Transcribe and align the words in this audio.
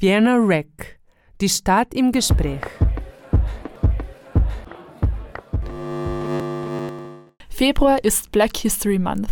Vienna 0.00 0.36
Rec, 0.36 1.00
die 1.40 1.48
Stadt 1.48 1.92
im 1.92 2.12
Gespräch. 2.12 2.60
Februar 7.48 8.04
ist 8.04 8.30
Black 8.30 8.56
History 8.58 9.00
Month. 9.00 9.30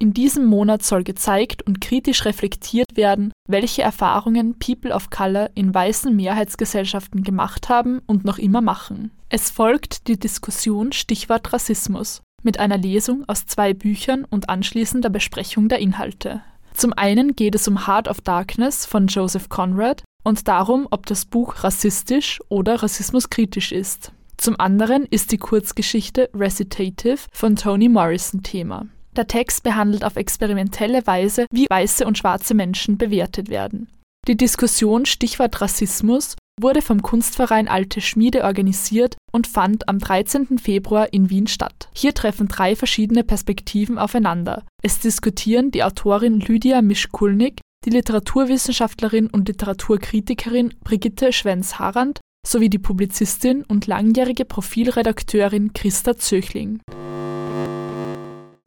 In 0.00 0.14
diesem 0.14 0.46
Monat 0.46 0.82
soll 0.82 1.04
gezeigt 1.04 1.60
und 1.66 1.82
kritisch 1.82 2.24
reflektiert 2.24 2.96
werden, 2.96 3.32
welche 3.46 3.82
Erfahrungen 3.82 4.58
People 4.58 4.94
of 4.94 5.10
Color 5.10 5.50
in 5.54 5.74
weißen 5.74 6.16
Mehrheitsgesellschaften 6.16 7.22
gemacht 7.22 7.68
haben 7.68 8.00
und 8.06 8.24
noch 8.24 8.38
immer 8.38 8.62
machen. 8.62 9.10
Es 9.28 9.50
folgt 9.50 10.08
die 10.08 10.18
Diskussion 10.18 10.92
Stichwort 10.92 11.52
Rassismus 11.52 12.22
mit 12.42 12.58
einer 12.58 12.78
Lesung 12.78 13.28
aus 13.28 13.44
zwei 13.44 13.74
Büchern 13.74 14.24
und 14.24 14.48
anschließender 14.48 15.10
Besprechung 15.10 15.68
der 15.68 15.80
Inhalte. 15.80 16.40
Zum 16.78 16.92
einen 16.92 17.34
geht 17.34 17.56
es 17.56 17.66
um 17.66 17.88
Heart 17.88 18.06
of 18.06 18.20
Darkness 18.20 18.86
von 18.86 19.08
Joseph 19.08 19.48
Conrad 19.48 20.04
und 20.22 20.46
darum, 20.46 20.86
ob 20.92 21.06
das 21.06 21.24
Buch 21.24 21.64
rassistisch 21.64 22.38
oder 22.48 22.84
rassismuskritisch 22.84 23.72
ist. 23.72 24.12
Zum 24.36 24.60
anderen 24.60 25.04
ist 25.04 25.32
die 25.32 25.38
Kurzgeschichte 25.38 26.30
Recitative 26.32 27.18
von 27.32 27.56
Toni 27.56 27.88
Morrison 27.88 28.44
Thema. 28.44 28.86
Der 29.16 29.26
Text 29.26 29.64
behandelt 29.64 30.04
auf 30.04 30.14
experimentelle 30.14 31.04
Weise, 31.04 31.46
wie 31.50 31.66
weiße 31.68 32.06
und 32.06 32.16
schwarze 32.16 32.54
Menschen 32.54 32.96
bewertet 32.96 33.48
werden. 33.48 33.88
Die 34.28 34.36
Diskussion 34.36 35.04
Stichwort 35.04 35.60
Rassismus 35.60 36.36
wurde 36.62 36.82
vom 36.82 37.02
Kunstverein 37.02 37.68
Alte 37.68 38.00
Schmiede 38.00 38.44
organisiert 38.44 39.16
und 39.32 39.46
fand 39.46 39.88
am 39.88 39.98
13. 39.98 40.58
Februar 40.58 41.12
in 41.12 41.30
Wien 41.30 41.46
statt. 41.46 41.88
Hier 41.94 42.14
treffen 42.14 42.48
drei 42.48 42.76
verschiedene 42.76 43.24
Perspektiven 43.24 43.98
aufeinander. 43.98 44.64
Es 44.82 44.98
diskutieren 44.98 45.70
die 45.70 45.84
Autorin 45.84 46.40
Lydia 46.40 46.82
Mischkulnik, 46.82 47.60
die 47.84 47.90
Literaturwissenschaftlerin 47.90 49.28
und 49.28 49.48
Literaturkritikerin 49.48 50.74
Brigitte 50.82 51.32
Schwenz-Harand 51.32 52.20
sowie 52.46 52.70
die 52.70 52.78
Publizistin 52.78 53.64
und 53.64 53.86
langjährige 53.86 54.44
Profilredakteurin 54.44 55.72
Christa 55.72 56.16
Zöchling. 56.16 56.80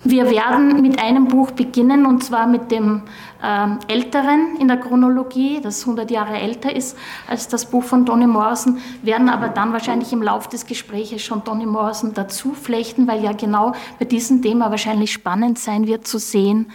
Wir 0.04 0.32
werden 0.32 0.82
mit 0.82 1.00
einem 1.00 1.28
Buch 1.28 1.52
beginnen, 1.52 2.08
und 2.08 2.24
zwar 2.24 2.48
mit 2.48 2.72
dem 2.72 3.04
äh, 3.44 3.68
älteren 3.88 4.58
in 4.60 4.68
der 4.68 4.78
Chronologie, 4.78 5.62
das 5.62 5.82
100 5.82 6.10
Jahre 6.10 6.40
älter 6.40 6.76
ist 6.76 6.98
als 7.28 7.48
das 7.48 7.70
Buch 7.70 7.84
von 7.84 8.04
Toni 8.08 8.26
Morrison, 8.26 8.80
werden 9.04 9.30
aber 9.30 9.50
dann 9.50 9.74
wahrscheinlich 9.74 10.12
im 10.12 10.24
Laufe 10.24 10.50
des 10.50 10.66
Gesprächs 10.66 11.22
schon 11.22 11.44
Toni 11.44 11.68
Morrison 11.68 12.16
dazu 12.16 12.54
flechten, 12.54 13.08
weil 13.08 13.24
ja 13.24 13.34
genau 13.34 13.74
bei 14.00 14.06
diesem 14.06 14.42
Thema 14.42 14.72
wahrscheinlich 14.72 15.14
spannend 15.14 15.60
sein 15.60 15.86
wird 15.86 16.08
zu 16.08 16.18
sehen, 16.18 16.72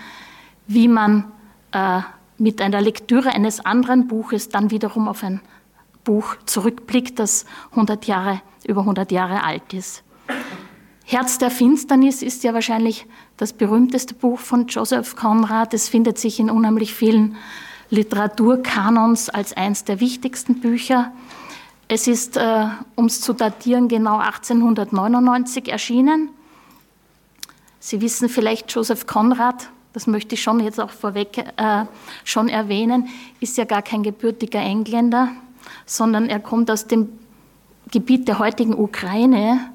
wie 0.68 0.86
man 0.86 1.24
äh, 1.72 2.02
mit 2.38 2.62
einer 2.62 2.80
Lektüre 2.80 3.30
eines 3.30 3.64
anderen 3.64 4.06
Buches 4.06 4.50
dann 4.50 4.70
wiederum 4.70 5.08
auf 5.08 5.24
ein 5.24 5.40
Buch 6.04 6.36
zurückblickt, 6.46 7.18
das 7.18 7.44
100 7.72 8.06
Jahre, 8.06 8.40
über 8.64 8.82
100 8.82 9.10
Jahre 9.10 9.42
alt 9.42 9.74
ist. 9.74 10.04
Herz 11.08 11.38
der 11.38 11.52
Finsternis 11.52 12.20
ist 12.20 12.42
ja 12.42 12.52
wahrscheinlich 12.52 13.06
das 13.36 13.52
berühmteste 13.52 14.12
Buch 14.12 14.40
von 14.40 14.66
Joseph 14.66 15.14
Conrad. 15.14 15.72
Es 15.72 15.88
findet 15.88 16.18
sich 16.18 16.40
in 16.40 16.50
unheimlich 16.50 16.92
vielen 16.92 17.36
Literaturkanons 17.90 19.28
als 19.28 19.56
eines 19.56 19.84
der 19.84 20.00
wichtigsten 20.00 20.58
Bücher. 20.58 21.12
Es 21.86 22.08
ist, 22.08 22.36
äh, 22.36 22.66
um 22.96 23.04
es 23.06 23.20
zu 23.20 23.34
datieren, 23.34 23.86
genau 23.86 24.18
1899 24.18 25.68
erschienen. 25.68 26.30
Sie 27.78 28.00
wissen 28.00 28.28
vielleicht, 28.28 28.72
Joseph 28.72 29.06
Conrad, 29.06 29.70
das 29.92 30.08
möchte 30.08 30.34
ich 30.34 30.42
schon 30.42 30.58
jetzt 30.58 30.80
auch 30.80 30.90
vorweg 30.90 31.38
äh, 31.38 31.84
schon 32.24 32.48
erwähnen, 32.48 33.06
ist 33.38 33.56
ja 33.58 33.64
gar 33.64 33.82
kein 33.82 34.02
gebürtiger 34.02 34.58
Engländer, 34.58 35.28
sondern 35.84 36.28
er 36.28 36.40
kommt 36.40 36.68
aus 36.68 36.88
dem 36.88 37.10
Gebiet 37.92 38.26
der 38.26 38.40
heutigen 38.40 38.74
Ukraine 38.74 39.70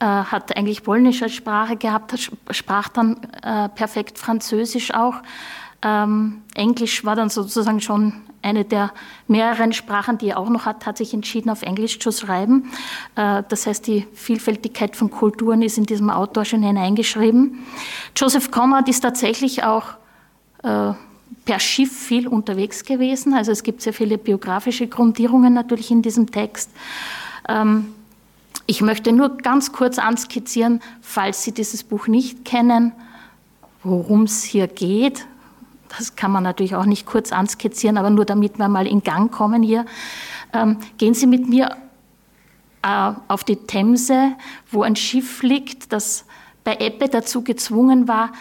hat 0.00 0.56
eigentlich 0.56 0.82
Polnisch 0.82 1.22
als 1.22 1.34
Sprache 1.34 1.76
gehabt, 1.76 2.30
sprach 2.50 2.88
dann 2.88 3.16
äh, 3.42 3.68
perfekt 3.68 4.18
Französisch 4.18 4.92
auch. 4.92 5.14
Ähm, 5.82 6.42
Englisch 6.54 7.04
war 7.04 7.14
dann 7.14 7.28
sozusagen 7.28 7.80
schon 7.80 8.14
eine 8.44 8.64
der 8.64 8.92
mehreren 9.26 9.72
Sprachen, 9.72 10.18
die 10.18 10.28
er 10.28 10.38
auch 10.38 10.50
noch 10.50 10.66
hat, 10.66 10.86
hat 10.86 10.98
sich 10.98 11.14
entschieden, 11.14 11.50
auf 11.50 11.62
Englisch 11.62 11.98
zu 11.98 12.12
schreiben. 12.12 12.70
Äh, 13.16 13.42
das 13.48 13.66
heißt, 13.66 13.86
die 13.86 14.06
Vielfältigkeit 14.12 14.96
von 14.96 15.10
Kulturen 15.10 15.62
ist 15.62 15.78
in 15.78 15.84
diesem 15.84 16.10
Autor 16.10 16.44
schon 16.44 16.62
hineingeschrieben. 16.62 17.64
Joseph 18.16 18.50
Conrad 18.50 18.88
ist 18.88 19.00
tatsächlich 19.00 19.64
auch 19.64 19.84
äh, 20.62 20.92
per 21.44 21.58
Schiff 21.58 21.92
viel 21.92 22.28
unterwegs 22.28 22.84
gewesen. 22.84 23.34
Also 23.34 23.52
es 23.52 23.62
gibt 23.62 23.82
sehr 23.82 23.92
viele 23.92 24.18
biografische 24.18 24.86
Grundierungen 24.86 25.52
natürlich 25.52 25.90
in 25.90 26.02
diesem 26.02 26.30
Text. 26.30 26.70
Ähm, 27.48 27.94
ich 28.66 28.80
möchte 28.80 29.12
nur 29.12 29.36
ganz 29.36 29.72
kurz 29.72 29.98
anskizzieren, 29.98 30.80
falls 31.00 31.42
Sie 31.42 31.52
dieses 31.52 31.84
Buch 31.84 32.06
nicht 32.06 32.44
kennen, 32.44 32.92
worum 33.82 34.22
es 34.22 34.42
hier 34.42 34.66
geht. 34.66 35.26
Das 35.96 36.16
kann 36.16 36.32
man 36.32 36.42
natürlich 36.42 36.74
auch 36.74 36.86
nicht 36.86 37.06
kurz 37.06 37.30
anskizzieren, 37.30 37.98
aber 37.98 38.10
nur 38.10 38.24
damit 38.24 38.58
wir 38.58 38.68
mal 38.68 38.86
in 38.86 39.02
Gang 39.02 39.30
kommen 39.30 39.62
hier. 39.62 39.84
Ähm, 40.52 40.78
gehen 40.98 41.14
Sie 41.14 41.26
mit 41.26 41.48
mir 41.48 41.76
äh, 42.82 43.12
auf 43.28 43.44
die 43.44 43.56
Themse, 43.56 44.32
wo 44.70 44.82
ein 44.82 44.96
Schiff 44.96 45.42
liegt, 45.42 45.92
das 45.92 46.24
bei 46.64 46.78
Ebbe 46.80 47.08
dazu 47.08 47.44
gezwungen 47.44 48.08
war, 48.08 48.32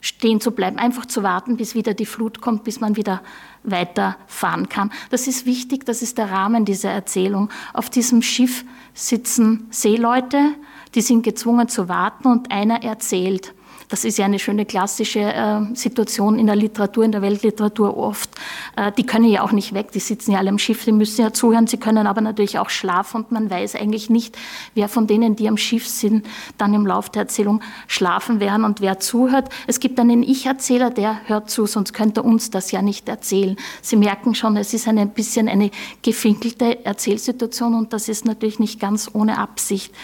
stehen 0.00 0.40
zu 0.40 0.52
bleiben, 0.52 0.78
einfach 0.78 1.06
zu 1.06 1.22
warten, 1.22 1.56
bis 1.56 1.74
wieder 1.74 1.92
die 1.92 2.06
Flut 2.06 2.40
kommt, 2.40 2.64
bis 2.64 2.80
man 2.80 2.96
wieder 2.96 3.20
weiterfahren 3.64 4.68
kann. 4.68 4.92
Das 5.10 5.26
ist 5.26 5.44
wichtig, 5.44 5.84
das 5.84 6.02
ist 6.02 6.18
der 6.18 6.30
Rahmen 6.30 6.64
dieser 6.64 6.90
Erzählung. 6.90 7.50
Auf 7.72 7.90
diesem 7.90 8.22
Schiff 8.22 8.64
sitzen 8.98 9.68
Seeleute, 9.70 10.54
die 10.94 11.02
sind 11.02 11.22
gezwungen 11.22 11.68
zu 11.68 11.88
warten 11.88 12.26
und 12.26 12.50
einer 12.50 12.82
erzählt. 12.82 13.54
Das 13.88 14.04
ist 14.04 14.18
ja 14.18 14.26
eine 14.26 14.38
schöne 14.38 14.66
klassische 14.66 15.20
äh, 15.20 15.60
Situation 15.74 16.38
in 16.38 16.46
der 16.46 16.56
Literatur, 16.56 17.04
in 17.04 17.12
der 17.12 17.22
Weltliteratur 17.22 17.96
oft. 17.96 18.30
Äh, 18.76 18.92
die 18.92 19.06
können 19.06 19.24
ja 19.24 19.42
auch 19.42 19.52
nicht 19.52 19.72
weg, 19.72 19.92
die 19.92 20.00
sitzen 20.00 20.32
ja 20.32 20.38
alle 20.38 20.50
am 20.50 20.58
Schiff, 20.58 20.84
die 20.84 20.92
müssen 20.92 21.22
ja 21.22 21.32
zuhören, 21.32 21.66
sie 21.66 21.78
können 21.78 22.06
aber 22.06 22.20
natürlich 22.20 22.58
auch 22.58 22.68
schlafen 22.68 23.22
und 23.22 23.32
man 23.32 23.50
weiß 23.50 23.76
eigentlich 23.76 24.10
nicht, 24.10 24.36
wer 24.74 24.88
von 24.88 25.06
denen, 25.06 25.36
die 25.36 25.48
am 25.48 25.56
Schiff 25.56 25.88
sind, 25.88 26.26
dann 26.58 26.74
im 26.74 26.86
Laufe 26.86 27.10
der 27.12 27.22
Erzählung 27.22 27.62
schlafen 27.86 28.40
werden 28.40 28.64
und 28.64 28.82
wer 28.82 29.00
zuhört. 29.00 29.48
Es 29.66 29.80
gibt 29.80 29.98
einen 29.98 30.22
Ich-Erzähler, 30.22 30.90
der 30.90 31.26
hört 31.26 31.48
zu, 31.48 31.64
sonst 31.64 31.94
könnte 31.94 32.22
uns 32.22 32.50
das 32.50 32.70
ja 32.70 32.82
nicht 32.82 33.08
erzählen. 33.08 33.56
Sie 33.80 33.96
merken 33.96 34.34
schon, 34.34 34.56
es 34.58 34.74
ist 34.74 34.86
ein 34.86 35.08
bisschen 35.10 35.48
eine 35.48 35.70
gefinkelte 36.02 36.84
Erzählsituation 36.84 37.74
und 37.74 37.94
das 37.94 38.08
ist 38.08 38.26
natürlich 38.26 38.58
nicht 38.58 38.80
ganz 38.80 39.10
ohne 39.14 39.38
Absicht. 39.38 39.94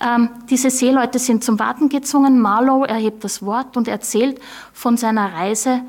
Ähm, 0.00 0.30
diese 0.48 0.70
Seeleute 0.70 1.18
sind 1.18 1.44
zum 1.44 1.58
Warten 1.58 1.90
gezwungen. 1.90 2.40
Marlowe 2.40 2.88
erhebt 2.88 3.25
das 3.26 3.42
Wort 3.42 3.76
und 3.76 3.88
erzählt 3.88 4.40
von 4.72 4.96
seiner 4.96 5.34
Reise 5.34 5.82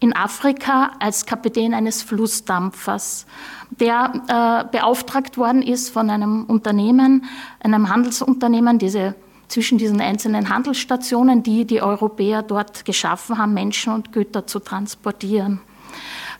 in 0.00 0.16
Afrika 0.16 0.92
als 1.00 1.26
Kapitän 1.26 1.74
eines 1.74 2.02
Flussdampfers, 2.02 3.26
der 3.70 4.12
äh, 4.28 4.70
beauftragt 4.72 5.36
worden 5.36 5.60
ist 5.60 5.90
von 5.90 6.08
einem 6.08 6.44
Unternehmen, 6.44 7.24
einem 7.60 7.88
Handelsunternehmen, 7.90 8.78
diese 8.78 9.14
zwischen 9.48 9.76
diesen 9.78 10.00
einzelnen 10.00 10.48
Handelsstationen, 10.48 11.42
die 11.42 11.64
die 11.64 11.82
Europäer 11.82 12.42
dort 12.42 12.84
geschaffen 12.84 13.38
haben, 13.38 13.54
Menschen 13.54 13.92
und 13.92 14.12
Güter 14.12 14.46
zu 14.46 14.60
transportieren. 14.60 15.60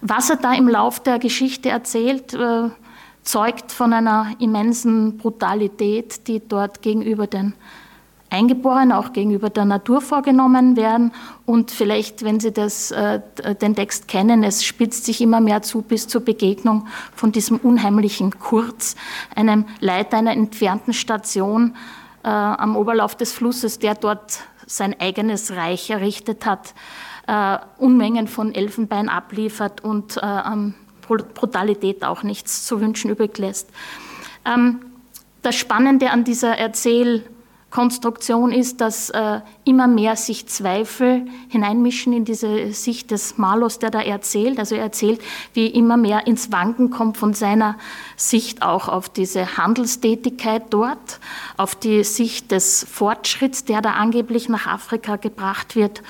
Was 0.01 0.31
er 0.31 0.37
da 0.37 0.55
im 0.55 0.69
Lauf 0.69 1.01
der 1.01 1.19
Geschichte 1.19 1.69
erzählt, 1.69 2.33
äh, 2.35 2.71
zeugt 3.23 3.73
von 3.73 3.93
einer 3.93 4.33
immensen 4.39 5.19
Brutalität, 5.19 6.27
die 6.29 6.41
dort 6.41 6.81
gegenüber 6.81 7.27
den 7.27 7.55
Eingeborenen 8.31 8.93
auch 8.93 9.13
gegenüber 9.13 9.51
der 9.51 9.65
Natur 9.65 10.01
vorgenommen 10.01 10.77
werden. 10.77 11.13
Und 11.47 11.71
vielleicht, 11.71 12.25
wenn 12.25 12.41
Sie 12.41 12.53
das, 12.53 12.91
äh, 12.91 13.21
den 13.61 13.75
Text 13.75 14.09
kennen, 14.09 14.45
es 14.45 14.65
spitzt 14.65 15.05
sich 15.05 15.21
immer 15.21 15.41
mehr 15.41 15.63
zu 15.63 15.83
bis 15.83 16.09
zur 16.09 16.21
Begegnung 16.23 16.87
von 17.15 17.33
diesem 17.33 17.57
unheimlichen 17.59 18.39
Kurz, 18.39 18.97
einem 19.35 19.65
Leiter 19.81 20.19
einer 20.19 20.33
entfernten 20.33 20.93
Station 20.93 21.75
äh, 22.23 22.29
am 22.29 22.77
Oberlauf 22.77 23.15
des 23.15 23.33
Flusses, 23.33 23.79
der 23.79 23.95
dort 23.95 24.41
sein 24.67 24.95
eigenes 25.01 25.53
Reich 25.53 25.89
errichtet 25.89 26.45
hat, 26.45 26.75
äh, 27.27 27.59
Unmengen 27.79 28.29
von 28.29 28.55
Elfenbein 28.55 29.09
abliefert 29.09 29.83
und 29.83 30.19
äh, 30.19 30.21
an 30.21 30.75
Brutalität 31.01 32.05
auch 32.05 32.23
nichts 32.23 32.67
zu 32.67 32.83
wünschen 32.83 33.11
übrig 33.11 33.39
lässt. 33.39 33.71
Ähm, 34.45 34.81
das 35.41 35.57
Spannende 35.57 36.11
an 36.11 36.25
dieser 36.25 36.59
Erzähl- 36.59 37.25
Konstruktion 37.71 38.51
ist, 38.51 38.81
dass 38.81 39.11
äh, 39.11 39.41
immer 39.65 39.89
mehr 39.89 40.17
sich 40.17 40.47
Zweifel 40.47 41.27
hineinmischen 41.49 42.15
in 42.15 42.25
diese 42.25 42.73
Sicht 42.73 43.11
des 43.11 43.37
Malers, 43.37 43.79
der 43.79 43.91
da 43.91 44.01
erzählt. 44.01 44.59
Also 44.59 44.75
er 44.75 44.83
erzählt, 44.83 45.21
wie 45.53 45.67
immer 45.67 45.99
mehr 45.99 46.27
ins 46.27 46.51
Wanken 46.51 46.89
kommt 46.91 47.19
von 47.19 47.35
seiner 47.35 47.77
Sicht 48.17 48.63
auch 48.63 48.89
auf 48.89 49.11
diese 49.11 49.59
Handelstätigkeit 49.59 50.63
dort, 50.71 51.21
auf 51.59 51.75
die 51.75 52.05
Sicht 52.05 52.53
des 52.53 52.87
Fortschritts, 52.91 53.67
der 53.67 53.83
da 53.83 53.93
angeblich 53.93 54.49
nach 54.49 54.67
Afrika 54.67 55.17
gebracht 55.17 55.77
wird 55.77 56.03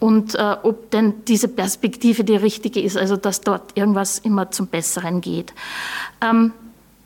und 0.00 0.34
äh, 0.34 0.56
ob 0.62 0.90
denn 0.90 1.24
diese 1.26 1.48
Perspektive 1.48 2.24
die 2.24 2.36
richtige 2.36 2.80
ist, 2.80 2.96
also 2.96 3.16
dass 3.16 3.40
dort 3.40 3.76
irgendwas 3.76 4.18
immer 4.18 4.50
zum 4.50 4.66
Besseren 4.66 5.20
geht. 5.20 5.54
Ähm, 6.20 6.52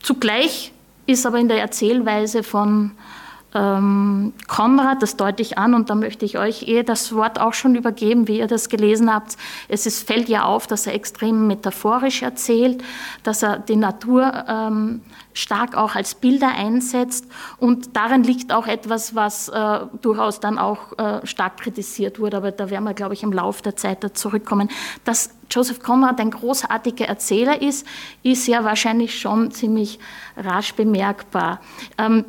zugleich 0.03 0.73
ist 1.07 1.27
aber 1.27 1.39
in 1.39 1.49
der 1.49 1.61
Erzählweise 1.61 2.43
von 2.43 2.93
ähm, 3.55 4.33
Konrad, 4.47 5.03
das 5.03 5.17
deute 5.17 5.43
ich 5.43 5.59
an 5.59 5.75
und 5.75 5.91
da 5.91 5.95
möchte 5.95 6.25
ich 6.25 6.39
euch 6.39 6.69
eh 6.69 6.83
das 6.83 7.15
Wort 7.15 7.41
auch 7.41 7.53
schon 7.53 7.75
übergeben, 7.75 8.29
wie 8.29 8.39
ihr 8.39 8.47
das 8.47 8.69
gelesen 8.69 9.13
habt. 9.13 9.37
Es 9.69 9.87
ist, 9.87 10.07
fällt 10.07 10.29
ja 10.29 10.45
auf, 10.45 10.67
dass 10.67 10.87
er 10.87 10.95
extrem 10.95 11.47
metaphorisch 11.47 12.23
erzählt, 12.23 12.83
dass 13.23 13.43
er 13.43 13.59
die 13.59 13.77
Natur 13.77 14.45
ähm, 14.49 15.03
stark 15.33 15.77
auch 15.77 15.95
als 15.95 16.15
Bilder 16.15 16.49
einsetzt 16.49 17.27
und 17.59 17.97
darin 17.97 18.23
liegt 18.23 18.53
auch 18.53 18.67
etwas, 18.67 19.15
was 19.15 19.49
äh, 19.49 19.81
durchaus 20.01 20.41
dann 20.41 20.59
auch 20.59 20.99
äh, 20.99 21.27
stark 21.27 21.59
kritisiert 21.59 22.21
wurde, 22.21 22.37
aber 22.37 22.53
da 22.53 22.71
werden 22.71 22.85
wir, 22.85 22.95
glaube 22.95 23.15
ich, 23.15 23.23
im 23.23 23.33
Laufe 23.33 23.63
der 23.63 23.77
Zeit 23.77 24.05
da 24.05 24.13
zurückkommen. 24.15 24.69
Dass 25.05 25.31
Joseph 25.51 25.81
Conrad 25.81 26.21
ein 26.21 26.31
großartiger 26.31 27.07
Erzähler 27.07 27.61
ist, 27.61 27.87
ist 28.23 28.47
ja 28.47 28.65
wahrscheinlich 28.65 29.19
schon 29.19 29.51
ziemlich 29.51 29.99
rasch 30.37 30.75
bemerkbar. 30.75 31.61
Ähm, 31.99 32.25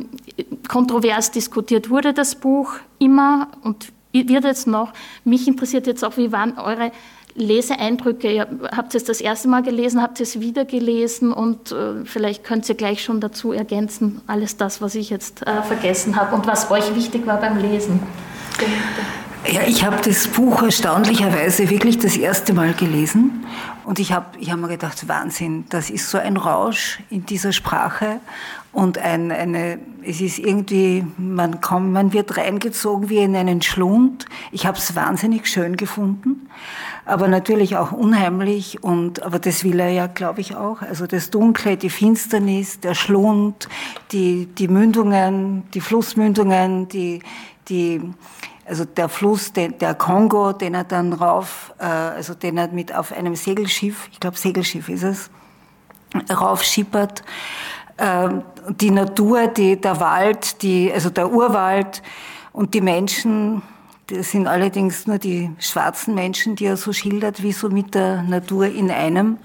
kontrovers 0.67 1.31
diskutiert 1.31 1.89
wurde 1.89 2.13
das 2.13 2.35
Buch 2.35 2.73
immer 2.99 3.49
und 3.63 3.91
wird 4.11 4.43
jetzt 4.43 4.67
noch. 4.67 4.93
Mich 5.23 5.47
interessiert 5.47 5.87
jetzt 5.87 6.03
auch, 6.03 6.17
wie 6.17 6.31
waren 6.31 6.57
eure 6.57 6.91
Leseeindrücke? 7.35 8.31
Ihr 8.31 8.47
habt 8.75 8.93
es 8.95 9.05
das 9.05 9.21
erste 9.21 9.47
Mal 9.47 9.63
gelesen, 9.63 10.01
habt 10.01 10.19
es 10.19 10.39
wieder 10.39 10.65
gelesen 10.65 11.31
und 11.31 11.71
äh, 11.71 12.03
vielleicht 12.05 12.43
könnt 12.43 12.67
ihr 12.67 12.75
gleich 12.75 13.03
schon 13.03 13.21
dazu 13.21 13.53
ergänzen, 13.53 14.21
alles 14.27 14.57
das, 14.57 14.81
was 14.81 14.95
ich 14.95 15.09
jetzt 15.09 15.45
äh, 15.47 15.61
vergessen 15.63 16.15
habe 16.15 16.35
und 16.35 16.47
was 16.47 16.69
euch 16.71 16.93
wichtig 16.95 17.25
war 17.25 17.39
beim 17.39 17.57
Lesen. 17.57 18.01
Ja, 19.49 19.63
ich 19.67 19.83
habe 19.83 19.97
das 20.03 20.27
Buch 20.27 20.61
erstaunlicherweise 20.61 21.69
wirklich 21.69 21.97
das 21.97 22.15
erste 22.15 22.53
Mal 22.53 22.73
gelesen 22.73 23.43
und 23.85 23.97
ich 23.97 24.13
habe 24.13 24.37
ich 24.39 24.51
hab 24.51 24.59
mir 24.59 24.67
gedacht, 24.67 25.07
Wahnsinn, 25.07 25.65
das 25.69 25.89
ist 25.89 26.09
so 26.09 26.19
ein 26.19 26.37
Rausch 26.37 26.99
in 27.09 27.25
dieser 27.25 27.51
Sprache 27.51 28.19
und 28.71 28.99
ein, 28.99 29.31
eine, 29.31 29.79
es 30.03 30.21
ist 30.21 30.37
irgendwie, 30.37 31.05
man 31.17 31.59
kommt, 31.59 31.91
man 31.91 32.13
wird 32.13 32.37
reingezogen 32.37 33.09
wie 33.09 33.17
in 33.17 33.35
einen 33.35 33.61
Schlund. 33.63 34.27
Ich 34.51 34.65
habe 34.65 34.77
es 34.77 34.95
wahnsinnig 34.95 35.47
schön 35.47 35.75
gefunden, 35.75 36.47
aber 37.05 37.27
natürlich 37.27 37.77
auch 37.77 37.91
unheimlich 37.91 38.83
und, 38.83 39.23
aber 39.23 39.39
das 39.39 39.63
will 39.63 39.79
er 39.79 39.89
ja, 39.89 40.07
glaube 40.07 40.39
ich, 40.41 40.55
auch. 40.55 40.81
Also 40.83 41.07
das 41.07 41.31
Dunkle, 41.31 41.77
die 41.77 41.89
Finsternis, 41.89 42.79
der 42.79 42.93
Schlund, 42.93 43.67
die, 44.11 44.45
die 44.45 44.67
Mündungen, 44.67 45.63
die 45.73 45.81
Flussmündungen, 45.81 46.87
die, 46.87 47.23
die, 47.67 48.01
also 48.71 48.85
der 48.85 49.09
Fluss, 49.09 49.51
der, 49.51 49.67
der 49.67 49.93
Kongo, 49.95 50.53
den 50.53 50.75
er 50.75 50.85
dann 50.85 51.11
rauf, 51.11 51.73
äh, 51.77 51.83
also 51.83 52.33
den 52.33 52.57
er 52.57 52.69
mit 52.69 52.95
auf 52.95 53.11
einem 53.11 53.35
Segelschiff, 53.35 54.07
ich 54.13 54.21
glaube 54.21 54.37
Segelschiff 54.37 54.87
ist 54.87 55.03
es, 55.03 55.29
raufschippert. 56.33 57.21
Äh, 57.97 58.29
die 58.69 58.91
Natur, 58.91 59.47
die, 59.47 59.75
der 59.75 59.99
Wald, 59.99 60.61
die, 60.61 60.89
also 60.89 61.09
der 61.09 61.29
Urwald 61.33 62.01
und 62.53 62.73
die 62.73 62.79
Menschen, 62.79 63.61
das 64.07 64.31
sind 64.31 64.47
allerdings 64.47 65.05
nur 65.05 65.17
die 65.17 65.51
schwarzen 65.59 66.15
Menschen, 66.15 66.55
die 66.55 66.63
er 66.63 66.77
so 66.77 66.93
schildert, 66.93 67.43
wie 67.43 67.51
so 67.51 67.67
mit 67.67 67.93
der 67.93 68.21
Natur 68.21 68.67
in 68.67 68.89
einem. 68.89 69.37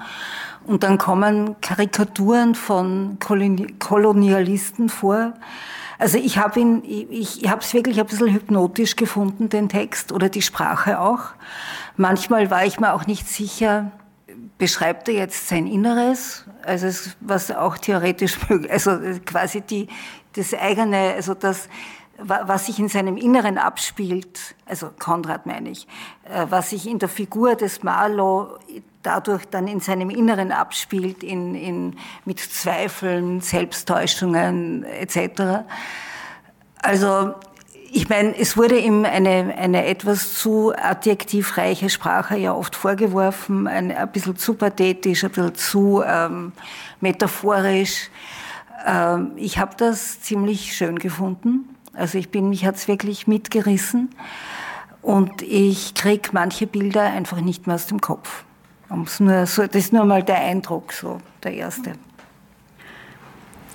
Und 0.68 0.84
dann 0.84 0.98
kommen 0.98 1.60
Karikaturen 1.60 2.54
von 2.54 3.18
Kolonialisten 3.18 4.88
vor. 4.88 5.32
Also 5.98 6.18
ich 6.18 6.38
habe 6.38 6.60
ihn, 6.60 6.82
ich, 6.84 7.42
ich 7.42 7.50
habe 7.50 7.62
es 7.62 7.72
wirklich 7.72 7.98
ein 7.98 8.06
bisschen 8.06 8.32
hypnotisch 8.32 8.96
gefunden, 8.96 9.48
den 9.48 9.68
Text 9.68 10.12
oder 10.12 10.28
die 10.28 10.42
Sprache 10.42 11.00
auch. 11.00 11.20
Manchmal 11.96 12.50
war 12.50 12.64
ich 12.64 12.78
mir 12.78 12.92
auch 12.92 13.06
nicht 13.06 13.26
sicher, 13.28 13.90
beschreibt 14.58 15.08
er 15.08 15.14
jetzt 15.14 15.48
sein 15.48 15.66
Inneres, 15.66 16.44
also 16.62 16.88
was 17.20 17.50
auch 17.50 17.78
theoretisch 17.78 18.36
möglich, 18.48 18.70
also 18.70 18.98
quasi 19.24 19.60
die, 19.62 19.88
das 20.34 20.52
eigene, 20.54 21.14
also 21.14 21.34
das, 21.34 21.68
was 22.18 22.66
sich 22.66 22.78
in 22.78 22.88
seinem 22.88 23.16
Inneren 23.16 23.58
abspielt, 23.58 24.54
also 24.64 24.90
Konrad 24.98 25.46
meine 25.46 25.70
ich, 25.70 25.86
äh, 26.24 26.46
was 26.48 26.70
sich 26.70 26.88
in 26.88 26.98
der 26.98 27.08
Figur 27.08 27.54
des 27.54 27.82
Marlow 27.82 28.58
dadurch 29.02 29.44
dann 29.46 29.68
in 29.68 29.80
seinem 29.80 30.10
Inneren 30.10 30.50
abspielt, 30.50 31.22
in, 31.22 31.54
in, 31.54 31.96
mit 32.24 32.40
Zweifeln, 32.40 33.40
Selbsttäuschungen 33.40 34.84
etc. 34.84 35.64
Also 36.78 37.34
ich 37.92 38.08
meine, 38.08 38.36
es 38.36 38.56
wurde 38.56 38.78
ihm 38.78 39.04
eine, 39.04 39.54
eine 39.56 39.86
etwas 39.86 40.34
zu 40.34 40.72
adjektivreiche 40.76 41.88
Sprache 41.88 42.36
ja 42.36 42.52
oft 42.52 42.74
vorgeworfen, 42.74 43.68
ein, 43.68 43.92
ein 43.92 44.10
bisschen 44.10 44.36
zu 44.36 44.54
pathetisch, 44.54 45.24
ein 45.24 45.30
bisschen 45.30 45.54
zu 45.54 46.02
ähm, 46.04 46.52
metaphorisch. 47.00 48.10
Ähm, 48.86 49.32
ich 49.36 49.58
habe 49.58 49.76
das 49.76 50.20
ziemlich 50.20 50.76
schön 50.76 50.98
gefunden. 50.98 51.75
Also 51.96 52.18
ich 52.18 52.28
bin, 52.28 52.50
mich 52.50 52.66
hat's 52.66 52.88
wirklich 52.88 53.26
mitgerissen 53.26 54.10
und 55.02 55.42
ich 55.42 55.94
krieg 55.94 56.32
manche 56.32 56.66
Bilder 56.66 57.02
einfach 57.02 57.40
nicht 57.40 57.66
mehr 57.66 57.76
aus 57.76 57.86
dem 57.86 58.00
Kopf. 58.00 58.44
Nur 59.18 59.46
so, 59.46 59.66
das 59.66 59.76
ist 59.76 59.92
nur 59.92 60.04
mal 60.04 60.22
der 60.22 60.36
Eindruck, 60.36 60.92
so 60.92 61.18
der 61.42 61.54
erste. 61.54 61.94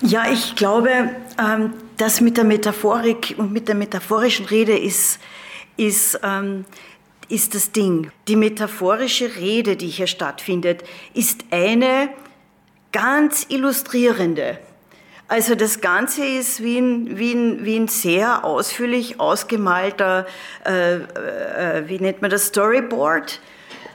Ja, 0.00 0.30
ich 0.30 0.56
glaube, 0.56 0.90
ähm, 1.38 1.74
das 1.96 2.20
mit 2.20 2.36
der 2.36 2.44
Metaphorik 2.44 3.34
und 3.38 3.52
mit 3.52 3.68
der 3.68 3.74
metaphorischen 3.74 4.46
Rede 4.46 4.76
ist, 4.76 5.20
ist, 5.76 6.18
ähm, 6.22 6.64
ist 7.28 7.54
das 7.54 7.72
Ding. 7.72 8.10
Die 8.26 8.36
metaphorische 8.36 9.36
Rede, 9.36 9.76
die 9.76 9.88
hier 9.88 10.06
stattfindet, 10.06 10.82
ist 11.14 11.44
eine 11.50 12.08
ganz 12.90 13.46
illustrierende. 13.48 14.58
Also 15.32 15.54
das 15.54 15.80
Ganze 15.80 16.26
ist 16.26 16.62
wie 16.62 16.76
ein, 16.76 17.16
wie 17.16 17.32
ein, 17.32 17.64
wie 17.64 17.76
ein 17.78 17.88
sehr 17.88 18.44
ausführlich 18.44 19.18
ausgemalter, 19.18 20.26
äh, 20.66 20.96
äh, 20.96 21.88
wie 21.88 21.98
nennt 21.98 22.20
man 22.20 22.30
das, 22.30 22.48
Storyboard. 22.48 23.40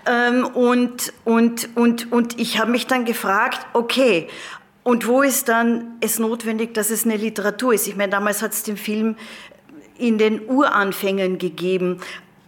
Ähm, 0.07 0.47
und, 0.47 1.13
und, 1.25 1.69
und, 1.75 2.11
und 2.11 2.39
ich 2.39 2.57
habe 2.57 2.71
mich 2.71 2.87
dann 2.87 3.05
gefragt, 3.05 3.67
okay, 3.73 4.29
und 4.81 5.05
wo 5.05 5.21
ist 5.21 5.47
dann 5.47 5.97
es 6.01 6.17
notwendig, 6.17 6.73
dass 6.73 6.89
es 6.89 7.05
eine 7.05 7.17
Literatur 7.17 7.75
ist? 7.75 7.87
Ich 7.87 7.95
meine, 7.95 8.09
damals 8.09 8.41
hat 8.41 8.53
es 8.53 8.63
den 8.63 8.75
Film 8.75 9.15
in 9.99 10.17
den 10.17 10.43
Uranfängen 10.43 11.37
gegeben. 11.37 11.99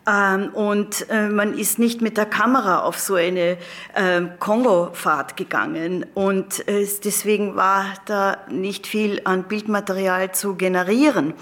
Ähm, 0.09 0.49
und 0.53 1.09
äh, 1.09 1.29
man 1.29 1.57
ist 1.57 1.77
nicht 1.77 2.01
mit 2.01 2.17
der 2.17 2.25
Kamera 2.25 2.79
auf 2.79 2.97
so 2.97 3.15
eine 3.15 3.57
ähm, 3.95 4.31
Kongo-Fahrt 4.39 5.37
gegangen. 5.37 6.05
Und 6.15 6.67
äh, 6.67 6.87
deswegen 7.03 7.55
war 7.55 7.85
da 8.05 8.37
nicht 8.49 8.87
viel 8.87 9.21
an 9.25 9.43
Bildmaterial 9.43 10.31
zu 10.33 10.55
generieren. 10.55 11.33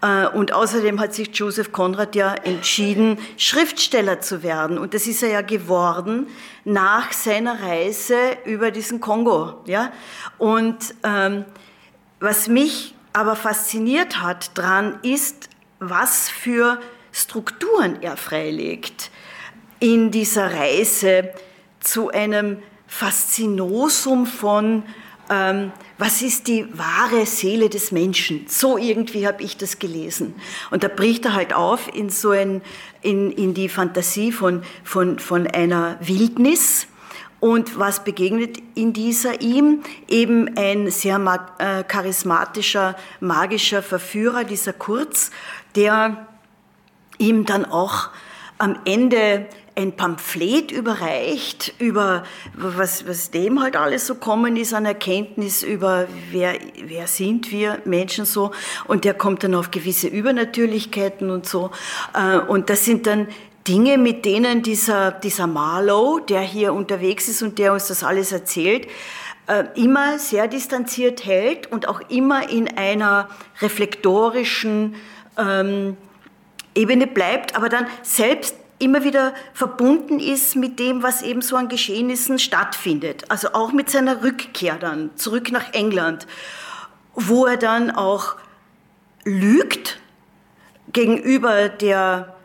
Äh, 0.00 0.26
und 0.28 0.52
außerdem 0.52 1.00
hat 1.00 1.12
sich 1.12 1.30
Joseph 1.34 1.72
Conrad 1.72 2.14
ja 2.14 2.32
entschieden, 2.34 3.18
Schriftsteller 3.36 4.20
zu 4.20 4.42
werden. 4.42 4.78
Und 4.78 4.94
das 4.94 5.06
ist 5.06 5.22
er 5.22 5.30
ja 5.30 5.42
geworden 5.42 6.28
nach 6.64 7.12
seiner 7.12 7.60
Reise 7.62 8.16
über 8.46 8.70
diesen 8.70 9.00
Kongo. 9.00 9.60
Ja? 9.66 9.92
Und 10.38 10.94
ähm, 11.02 11.44
was 12.20 12.48
mich 12.48 12.94
aber 13.12 13.36
fasziniert 13.36 14.22
hat 14.22 14.56
dran, 14.56 14.98
ist, 15.02 15.50
was 15.80 16.28
für 16.30 16.78
Strukturen 17.12 18.02
er 18.02 18.16
freilegt 18.16 19.10
in 19.80 20.10
dieser 20.10 20.52
Reise 20.52 21.30
zu 21.80 22.10
einem 22.10 22.58
Faszinosum 22.86 24.26
von, 24.26 24.82
ähm, 25.30 25.72
was 25.98 26.22
ist 26.22 26.46
die 26.46 26.66
wahre 26.76 27.26
Seele 27.26 27.68
des 27.68 27.92
Menschen? 27.92 28.46
So 28.48 28.78
irgendwie 28.78 29.26
habe 29.26 29.42
ich 29.42 29.56
das 29.56 29.78
gelesen. 29.78 30.34
Und 30.70 30.84
da 30.84 30.88
bricht 30.88 31.24
er 31.26 31.34
halt 31.34 31.52
auf 31.52 31.92
in 31.94 32.08
so 32.08 32.30
ein, 32.30 32.62
in, 33.02 33.30
in 33.32 33.52
die 33.52 33.68
Fantasie 33.68 34.32
von, 34.32 34.62
von, 34.84 35.18
von 35.18 35.46
einer 35.46 35.98
Wildnis. 36.00 36.86
Und 37.40 37.78
was 37.78 38.04
begegnet 38.04 38.58
in 38.74 38.92
dieser 38.92 39.40
ihm? 39.40 39.82
Eben 40.08 40.56
ein 40.56 40.90
sehr 40.90 41.20
äh, 41.58 41.84
charismatischer, 41.84 42.96
magischer 43.20 43.82
Verführer, 43.82 44.44
dieser 44.44 44.72
Kurz, 44.72 45.30
der 45.76 46.27
ihm 47.18 47.44
dann 47.44 47.64
auch 47.64 48.10
am 48.58 48.78
Ende 48.84 49.46
ein 49.76 49.92
Pamphlet 49.92 50.72
überreicht 50.72 51.72
über 51.78 52.24
was, 52.54 53.06
was 53.06 53.30
dem 53.30 53.62
halt 53.62 53.76
alles 53.76 54.08
so 54.08 54.16
kommen 54.16 54.56
ist 54.56 54.74
an 54.74 54.84
Erkenntnis 54.84 55.62
über 55.62 56.08
wer, 56.32 56.54
wer 56.84 57.06
sind 57.06 57.52
wir 57.52 57.80
Menschen 57.84 58.24
so. 58.24 58.50
Und 58.88 59.04
der 59.04 59.14
kommt 59.14 59.44
dann 59.44 59.54
auf 59.54 59.70
gewisse 59.70 60.08
Übernatürlichkeiten 60.08 61.30
und 61.30 61.46
so. 61.46 61.70
Äh, 62.12 62.38
und 62.38 62.70
das 62.70 62.84
sind 62.84 63.06
dann 63.06 63.28
Dinge, 63.68 63.98
mit 63.98 64.24
denen 64.24 64.62
dieser, 64.62 65.12
dieser 65.12 65.46
Marlow, 65.46 66.18
der 66.18 66.40
hier 66.40 66.72
unterwegs 66.72 67.28
ist 67.28 67.42
und 67.42 67.58
der 67.60 67.72
uns 67.72 67.86
das 67.86 68.02
alles 68.02 68.32
erzählt, 68.32 68.88
äh, 69.46 69.64
immer 69.76 70.18
sehr 70.18 70.48
distanziert 70.48 71.24
hält 71.24 71.70
und 71.70 71.86
auch 71.86 72.00
immer 72.08 72.50
in 72.50 72.66
einer 72.76 73.28
reflektorischen 73.60 74.96
ähm, 75.38 75.96
Ebene 76.78 77.06
bleibt, 77.06 77.56
aber 77.56 77.68
dann 77.68 77.86
selbst 78.02 78.54
immer 78.78 79.02
wieder 79.02 79.34
verbunden 79.52 80.20
ist 80.20 80.54
mit 80.54 80.78
dem, 80.78 81.02
was 81.02 81.22
eben 81.22 81.42
so 81.42 81.56
an 81.56 81.68
Geschehnissen 81.68 82.38
stattfindet. 82.38 83.24
Also 83.28 83.48
auch 83.52 83.72
mit 83.72 83.90
seiner 83.90 84.22
Rückkehr 84.22 84.76
dann 84.76 85.10
zurück 85.16 85.50
nach 85.50 85.72
England, 85.72 86.26
wo 87.14 87.46
er 87.46 87.56
dann 87.56 87.90
auch 87.90 88.36
lügt 89.24 89.98
gegenüber 90.92 91.68
der 91.68 92.36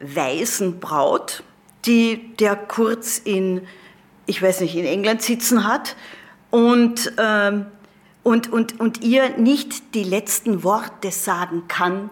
weißen 0.00 0.80
Braut, 0.80 1.42
die 1.86 2.36
der 2.36 2.56
Kurz 2.56 3.18
in, 3.18 3.66
ich 4.26 4.42
weiß 4.42 4.60
nicht, 4.60 4.76
in 4.76 4.84
England 4.84 5.22
sitzen 5.22 5.66
hat 5.66 5.96
und, 6.50 7.12
ähm, 7.18 7.66
und, 8.22 8.52
und, 8.52 8.78
und 8.80 9.02
ihr 9.02 9.30
nicht 9.38 9.94
die 9.94 10.04
letzten 10.04 10.62
Worte 10.62 11.10
sagen 11.10 11.64
kann, 11.68 12.10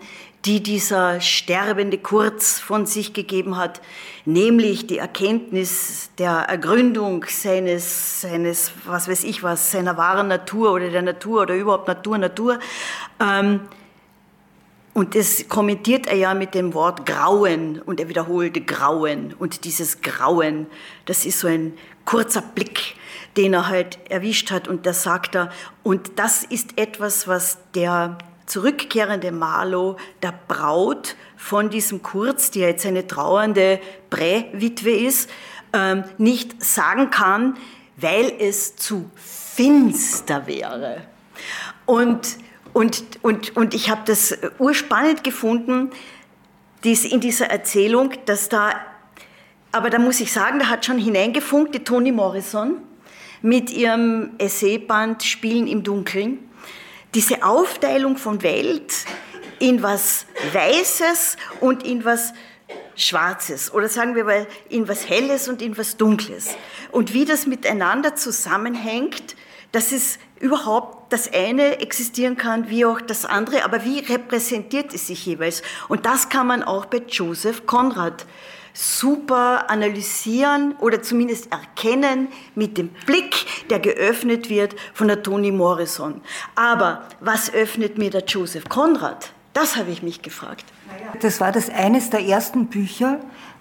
die 0.49 0.63
dieser 0.63 1.21
sterbende 1.21 1.99
Kurz 1.99 2.59
von 2.59 2.87
sich 2.87 3.13
gegeben 3.13 3.59
hat, 3.59 3.83
nämlich 4.25 4.87
die 4.87 4.97
Erkenntnis 4.97 6.09
der 6.17 6.31
Ergründung 6.31 7.27
seines, 7.29 8.23
seines, 8.23 8.73
was 8.87 9.09
weiß 9.09 9.25
ich 9.25 9.43
was, 9.43 9.71
seiner 9.71 9.99
wahren 9.99 10.29
Natur 10.29 10.73
oder 10.73 10.89
der 10.89 11.03
Natur 11.03 11.43
oder 11.43 11.55
überhaupt 11.55 11.87
Natur, 11.87 12.17
Natur. 12.17 12.59
Ähm, 13.21 13.61
und 14.95 15.15
das 15.15 15.51
kommentiert 15.51 16.07
er 16.07 16.17
ja 16.17 16.33
mit 16.33 16.55
dem 16.55 16.73
Wort 16.73 17.05
Grauen 17.05 17.83
und 17.83 18.01
er 18.01 18.09
wiederholte 18.09 18.63
Grauen. 18.63 19.35
Und 19.39 19.67
dieses 19.67 20.01
Grauen, 20.01 20.67
das 21.05 21.27
ist 21.27 21.41
so 21.41 21.49
ein 21.49 21.75
kurzer 22.07 22.41
Blick, 22.41 22.95
den 23.37 23.53
er 23.53 23.69
halt 23.69 23.99
erwischt 24.09 24.51
hat 24.51 24.67
und 24.67 24.87
da 24.87 24.95
sagt 24.95 25.37
er, 25.37 25.53
und 25.83 26.13
das 26.19 26.43
ist 26.43 26.79
etwas, 26.79 27.29
was 27.29 27.59
der 27.75 28.17
zurückkehrende 28.49 29.31
Marlow 29.31 29.97
der 30.23 30.35
Braut 30.49 31.17
von 31.37 31.71
diesem 31.71 32.03
Kurz, 32.03 32.51
die 32.51 32.61
jetzt 32.61 32.85
eine 32.87 33.07
trauernde 33.07 33.79
Präwitwe 34.11 34.91
ist, 34.91 35.31
ähm, 35.73 36.05
nicht 36.17 36.63
sagen 36.65 37.11
kann, 37.11 37.57
weil 37.97 38.33
es 38.39 38.77
zu 38.77 39.11
finster 39.15 40.47
wäre. 40.47 41.03
Und, 41.85 42.39
und, 42.73 43.03
und, 43.23 43.57
und 43.57 43.75
ich 43.75 43.91
habe 43.91 44.03
das 44.07 44.37
urspannend 44.59 45.25
gefunden, 45.25 45.91
dies 46.85 47.05
in 47.05 47.21
dieser 47.21 47.47
Erzählung, 47.47 48.13
dass 48.25 48.49
da, 48.49 48.73
aber 49.73 49.91
da 49.91 49.99
muss 49.99 50.21
ich 50.21 50.33
sagen, 50.33 50.59
da 50.59 50.69
hat 50.69 50.87
schon 50.87 50.99
hineingefunkt 50.99 51.75
die 51.75 51.85
Toni 51.85 52.13
Morrison 52.13 52.79
mit 53.43 53.71
ihrem 53.71 54.31
Essayband 54.39 55.23
Spielen 55.23 55.67
im 55.67 55.83
Dunkeln 55.83 56.48
diese 57.15 57.43
Aufteilung 57.43 58.17
von 58.17 58.43
Welt 58.43 58.93
in 59.59 59.83
was 59.83 60.27
Weißes 60.53 61.37
und 61.61 61.83
in 61.85 62.05
was 62.05 62.33
Schwarzes 62.95 63.73
oder 63.73 63.89
sagen 63.89 64.15
wir 64.15 64.25
mal 64.25 64.47
in 64.69 64.89
was 64.89 65.09
Helles 65.09 65.49
und 65.49 65.63
in 65.63 65.79
was 65.79 65.97
Dunkles. 65.97 66.57
Und 66.91 67.15
wie 67.15 67.25
das 67.25 67.47
miteinander 67.47 68.17
zusammenhängt, 68.17 69.37
dass 69.73 69.93
es 69.93 70.19
überhaupt 70.41 71.13
das 71.13 71.33
eine 71.33 71.81
existieren 71.81 72.37
kann 72.37 72.71
wie 72.71 72.85
auch 72.85 73.01
das 73.01 73.25
andere, 73.25 73.65
aber 73.65 73.85
wie 73.85 74.01
repräsentiert 74.01 74.95
es 74.95 75.07
sich 75.07 75.27
jeweils? 75.27 75.63
Und 75.89 76.07
das 76.07 76.29
kann 76.29 76.47
man 76.47 76.63
auch 76.63 76.87
bei 76.87 76.99
Joseph 76.99 77.67
Conrad 77.67 78.27
super 78.79 79.69
analysieren 79.69 80.77
oder 80.79 81.03
zumindest 81.03 81.51
erkennen 81.51 82.29
mit 82.55 82.79
dem 82.79 82.91
Blick, 83.07 83.35
der 83.71 83.81
geöffnet 83.81 84.49
wird 84.49 84.77
von 84.95 85.09
der 85.09 85.25
Toni 85.25 85.51
Morrison. 85.51 86.21
Aber 86.55 87.03
was 87.19 87.53
öffnet 87.53 87.99
mir 87.99 88.11
der 88.11 88.25
Joseph 88.25 88.69
Conrad? 88.69 89.33
Das 89.53 89.75
habe 89.77 89.91
ich 89.91 90.05
mich 90.05 90.23
gefragt. 90.23 90.65
Das 91.21 91.41
war 91.41 91.51
das 91.51 91.71
eines 91.71 92.11
der 92.11 92.25
ersten 92.25 92.67
Bücher 92.67 93.19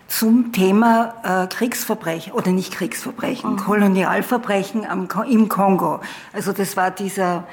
zum 0.07 0.51
Thema 0.51 1.15
äh, 1.24 1.47
Kriegsverbrechen 1.47 2.33
oder 2.33 2.51
nicht 2.51 2.74
Kriegsverbrechen, 2.74 3.53
mhm. 3.53 3.57
Kolonialverbrechen 3.57 4.86
am, 4.86 5.07
im 5.27 5.50
Kongo. 5.50 6.00
Also 6.31 6.53
das 6.53 6.77
war 6.77 6.91
dieser 6.91 7.47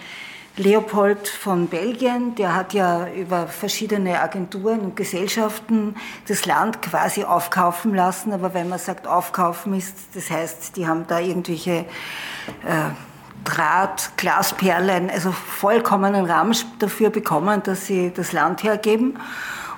Leopold 0.57 1.27
von 1.27 1.67
Belgien, 1.67 2.37
der 2.37 2.55
hat 2.55 2.75
ja 2.75 3.09
über 3.09 3.49
verschiedene 3.49 4.21
Agenturen 4.21 4.81
und 4.81 4.97
Gesellschaften 4.97 5.97
das 6.29 6.47
Land 6.47 6.81
quasi 6.81 7.25
aufkaufen 7.25 7.93
lassen. 7.93 8.33
Aber 8.33 8.55
wenn 8.55 8.69
man 8.69 8.79
sagt 8.79 9.09
aufkaufen 9.09 9.75
ist, 9.75 9.97
das 10.15 10.31
heißt, 10.31 10.77
die 10.77 10.87
haben 10.87 11.07
da 11.09 11.19
irgendwelche 11.19 11.73
äh, 11.73 11.85
Draht, 13.43 14.13
Glasperlen, 14.17 15.11
also 15.11 15.33
vollkommenen 15.33 16.25
Ramsch 16.25 16.65
dafür 16.79 17.11
bekommen, 17.11 17.63
dass 17.65 17.87
sie 17.87 18.13
das 18.15 18.33
Land 18.33 18.63
hergeben. 18.63 19.19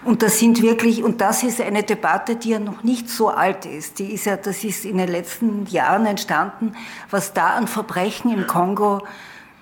Und 0.04 0.22
das 0.22 0.38
sind 0.38 0.60
wirklich, 0.60 1.02
und 1.02 1.22
das 1.22 1.42
ist 1.42 1.60
eine 1.60 1.84
Debatte, 1.84 2.36
die 2.36 2.50
ja 2.50 2.58
noch 2.58 2.84
nicht 2.84 3.08
so 3.08 3.30
alt 3.30 3.64
ist. 3.64 3.98
Die 3.98 4.12
ist 4.12 4.26
ja, 4.26 4.36
das 4.36 4.62
ist 4.62 4.84
in 4.84 4.98
den 4.98 5.08
letzten 5.08 5.66
Jahren 5.66 6.04
entstanden, 6.04 6.76
was 7.10 7.32
da 7.32 7.56
an 7.56 7.66
Verbrechen 7.66 8.30
im 8.32 8.46
Kongo 8.46 9.02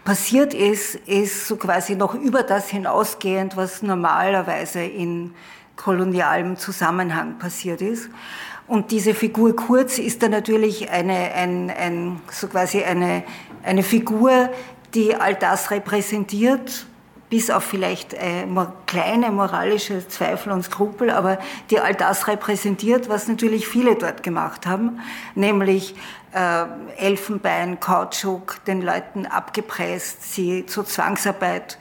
passiert 0.05 0.55
ist, 0.55 0.97
ist 1.07 1.49
so 1.49 1.57
quasi 1.57 1.97
noch 1.97 2.15
über 2.15 2.43
das 2.43 2.69
hinausgehend, 2.69 3.57
was 3.57 3.83
normalerweise 3.83 4.83
in 4.83 5.35
kolonialem 5.77 6.57
Zusammenhang 6.57 7.39
passiert 7.39 7.81
ist. 7.81 8.11
Und 8.67 8.91
diese 8.91 9.15
Figur 9.15 9.55
Kurz 9.57 9.99
ist 9.99 10.23
dann 10.23 10.31
natürlich 10.31 10.91
eine, 10.91 11.33
ein, 11.35 11.71
ein, 11.71 12.21
so 12.31 12.49
quasi 12.49 12.83
eine, 12.83 13.25
eine 13.63 13.83
Figur, 13.83 14.51
die 14.95 15.15
all 15.15 15.35
das 15.35 15.71
repräsentiert, 15.71 16.87
bis 17.29 17.51
auf 17.51 17.65
vielleicht 17.65 18.15
äh, 18.15 18.47
kleine 18.87 19.33
moralische 19.33 20.07
Zweifel 20.07 20.53
und 20.53 20.63
Skrupel, 20.63 21.11
aber 21.11 21.39
die 21.71 21.81
all 21.81 21.95
das 21.95 22.29
repräsentiert, 22.29 23.09
was 23.09 23.27
natürlich 23.27 23.67
viele 23.67 23.97
dort 23.97 24.23
gemacht 24.23 24.67
haben, 24.67 25.01
nämlich 25.35 25.95
Elfenbein, 26.97 27.79
Kautschuk 27.79 28.65
den 28.65 28.83
Leuten 28.83 29.27
abgepresst, 29.27 30.35
sie 30.35 30.67
zur 30.67 30.85
Zwangsarbeit 30.85 31.79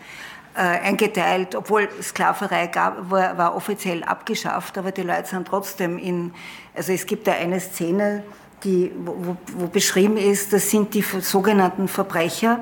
äh, 0.55 0.59
eingeteilt, 0.59 1.55
obwohl 1.55 1.89
Sklaverei 2.01 2.67
gab, 2.67 3.09
war, 3.09 3.37
war 3.37 3.55
offiziell 3.55 4.03
abgeschafft, 4.03 4.77
aber 4.77 4.91
die 4.91 5.01
Leute 5.01 5.27
sind 5.27 5.47
trotzdem 5.47 5.97
in, 5.97 6.33
also 6.75 6.91
es 6.91 7.07
gibt 7.07 7.25
da 7.25 7.31
eine 7.31 7.59
Szene, 7.59 8.23
die, 8.63 8.91
wo, 9.03 9.35
wo 9.57 9.67
beschrieben 9.67 10.17
ist, 10.17 10.53
das 10.53 10.69
sind 10.69 10.93
die 10.93 11.01
sogenannten 11.01 11.87
Verbrecher, 11.87 12.59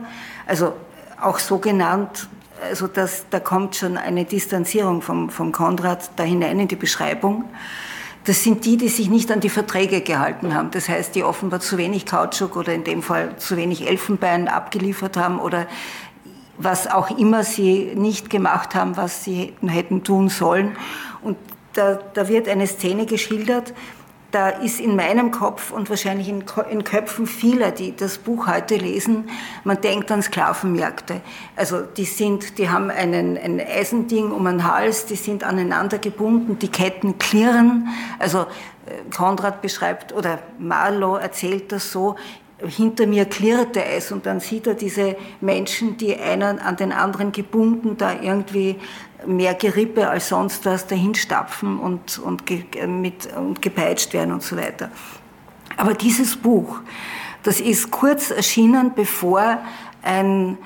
also 0.47 0.73
auch 1.19 1.39
so 1.39 1.57
genannt, 1.57 2.29
also 2.61 2.87
das, 2.87 3.25
da 3.29 3.39
kommt 3.39 3.75
schon 3.75 3.97
eine 3.97 4.23
Distanzierung 4.23 5.01
vom, 5.01 5.29
vom 5.29 5.51
Konrad 5.51 6.11
da 6.15 6.23
hinein 6.23 6.59
in 6.59 6.67
die 6.67 6.75
Beschreibung. 6.75 7.45
Das 8.25 8.43
sind 8.43 8.65
die, 8.65 8.77
die 8.77 8.89
sich 8.89 9.09
nicht 9.09 9.31
an 9.31 9.39
die 9.39 9.49
Verträge 9.49 10.01
gehalten 10.01 10.53
haben. 10.53 10.69
Das 10.71 10.87
heißt, 10.87 11.15
die 11.15 11.23
offenbar 11.23 11.59
zu 11.59 11.77
wenig 11.77 12.05
Kautschuk 12.05 12.55
oder 12.55 12.73
in 12.73 12.83
dem 12.83 13.01
Fall 13.01 13.35
zu 13.37 13.57
wenig 13.57 13.87
Elfenbein 13.87 14.47
abgeliefert 14.47 15.17
haben 15.17 15.39
oder 15.39 15.67
was 16.57 16.85
auch 16.85 17.17
immer 17.17 17.43
sie 17.43 17.93
nicht 17.95 18.29
gemacht 18.29 18.75
haben, 18.75 18.95
was 18.95 19.23
sie 19.23 19.53
hätten 19.65 20.03
tun 20.03 20.29
sollen. 20.29 20.77
Und 21.23 21.37
da, 21.73 21.99
da 22.13 22.27
wird 22.27 22.47
eine 22.47 22.67
Szene 22.67 23.05
geschildert, 23.05 23.73
da 24.31 24.49
ist 24.49 24.79
in 24.79 24.95
meinem 24.95 25.31
Kopf 25.31 25.71
und 25.71 25.89
wahrscheinlich 25.89 26.29
in, 26.29 26.43
in, 26.69 26.83
Köpfen 26.83 27.27
vieler, 27.27 27.71
die 27.71 27.95
das 27.95 28.17
Buch 28.17 28.47
heute 28.47 28.75
lesen, 28.75 29.29
man 29.63 29.79
denkt 29.81 30.11
an 30.11 30.21
Sklavenmärkte. 30.21 31.21
Also 31.55 31.81
die 31.81 32.05
sind, 32.05 32.57
die 32.57 32.69
haben 32.69 32.89
einen, 32.89 33.37
ein 33.37 33.59
Eisending 33.59 34.31
um 34.31 34.45
den 34.45 34.63
Hals, 34.63 35.05
die 35.05 35.15
sind 35.15 35.43
aneinander 35.43 35.97
gebunden, 35.99 36.57
die 36.59 36.69
Ketten 36.69 37.17
klirren. 37.19 37.89
Also 38.19 38.39
äh, 38.39 38.45
Konrad 39.15 39.61
beschreibt 39.61 40.13
oder 40.13 40.39
Marlow 40.57 41.15
erzählt 41.17 41.71
das 41.71 41.91
so, 41.91 42.15
hinter 42.67 43.07
mir 43.07 43.25
klirrte 43.25 43.83
es 43.83 44.11
und 44.11 44.25
dann 44.25 44.39
sieht 44.39 44.67
er 44.67 44.73
diese 44.73 45.15
Menschen, 45.39 45.97
die 45.97 46.15
einen 46.15 46.59
an 46.59 46.75
den 46.75 46.91
anderen 46.91 47.31
gebunden 47.31 47.97
da 47.97 48.13
irgendwie 48.21 48.77
mehr 49.25 49.53
Gerippe 49.53 50.09
als 50.09 50.29
sonst 50.29 50.65
was 50.65 50.87
dahinstapfen 50.87 51.79
und, 51.79 52.19
und, 52.19 52.45
ge, 52.45 52.63
mit, 52.87 53.27
und 53.35 53.61
gepeitscht 53.61 54.13
werden 54.13 54.33
und 54.33 54.43
so 54.43 54.57
weiter. 54.57 54.89
Aber 55.77 55.93
dieses 55.93 56.35
Buch, 56.35 56.79
das 57.43 57.59
ist 57.59 57.91
kurz 57.91 58.31
erschienen, 58.31 58.93
bevor 58.95 59.59
ein, 60.03 60.57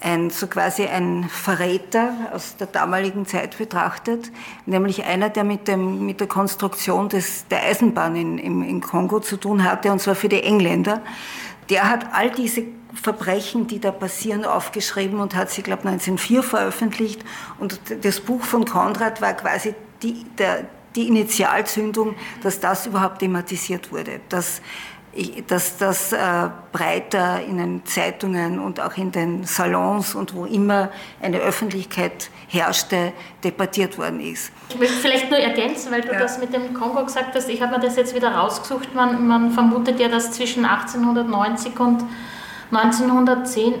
ein, 0.00 0.30
so 0.30 0.46
quasi 0.46 0.86
ein 0.86 1.28
Verräter 1.28 2.12
aus 2.32 2.56
der 2.56 2.66
damaligen 2.66 3.26
Zeit 3.26 3.58
betrachtet, 3.58 4.30
nämlich 4.66 5.04
einer, 5.04 5.30
der 5.30 5.44
mit, 5.44 5.68
dem, 5.68 6.04
mit 6.06 6.20
der 6.20 6.26
Konstruktion 6.26 7.08
des, 7.08 7.46
der 7.48 7.62
Eisenbahn 7.62 8.16
in, 8.16 8.38
im, 8.38 8.62
in 8.62 8.80
Kongo 8.80 9.20
zu 9.20 9.36
tun 9.36 9.64
hatte, 9.64 9.90
und 9.90 10.00
zwar 10.00 10.14
für 10.14 10.28
die 10.28 10.42
Engländer. 10.42 11.02
Der 11.70 11.88
hat 11.88 12.06
all 12.12 12.30
diese 12.30 12.64
Verbrechen, 12.94 13.66
die 13.66 13.80
da 13.80 13.90
passieren, 13.90 14.44
aufgeschrieben 14.44 15.20
und 15.20 15.34
hat 15.34 15.50
sie, 15.50 15.62
glaube 15.62 15.82
ich, 15.82 15.88
1904 15.88 16.42
veröffentlicht. 16.42 17.24
Und 17.58 17.80
das 18.02 18.20
Buch 18.20 18.42
von 18.42 18.64
Konrad 18.64 19.20
war 19.20 19.34
quasi 19.34 19.74
die, 20.02 20.24
der, 20.38 20.66
die 20.94 21.08
Initialzündung, 21.08 22.14
dass 22.42 22.60
das 22.60 22.86
überhaupt 22.86 23.18
thematisiert 23.18 23.92
wurde. 23.92 24.20
Dass 24.28 24.62
dass 25.46 25.76
das 25.78 26.12
äh, 26.12 26.18
breiter 26.72 27.40
in 27.42 27.58
den 27.58 27.84
Zeitungen 27.86 28.58
und 28.58 28.80
auch 28.80 28.96
in 28.96 29.12
den 29.12 29.44
Salons 29.44 30.14
und 30.14 30.34
wo 30.34 30.44
immer 30.44 30.90
eine 31.22 31.38
Öffentlichkeit 31.38 32.30
herrschte, 32.48 33.12
debattiert 33.42 33.98
worden 33.98 34.20
ist. 34.20 34.52
Ich 34.68 34.78
möchte 34.78 34.94
vielleicht 34.94 35.30
nur 35.30 35.38
ergänzen, 35.38 35.90
weil 35.92 36.02
du 36.02 36.12
ja. 36.12 36.18
das 36.18 36.38
mit 36.38 36.52
dem 36.52 36.74
Kongo 36.74 37.04
gesagt 37.04 37.34
hast. 37.34 37.48
Ich 37.48 37.62
habe 37.62 37.76
mir 37.76 37.80
das 37.80 37.96
jetzt 37.96 38.14
wieder 38.14 38.32
rausgesucht. 38.32 38.94
Man, 38.94 39.26
man 39.26 39.50
vermutet 39.50 39.98
ja, 40.00 40.08
dass 40.08 40.32
zwischen 40.32 40.64
1890 40.64 41.78
und 41.80 42.04
1910 42.72 43.74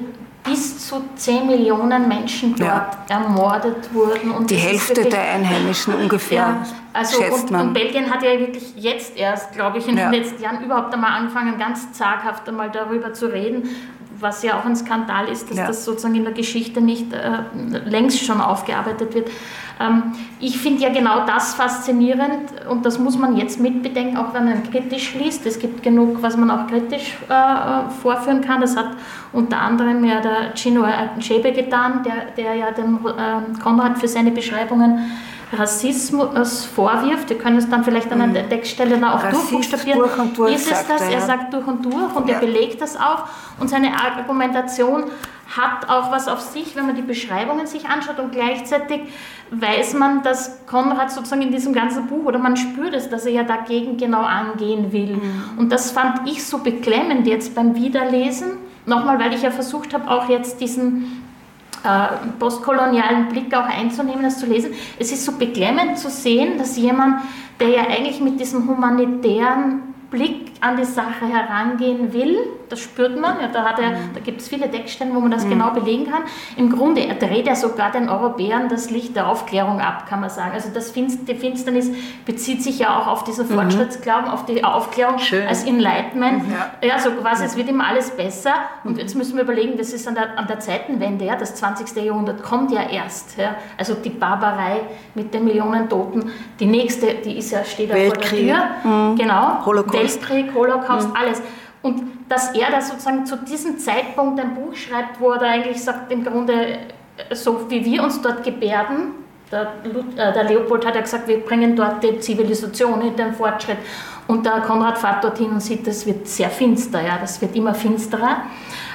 bis 0.46 0.88
zu 0.88 1.02
10 1.16 1.46
Millionen 1.46 2.08
Menschen 2.08 2.54
dort 2.56 2.68
ja. 2.68 2.90
ermordet 3.08 3.92
wurden. 3.92 4.30
Und 4.30 4.50
die 4.50 4.56
Hälfte 4.56 4.96
wirklich, 4.96 5.14
der 5.14 5.22
Einheimischen 5.34 5.94
ungefähr, 6.00 6.38
ja, 6.38 6.66
also 6.92 7.22
schätzt 7.22 7.44
und, 7.44 7.50
man. 7.50 7.68
Und 7.68 7.74
Belgien 7.74 8.10
hat 8.10 8.22
ja 8.22 8.38
wirklich 8.38 8.74
jetzt 8.76 9.16
erst, 9.16 9.52
glaube 9.52 9.78
ich, 9.78 9.88
in 9.88 9.96
ja. 9.96 10.10
den 10.10 10.22
letzten 10.22 10.42
Jahren 10.42 10.64
überhaupt 10.64 10.94
einmal 10.94 11.12
angefangen, 11.12 11.58
ganz 11.58 11.92
zaghaft 11.92 12.48
einmal 12.48 12.70
darüber 12.70 13.12
zu 13.12 13.26
reden, 13.26 13.68
was 14.20 14.42
ja 14.42 14.58
auch 14.58 14.64
ein 14.64 14.76
Skandal 14.76 15.28
ist, 15.28 15.50
dass 15.50 15.58
ja. 15.58 15.66
das 15.66 15.84
sozusagen 15.84 16.14
in 16.14 16.24
der 16.24 16.32
Geschichte 16.32 16.80
nicht 16.80 17.12
äh, 17.12 17.38
längst 17.84 18.24
schon 18.24 18.40
aufgearbeitet 18.40 19.14
wird. 19.14 19.28
Ähm, 19.78 20.12
ich 20.40 20.58
finde 20.58 20.82
ja 20.82 20.88
genau 20.90 21.26
das 21.26 21.54
faszinierend 21.54 22.66
und 22.68 22.86
das 22.86 22.98
muss 22.98 23.18
man 23.18 23.36
jetzt 23.36 23.60
mitbedenken, 23.60 24.16
auch 24.16 24.32
wenn 24.32 24.46
man 24.46 24.70
kritisch 24.70 25.14
liest. 25.14 25.44
Es 25.46 25.58
gibt 25.58 25.82
genug, 25.82 26.22
was 26.22 26.36
man 26.36 26.50
auch 26.50 26.66
kritisch 26.66 27.16
äh, 27.28 27.90
vorführen 28.02 28.40
kann. 28.40 28.60
Das 28.60 28.76
hat 28.76 28.90
unter 29.32 29.58
anderem 29.60 30.04
ja 30.04 30.20
der 30.20 30.54
Gino 30.54 30.84
Achebe 30.84 31.52
getan, 31.52 32.02
der, 32.04 32.32
der 32.36 32.54
ja 32.54 32.70
dem 32.70 33.00
äh, 33.06 33.60
Konrad 33.62 33.98
für 33.98 34.08
seine 34.08 34.30
Beschreibungen 34.30 35.10
Rassismus 35.52 36.64
vorwirft, 36.64 37.28
wir 37.30 37.38
können 37.38 37.58
es 37.58 37.68
dann 37.68 37.84
vielleicht 37.84 38.10
an 38.10 38.32
der 38.32 38.44
mhm. 38.44 38.48
Textstelle 38.48 38.96
auch 38.96 39.22
Rassist 39.22 39.52
durchbuchstabieren, 39.52 40.00
durch 40.00 40.18
und 40.18 40.36
durch, 40.36 40.54
ist 40.54 40.70
es 40.70 40.86
das? 40.86 41.02
Er, 41.02 41.10
ja. 41.10 41.14
er 41.14 41.20
sagt 41.20 41.54
durch 41.54 41.66
und 41.66 41.84
durch 41.84 42.14
und 42.16 42.28
ja. 42.28 42.34
er 42.34 42.40
belegt 42.40 42.80
das 42.80 42.96
auch 42.96 43.24
und 43.60 43.70
seine 43.70 43.92
Argumentation 43.94 45.04
hat 45.56 45.88
auch 45.88 46.10
was 46.10 46.26
auf 46.26 46.40
sich, 46.40 46.74
wenn 46.74 46.86
man 46.86 46.96
die 46.96 47.02
Beschreibungen 47.02 47.66
sich 47.66 47.88
anschaut 47.88 48.18
und 48.18 48.32
gleichzeitig 48.32 49.02
weiß 49.50 49.94
man, 49.94 50.22
dass 50.24 50.66
Konrad 50.66 51.12
sozusagen 51.12 51.42
in 51.42 51.52
diesem 51.52 51.72
ganzen 51.72 52.08
Buch 52.08 52.24
oder 52.24 52.38
man 52.40 52.56
spürt 52.56 52.94
es, 52.94 53.08
dass 53.08 53.26
er 53.26 53.32
ja 53.32 53.42
dagegen 53.44 53.96
genau 53.96 54.22
angehen 54.22 54.92
will. 54.92 55.16
Mhm. 55.16 55.58
Und 55.58 55.70
das 55.70 55.92
fand 55.92 56.28
ich 56.28 56.44
so 56.44 56.58
beklemmend 56.58 57.28
jetzt 57.28 57.54
beim 57.54 57.76
Wiederlesen. 57.76 58.58
Nochmal, 58.86 59.20
weil 59.20 59.34
ich 59.34 59.42
ja 59.42 59.52
versucht 59.52 59.94
habe, 59.94 60.10
auch 60.10 60.28
jetzt 60.28 60.60
diesen 60.60 61.25
äh, 61.86 62.08
postkolonialen 62.38 63.28
Blick 63.28 63.54
auch 63.54 63.64
einzunehmen, 63.64 64.24
das 64.24 64.38
zu 64.38 64.46
lesen. 64.46 64.72
Es 64.98 65.12
ist 65.12 65.24
so 65.24 65.32
beklemmend 65.32 65.98
zu 65.98 66.10
sehen, 66.10 66.58
dass 66.58 66.76
jemand, 66.76 67.22
der 67.60 67.68
ja 67.68 67.82
eigentlich 67.86 68.20
mit 68.20 68.40
diesem 68.40 68.68
humanitären 68.68 69.94
Blick 70.10 70.55
an 70.60 70.76
die 70.76 70.84
Sache 70.84 71.26
herangehen 71.26 72.12
will, 72.12 72.38
das 72.68 72.80
spürt 72.80 73.18
man, 73.18 73.40
ja, 73.40 73.48
da, 73.48 73.64
hat 73.64 73.78
er, 73.78 73.92
da 74.14 74.20
gibt 74.20 74.40
es 74.40 74.48
viele 74.48 74.68
Deckstellen, 74.68 75.14
wo 75.14 75.20
man 75.20 75.30
das 75.30 75.44
mhm. 75.44 75.50
genau 75.50 75.70
belegen 75.70 76.10
kann. 76.10 76.22
Im 76.56 76.70
Grunde 76.70 77.02
er 77.06 77.14
dreht 77.14 77.46
er 77.46 77.56
sogar 77.56 77.92
den 77.92 78.08
Europäern 78.08 78.68
das 78.68 78.90
Licht 78.90 79.14
der 79.14 79.28
Aufklärung 79.28 79.80
ab, 79.80 80.06
kann 80.08 80.20
man 80.20 80.30
sagen. 80.30 80.52
Also 80.52 80.70
das 80.72 80.90
Finst, 80.90 81.28
die 81.28 81.34
Finsternis 81.34 81.90
bezieht 82.24 82.62
sich 82.62 82.78
ja 82.78 82.98
auch 82.98 83.06
auf 83.06 83.24
diesen 83.24 83.48
mhm. 83.48 83.54
Fortschrittsglauben, 83.54 84.28
auf 84.28 84.46
die 84.46 84.64
Aufklärung 84.64 85.18
Schön. 85.18 85.46
als 85.46 85.64
Enlightenment. 85.64 86.44
Ja. 86.50 86.88
ja, 86.88 86.98
so 86.98 87.10
quasi, 87.12 87.44
es 87.44 87.56
wird 87.56 87.68
immer 87.68 87.86
alles 87.86 88.10
besser. 88.10 88.54
Und 88.84 88.94
mhm. 88.94 88.98
jetzt 88.98 89.14
müssen 89.14 89.36
wir 89.36 89.44
überlegen, 89.44 89.76
das 89.76 89.92
ist 89.92 90.08
an 90.08 90.14
der, 90.14 90.38
an 90.38 90.46
der 90.46 90.60
Zeitenwende, 90.60 91.24
ja, 91.24 91.36
das 91.36 91.54
20. 91.56 92.04
Jahrhundert 92.04 92.42
kommt 92.42 92.72
ja 92.72 92.82
erst. 92.88 93.36
Ja. 93.38 93.56
Also 93.76 93.94
die 93.94 94.10
Barbarei 94.10 94.80
mit 95.14 95.32
den 95.32 95.44
Millionen 95.44 95.88
Toten, 95.88 96.30
die 96.58 96.66
nächste, 96.66 97.14
die 97.14 97.38
ist 97.38 97.52
ja, 97.52 97.64
steht 97.64 97.90
ja 97.90 97.96
vor 97.96 98.14
der 98.14 98.20
Tür. 98.22 98.56
Mhm. 98.82 99.16
Genau. 99.16 99.64
Holocaust. 99.64 99.96
Weltkrieg, 99.96 100.45
Holocaust, 100.54 101.08
mhm. 101.08 101.16
alles. 101.16 101.42
Und 101.82 102.02
dass 102.28 102.54
er 102.54 102.70
da 102.70 102.80
sozusagen 102.80 103.26
zu 103.26 103.36
diesem 103.36 103.78
Zeitpunkt 103.78 104.40
ein 104.40 104.54
Buch 104.54 104.74
schreibt, 104.74 105.20
wo 105.20 105.30
er 105.30 105.38
da 105.38 105.46
eigentlich 105.46 105.82
sagt, 105.82 106.10
im 106.10 106.24
Grunde, 106.24 106.78
äh, 107.16 107.34
so 107.34 107.70
wie 107.70 107.84
wir 107.84 108.02
uns 108.02 108.20
dort 108.20 108.42
gebärden, 108.42 109.14
der, 109.52 109.72
äh, 110.16 110.32
der 110.32 110.44
Leopold 110.44 110.84
hat 110.84 110.96
ja 110.96 111.00
gesagt, 111.00 111.28
wir 111.28 111.38
bringen 111.38 111.76
dort 111.76 112.02
die 112.02 112.18
Zivilisation 112.18 113.00
in 113.02 113.14
den 113.14 113.32
Fortschritt. 113.34 113.78
Und 114.26 114.44
der 114.44 114.60
Konrad 114.62 114.98
fährt 114.98 115.22
dorthin 115.22 115.50
und 115.50 115.60
sieht, 115.60 115.86
das 115.86 116.04
wird 116.04 116.26
sehr 116.26 116.50
finster, 116.50 117.00
ja, 117.00 117.18
das 117.20 117.40
wird 117.40 117.54
immer 117.54 117.74
finsterer. 117.74 118.38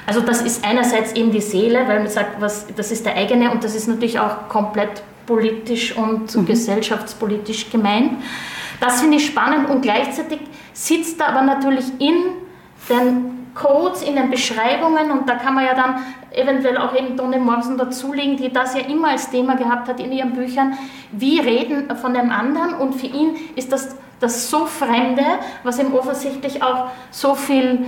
Also 0.06 0.20
das 0.20 0.42
ist 0.42 0.64
einerseits 0.64 1.14
eben 1.14 1.30
die 1.30 1.40
Seele, 1.40 1.88
weil 1.88 2.00
man 2.00 2.08
sagt, 2.08 2.40
was, 2.40 2.66
das 2.76 2.90
ist 2.90 3.06
der 3.06 3.16
eigene 3.16 3.50
und 3.50 3.64
das 3.64 3.74
ist 3.74 3.88
natürlich 3.88 4.18
auch 4.18 4.48
komplett 4.48 5.02
politisch 5.26 5.96
und 5.96 6.34
mhm. 6.34 6.44
gesellschaftspolitisch 6.44 7.70
gemeint. 7.70 8.12
Das 8.82 9.00
finde 9.00 9.18
ich 9.18 9.26
spannend 9.26 9.70
und 9.70 9.80
gleichzeitig 9.80 10.40
sitzt 10.72 11.20
da 11.20 11.26
aber 11.26 11.42
natürlich 11.42 11.84
in 12.00 12.16
den 12.90 13.46
Codes, 13.54 14.02
in 14.02 14.16
den 14.16 14.28
Beschreibungen 14.28 15.12
und 15.12 15.28
da 15.28 15.36
kann 15.36 15.54
man 15.54 15.64
ja 15.64 15.74
dann 15.74 16.02
eventuell 16.32 16.76
auch 16.78 16.92
eben 16.96 17.16
Toni 17.16 17.38
Morrison 17.38 17.78
dazulegen, 17.78 18.36
die 18.36 18.52
das 18.52 18.74
ja 18.74 18.80
immer 18.80 19.10
als 19.10 19.30
Thema 19.30 19.54
gehabt 19.54 19.88
hat 19.88 20.00
in 20.00 20.10
ihren 20.10 20.32
Büchern, 20.32 20.76
wie 21.12 21.38
reden 21.38 21.94
von 21.96 22.12
dem 22.12 22.32
anderen? 22.32 22.74
Und 22.74 22.94
für 22.94 23.06
ihn 23.06 23.36
ist 23.54 23.70
das 23.70 23.94
das 24.18 24.50
so 24.50 24.66
Fremde, 24.66 25.24
was 25.62 25.78
ihm 25.78 25.94
offensichtlich 25.94 26.60
auch 26.60 26.90
so 27.12 27.36
viel 27.36 27.86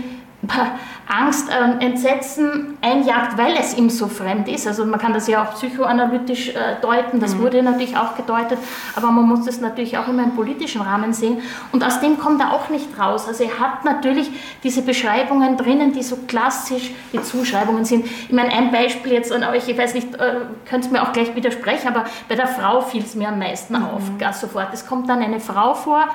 Angst, 1.07 1.49
äh, 1.51 1.85
Entsetzen 1.85 2.79
einjagt, 2.81 3.37
weil 3.37 3.57
es 3.59 3.77
ihm 3.77 3.90
so 3.90 4.07
fremd 4.07 4.49
ist. 4.49 4.67
Also 4.67 4.87
man 4.87 4.99
kann 4.99 5.12
das 5.12 5.27
ja 5.29 5.45
auch 5.45 5.55
psychoanalytisch 5.55 6.51
äh, 6.51 6.81
deuten, 6.81 7.21
das 7.21 7.35
mhm. 7.35 7.43
wurde 7.43 7.62
natürlich 7.62 7.97
auch 7.97 8.17
gedeutet, 8.17 8.59
aber 8.97 9.11
man 9.11 9.27
muss 9.27 9.45
das 9.45 9.61
natürlich 9.61 9.99
auch 9.99 10.09
immer 10.09 10.25
im 10.25 10.35
politischen 10.35 10.81
Rahmen 10.81 11.12
sehen. 11.12 11.43
Und 11.73 11.85
aus 11.85 12.01
dem 12.01 12.19
kommt 12.19 12.40
er 12.40 12.53
auch 12.53 12.69
nicht 12.71 12.99
raus. 12.99 13.29
Also 13.29 13.45
er 13.45 13.61
hat 13.61 13.85
natürlich 13.85 14.31
diese 14.62 14.83
Beschreibungen 14.83 15.57
drinnen, 15.57 15.93
die 15.93 16.03
so 16.03 16.17
klassisch 16.27 16.90
die 17.12 17.23
Zuschreibungen 17.23 17.85
sind. 17.85 18.07
Ich 18.07 18.33
meine, 18.33 18.51
ein 18.53 18.73
Beispiel 18.73 19.12
jetzt 19.12 19.31
an 19.31 19.45
euch, 19.45 19.69
ich 19.69 19.77
weiß 19.77 19.95
nicht, 19.95 20.14
äh, 20.14 20.37
könnt 20.69 20.87
ihr 20.87 20.93
mir 20.93 21.03
auch 21.03 21.12
gleich 21.12 21.35
widersprechen, 21.37 21.88
aber 21.88 22.05
bei 22.29 22.35
der 22.35 22.47
Frau 22.47 22.81
fiel 22.81 23.03
es 23.03 23.14
mir 23.14 23.29
am 23.29 23.38
meisten 23.38 23.77
mhm. 23.79 23.85
auf, 23.85 24.03
ganz 24.19 24.40
sofort. 24.40 24.69
Es 24.73 24.87
kommt 24.87 25.09
dann 25.09 25.23
eine 25.23 25.40
Frau 25.40 25.75
vor, 25.75 26.09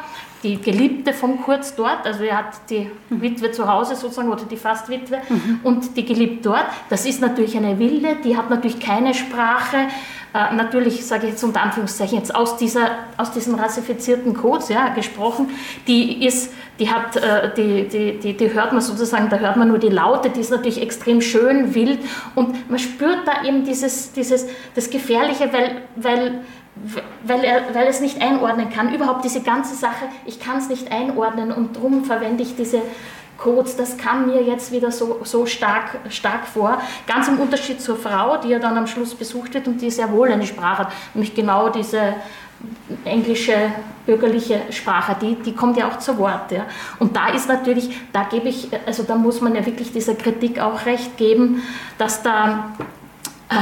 die 0.44 0.62
Geliebte 0.62 1.14
von 1.14 1.42
Kurz 1.42 1.76
dort, 1.76 2.06
also 2.06 2.24
er 2.24 2.38
hat 2.38 2.70
die 2.70 2.90
Witwe 3.10 3.52
zu 3.52 3.68
Hause 3.68 3.96
sozusagen 3.96 4.30
oder 4.30 4.46
die 4.46 4.56
Fastwitwe 4.80 5.20
mhm. 5.30 5.60
und 5.64 5.98
die 5.98 6.06
Geliebte 6.06 6.50
dort. 6.50 6.66
Das 6.90 7.06
ist 7.06 7.22
natürlich 7.22 7.56
eine 7.58 7.80
Wilde, 7.80 8.18
die 8.24 8.38
hat 8.38 8.50
natürlich 8.50 8.80
keine 8.80 9.14
Sprache. 9.14 9.78
Äh, 10.34 10.56
natürlich, 10.56 11.06
sage 11.06 11.26
ich 11.26 11.32
jetzt 11.32 11.44
unter 11.44 11.62
Anführungszeichen, 11.62 12.18
jetzt 12.18 12.34
aus, 12.36 12.58
dieser, 12.58 12.90
aus 13.18 13.32
diesen 13.32 13.56
rassifizierten 13.56 14.36
Codes 14.36 14.70
ja, 14.70 14.90
gesprochen, 14.90 15.50
die 15.88 16.24
ist, 16.26 16.54
die 16.80 16.90
hat, 16.90 17.16
äh, 17.16 17.52
die, 17.56 17.88
die, 17.88 18.20
die, 18.20 18.38
die 18.38 18.54
hört 18.54 18.72
man 18.72 18.82
sozusagen, 18.82 19.30
da 19.30 19.38
hört 19.38 19.58
man 19.58 19.68
nur 19.68 19.80
die 19.80 19.90
Laute, 19.90 20.30
die 20.30 20.40
ist 20.40 20.52
natürlich 20.52 20.82
extrem 20.82 21.22
schön, 21.22 21.74
wild 21.74 22.00
und 22.36 22.70
man 22.70 22.78
spürt 22.78 23.28
da 23.28 23.44
eben 23.44 23.66
dieses, 23.66 24.12
dieses, 24.12 24.46
das 24.76 24.92
Gefährliche, 24.92 25.52
weil, 25.52 25.82
weil 25.96 26.42
weil 27.26 27.44
er 27.44 27.76
weil 27.76 27.88
es 27.88 28.00
nicht 28.00 28.22
einordnen 28.22 28.70
kann. 28.70 28.94
Überhaupt 28.94 29.26
diese 29.26 29.42
ganze 29.42 29.76
Sache, 29.76 30.06
ich 30.26 30.40
kann 30.40 30.58
es 30.58 30.70
nicht 30.70 30.92
einordnen 30.92 31.52
und 31.52 31.76
darum 31.76 32.06
verwende 32.06 32.44
ich 32.44 32.56
diese 32.56 32.82
Codes. 33.40 33.76
Das 33.76 33.98
kam 33.98 34.28
mir 34.28 34.44
jetzt 34.44 34.72
wieder 34.72 34.92
so, 34.92 35.22
so 35.24 35.46
stark, 35.46 35.98
stark 36.10 36.46
vor. 36.46 36.82
Ganz 37.08 37.28
im 37.28 37.40
Unterschied 37.40 37.82
zur 37.82 37.98
Frau, 37.98 38.38
die 38.38 38.50
ja 38.50 38.60
dann 38.60 38.78
am 38.78 38.88
Schluss 38.88 39.16
besucht 39.16 39.54
wird 39.54 39.68
und 39.68 39.82
die 39.82 39.90
sehr 39.90 40.12
wohl 40.12 40.32
eine 40.32 40.46
Sprache 40.46 40.80
hat, 40.80 40.92
nämlich 41.14 41.34
genau 41.34 41.70
diese 41.70 42.16
englische 43.06 43.54
bürgerliche 44.06 44.62
Sprache, 44.72 45.16
die, 45.22 45.36
die 45.36 45.54
kommt 45.54 45.78
ja 45.78 45.88
auch 45.88 46.00
zu 46.00 46.18
Wort. 46.18 46.52
Ja. 46.52 46.66
Und 47.00 47.16
da 47.16 47.30
ist 47.30 47.48
natürlich, 47.48 47.98
da 48.12 48.24
gebe 48.24 48.50
ich, 48.50 48.70
also 48.86 49.04
da 49.04 49.16
muss 49.16 49.40
man 49.40 49.56
ja 49.56 49.66
wirklich 49.66 49.92
dieser 49.92 50.16
Kritik 50.16 50.60
auch 50.60 50.86
recht 50.86 51.18
geben, 51.18 51.62
dass 51.98 52.22
da 52.24 52.76
äh, 53.50 53.56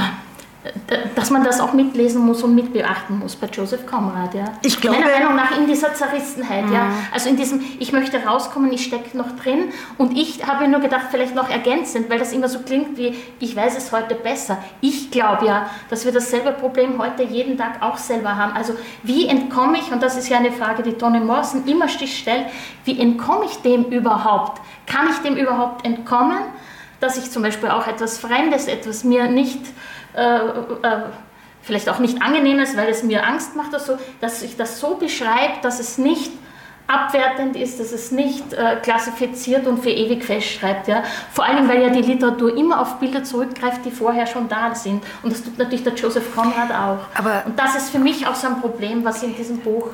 dass 1.15 1.29
man 1.29 1.43
das 1.43 1.59
auch 1.59 1.73
mitlesen 1.73 2.25
muss 2.25 2.43
und 2.43 2.55
mitbeachten 2.55 3.19
muss 3.19 3.35
bei 3.35 3.47
Joseph 3.47 3.85
Conrad. 3.85 4.33
Ja. 4.33 4.45
Ich 4.63 4.79
glaube, 4.81 4.99
Meiner 4.99 5.11
Meinung 5.11 5.35
nach 5.35 5.57
in 5.57 5.67
dieser 5.67 5.93
Zerrissenheit. 5.93 6.65
Mhm. 6.65 6.73
Ja. 6.73 6.89
Also 7.13 7.29
in 7.29 7.37
diesem, 7.37 7.61
ich 7.79 7.91
möchte 7.91 8.23
rauskommen, 8.23 8.71
ich 8.71 8.83
stecke 8.83 9.15
noch 9.17 9.35
drin. 9.37 9.71
Und 9.97 10.17
ich 10.17 10.45
habe 10.45 10.67
nur 10.67 10.79
gedacht, 10.79 11.07
vielleicht 11.11 11.35
noch 11.35 11.49
ergänzend, 11.49 12.09
weil 12.09 12.19
das 12.19 12.33
immer 12.33 12.49
so 12.49 12.59
klingt 12.59 12.97
wie, 12.97 13.15
ich 13.39 13.55
weiß 13.55 13.77
es 13.77 13.91
heute 13.91 14.15
besser. 14.15 14.57
Ich 14.81 15.11
glaube 15.11 15.45
ja, 15.45 15.69
dass 15.89 16.05
wir 16.05 16.11
dasselbe 16.11 16.51
Problem 16.51 16.97
heute 16.99 17.23
jeden 17.23 17.57
Tag 17.57 17.81
auch 17.81 17.97
selber 17.97 18.35
haben. 18.35 18.53
Also 18.53 18.73
wie 19.03 19.27
entkomme 19.27 19.77
ich, 19.77 19.91
und 19.91 20.01
das 20.01 20.17
ist 20.17 20.29
ja 20.29 20.37
eine 20.37 20.51
Frage, 20.51 20.83
die 20.83 20.93
Toni 20.93 21.19
Morrison 21.19 21.65
immer 21.67 21.87
stellt, 21.87 22.45
wie 22.85 22.99
entkomme 22.99 23.45
ich 23.45 23.61
dem 23.61 23.85
überhaupt? 23.85 24.61
Kann 24.85 25.07
ich 25.09 25.17
dem 25.17 25.35
überhaupt 25.35 25.85
entkommen? 25.85 26.39
Dass 26.99 27.15
ich 27.15 27.29
zum 27.29 27.43
Beispiel 27.43 27.69
auch 27.69 27.85
etwas 27.85 28.17
Fremdes, 28.17 28.67
etwas 28.67 29.03
mir 29.03 29.29
nicht 29.29 29.59
äh, 30.15 30.37
äh, 30.37 31.03
vielleicht 31.61 31.89
auch 31.89 31.99
nicht 31.99 32.21
angenehm 32.21 32.59
ist, 32.59 32.77
weil 32.77 32.89
es 32.89 33.03
mir 33.03 33.25
Angst 33.25 33.55
macht 33.55 33.69
oder 33.69 33.79
so, 33.79 33.97
dass 34.21 34.41
ich 34.41 34.55
das 34.55 34.79
so 34.79 34.95
beschreibe, 34.95 35.55
dass 35.61 35.79
es 35.79 35.97
nicht 35.97 36.31
abwertend 36.87 37.57
ist, 37.57 37.79
dass 37.79 37.91
es 37.91 38.11
nicht 38.11 38.53
äh, 38.53 38.77
klassifiziert 38.77 39.67
und 39.67 39.83
für 39.83 39.89
ewig 39.89 40.23
festschreibt. 40.23 40.87
Ja? 40.87 41.03
Vor 41.33 41.43
allem, 41.43 41.67
weil 41.67 41.81
ja 41.81 41.89
die 41.89 42.01
Literatur 42.01 42.55
immer 42.55 42.79
auf 42.79 42.95
Bilder 42.99 43.23
zurückgreift, 43.23 43.83
die 43.83 43.91
vorher 43.91 44.25
schon 44.25 44.47
da 44.47 44.73
sind. 44.73 45.03
Und 45.21 45.33
das 45.33 45.43
tut 45.43 45.57
natürlich 45.57 45.83
der 45.83 45.93
Joseph 45.93 46.33
Conrad 46.33 46.71
auch. 46.71 46.99
Aber 47.19 47.43
und 47.45 47.59
das 47.59 47.75
ist 47.75 47.89
für 47.89 47.99
mich 47.99 48.25
auch 48.25 48.35
so 48.35 48.47
ein 48.47 48.61
Problem, 48.61 49.03
was 49.03 49.21
in 49.21 49.35
diesem 49.35 49.59
Buch 49.59 49.89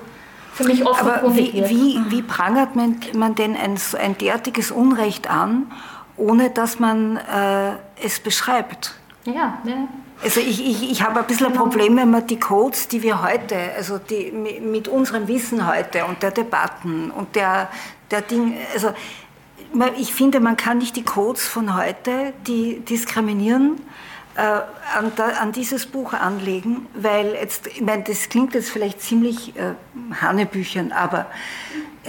für 0.53 0.65
mich 0.65 0.85
offen 0.85 1.09
Aber 1.09 1.35
wie, 1.35 1.51
wie, 1.51 1.99
wie, 2.09 2.21
prangert 2.21 2.75
man, 2.75 2.99
man 3.15 3.33
denn 3.33 3.55
ein, 3.55 3.79
ein 3.99 4.15
derartiges 4.19 4.69
Unrecht 4.69 5.27
an, 5.27 5.71
ohne 6.15 6.51
dass 6.51 6.77
man 6.77 7.17
äh, 7.17 7.71
es 8.03 8.19
beschreibt? 8.19 8.93
Ja, 9.25 9.57
ja. 9.65 9.87
Also 10.23 10.39
ich, 10.39 10.65
ich, 10.65 10.91
ich 10.91 11.03
habe 11.03 11.19
ein 11.19 11.27
bisschen 11.27 11.47
ein. 11.47 11.53
Problem, 11.53 11.97
wenn 11.97 12.09
man 12.09 12.25
die 12.25 12.39
Codes, 12.39 12.87
die 12.87 13.01
wir 13.03 13.21
heute, 13.21 13.57
also 13.75 13.97
die, 13.97 14.31
mit 14.31 14.87
unserem 14.87 15.27
Wissen 15.27 15.67
heute 15.67 16.05
und 16.05 16.23
der 16.23 16.31
Debatten 16.31 17.11
und 17.11 17.35
der, 17.35 17.69
der 18.09 18.21
Ding, 18.21 18.57
also 18.73 18.93
ich 19.97 20.13
finde, 20.13 20.39
man 20.39 20.55
kann 20.55 20.77
nicht 20.77 20.95
die 20.95 21.03
Codes 21.03 21.47
von 21.47 21.75
heute, 21.75 22.33
die 22.47 22.79
diskriminieren, 22.79 23.81
äh, 24.35 24.41
an, 24.41 25.11
an, 25.39 25.51
dieses 25.51 25.85
Buch 25.85 26.13
anlegen, 26.13 26.87
weil 26.95 27.33
jetzt, 27.33 27.67
ich 27.67 27.81
meine, 27.81 28.03
das 28.03 28.29
klingt 28.29 28.53
jetzt 28.55 28.69
vielleicht 28.69 29.01
ziemlich 29.01 29.55
äh, 29.55 29.73
Hanebüchern, 30.21 30.91
aber 30.91 31.27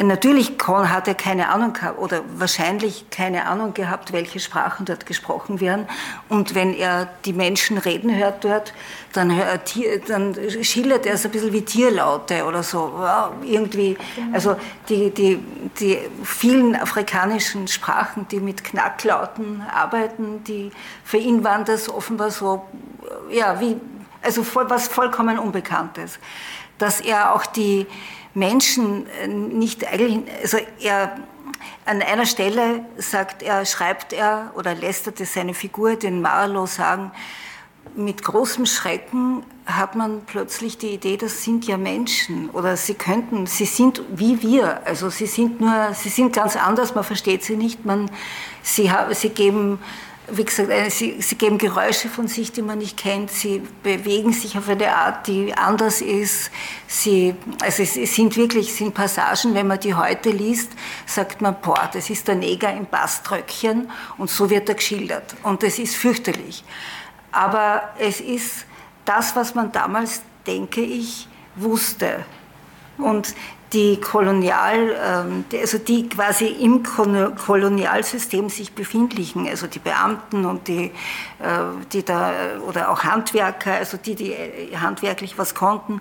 Natürlich 0.02 0.54
hat 0.66 1.07
er 1.07 1.14
keine 1.14 1.50
Ahnung 1.50 1.72
gehabt 1.72 1.98
oder 2.00 2.22
wahrscheinlich 2.37 3.11
keine 3.11 3.46
Ahnung 3.46 3.74
gehabt, 3.74 4.12
welche 4.12 4.40
Sprachen 4.40 4.87
dort 4.87 5.07
gesprochen 5.07 5.61
werden. 5.61 5.87
Und 6.28 6.57
wenn 6.57 6.74
er 6.74 7.09
die 7.24 7.33
Menschen 7.33 7.78
reden 7.78 8.14
hört 8.14 8.44
dort, 8.44 8.74
dann, 9.12 9.35
hört, 9.37 9.78
dann 10.09 10.37
schildert 10.62 11.07
er 11.07 11.14
es 11.14 11.24
ein 11.24 11.30
bisschen 11.30 11.52
wie 11.52 11.62
Tierlaute 11.62 12.44
oder 12.44 12.64
so. 12.64 12.92
Irgendwie, 13.44 13.96
also 14.33 14.57
die, 14.88 15.11
die, 15.11 15.38
die 15.78 15.98
vielen 16.24 16.74
afrikanischen 16.74 17.68
Sprachen, 17.68 18.26
die 18.26 18.40
mit 18.40 18.64
Knacklauten 18.64 19.62
arbeiten, 19.62 20.42
die, 20.42 20.72
für 21.04 21.18
ihn 21.18 21.44
waren 21.44 21.64
das 21.64 21.88
offenbar 21.88 22.33
so, 22.33 22.64
ja, 23.30 23.61
wie, 23.61 23.76
also 24.22 24.42
voll, 24.42 24.68
was 24.68 24.88
vollkommen 24.88 25.38
Unbekanntes. 25.38 26.18
Dass 26.78 27.00
er 27.00 27.33
auch 27.33 27.46
die, 27.46 27.87
Menschen 28.35 29.07
äh, 29.23 29.29
nicht 29.29 29.87
eigentlich, 29.87 30.20
also 30.42 30.59
er 30.81 31.16
an 31.87 32.03
einer 32.03 32.27
Stelle 32.27 32.85
sagt 32.97 33.42
er, 33.42 33.64
schreibt 33.64 34.12
er 34.12 34.53
oder 34.57 34.75
lästerte 34.75 35.25
seine 35.25 35.55
Figur, 35.55 35.97
den 35.97 36.20
Marlow, 36.20 36.66
sagen, 36.66 37.12
mit 37.97 38.23
großem 38.23 38.66
Schrecken 38.66 39.44
hat 39.66 39.94
man 39.94 40.23
plötzlich 40.27 40.79
die 40.79 40.88
Idee, 40.88 41.16
das 41.16 41.44
sind 41.44 41.66
ja 41.66 41.77
Menschen 41.77 42.51
oder 42.51 42.77
sie 42.77 42.94
könnten, 42.94 43.47
sie 43.47 43.66
sind 43.66 44.03
wie 44.14 44.42
wir, 44.42 44.87
also 44.87 45.11
sie 45.11 45.27
sind 45.27 45.61
nur, 45.61 45.92
sie 45.94 46.09
sind 46.09 46.35
ganz 46.35 46.57
anders, 46.57 46.94
man 46.94 47.05
versteht 47.05 47.44
sie 47.44 47.57
nicht, 47.57 47.85
man, 47.85 48.11
sie, 48.62 48.90
sie 49.12 49.29
geben 49.31 49.79
wie 50.29 50.45
gesagt, 50.45 50.71
äh, 50.71 50.89
sie, 50.91 51.21
sie, 51.21 51.37
geben 51.37 51.59
Geräusche 51.59 52.09
von 52.09 52.29
sich, 52.29 52.51
die 52.53 52.63
man 52.63 52.79
nicht 52.79 52.97
kennt. 52.97 53.31
Sie 53.31 53.63
bewegen 53.83 54.33
sich 54.33 54.57
auf 54.57 54.69
eine 54.69 54.95
Art, 54.95 55.27
die 55.27 55.55
anders 55.55 56.01
ist. 56.01 56.51
Sie, 56.87 57.35
also 57.63 57.83
es, 57.83 57.95
sind 57.95 58.37
wirklich 58.37 58.75
sind 58.75 58.95
Passagen, 58.95 59.55
wenn 59.55 59.67
man 59.67 59.81
die 59.81 59.95
heute 59.95 60.31
liest, 60.31 60.73
sagt 61.07 61.41
man, 61.41 61.57
boah, 61.61 61.91
das 61.93 62.09
ist 62.11 62.27
der 62.27 62.37
Neger 62.37 62.73
im 62.73 62.87
Baströckchen 62.87 63.91
und 64.17 64.31
so 64.31 64.49
wird 64.49 64.69
er 64.69 64.77
geschildert. 64.77 65.37
Und 65.43 65.63
das 65.63 65.79
ist 65.79 65.95
fürchterlich. 65.95 66.65
Aber 67.31 67.91
es 67.99 68.21
ist 68.21 68.65
das, 69.05 69.37
was 69.37 69.55
man 69.55 69.73
damals, 69.73 70.23
denke 70.47 70.81
ich, 70.81 71.29
wusste. 71.57 72.25
Und 72.97 73.35
die 73.72 74.00
Kolonial, 74.00 74.94
ähm, 75.05 75.44
also 75.61 75.79
die 75.79 76.09
quasi 76.09 76.46
im 76.46 76.83
Kolonialsystem 76.83 78.48
sich 78.48 78.72
befindlichen, 78.72 79.48
also 79.48 79.66
die 79.66 79.81
Beamten 79.81 80.44
und 80.44 80.68
die, 80.68 80.85
äh, 80.85 80.92
die 81.92 82.05
da, 82.05 82.33
oder 82.68 82.90
auch 82.90 83.03
Handwerker, 83.05 83.74
also 83.74 83.96
die, 83.96 84.14
die 84.14 84.33
äh, 84.33 84.77
handwerklich 84.77 85.38
was 85.38 85.55
konnten, 85.55 86.00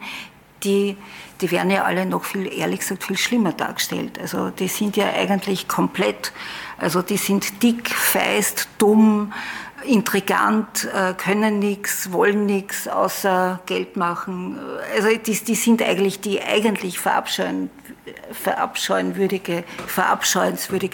die, 0.63 0.97
die 1.41 1.51
werden 1.51 1.71
ja 1.71 1.83
alle 1.83 2.05
noch 2.05 2.23
viel, 2.23 2.51
ehrlich 2.51 2.81
gesagt, 2.81 3.03
viel 3.03 3.17
schlimmer 3.17 3.53
dargestellt. 3.53 4.19
Also 4.19 4.49
die 4.49 4.67
sind 4.67 4.95
ja 4.95 5.07
eigentlich 5.07 5.67
komplett, 5.67 6.31
also 6.77 7.01
die 7.01 7.17
sind 7.17 7.61
dick, 7.63 7.89
feist, 7.89 8.67
dumm, 8.77 9.33
intrigant, 9.85 10.87
äh, 10.93 11.13
können 11.13 11.59
nichts, 11.59 12.11
wollen 12.11 12.45
nichts 12.45 12.87
außer 12.87 13.61
Geld 13.65 13.97
machen. 13.97 14.59
Also 14.95 15.09
die, 15.09 15.33
die 15.33 15.55
sind 15.55 15.81
eigentlich 15.81 16.19
die 16.21 16.41
eigentlich 16.41 16.99
verabscheuen, 16.99 17.69
verabscheuenswürdige, 18.27 19.63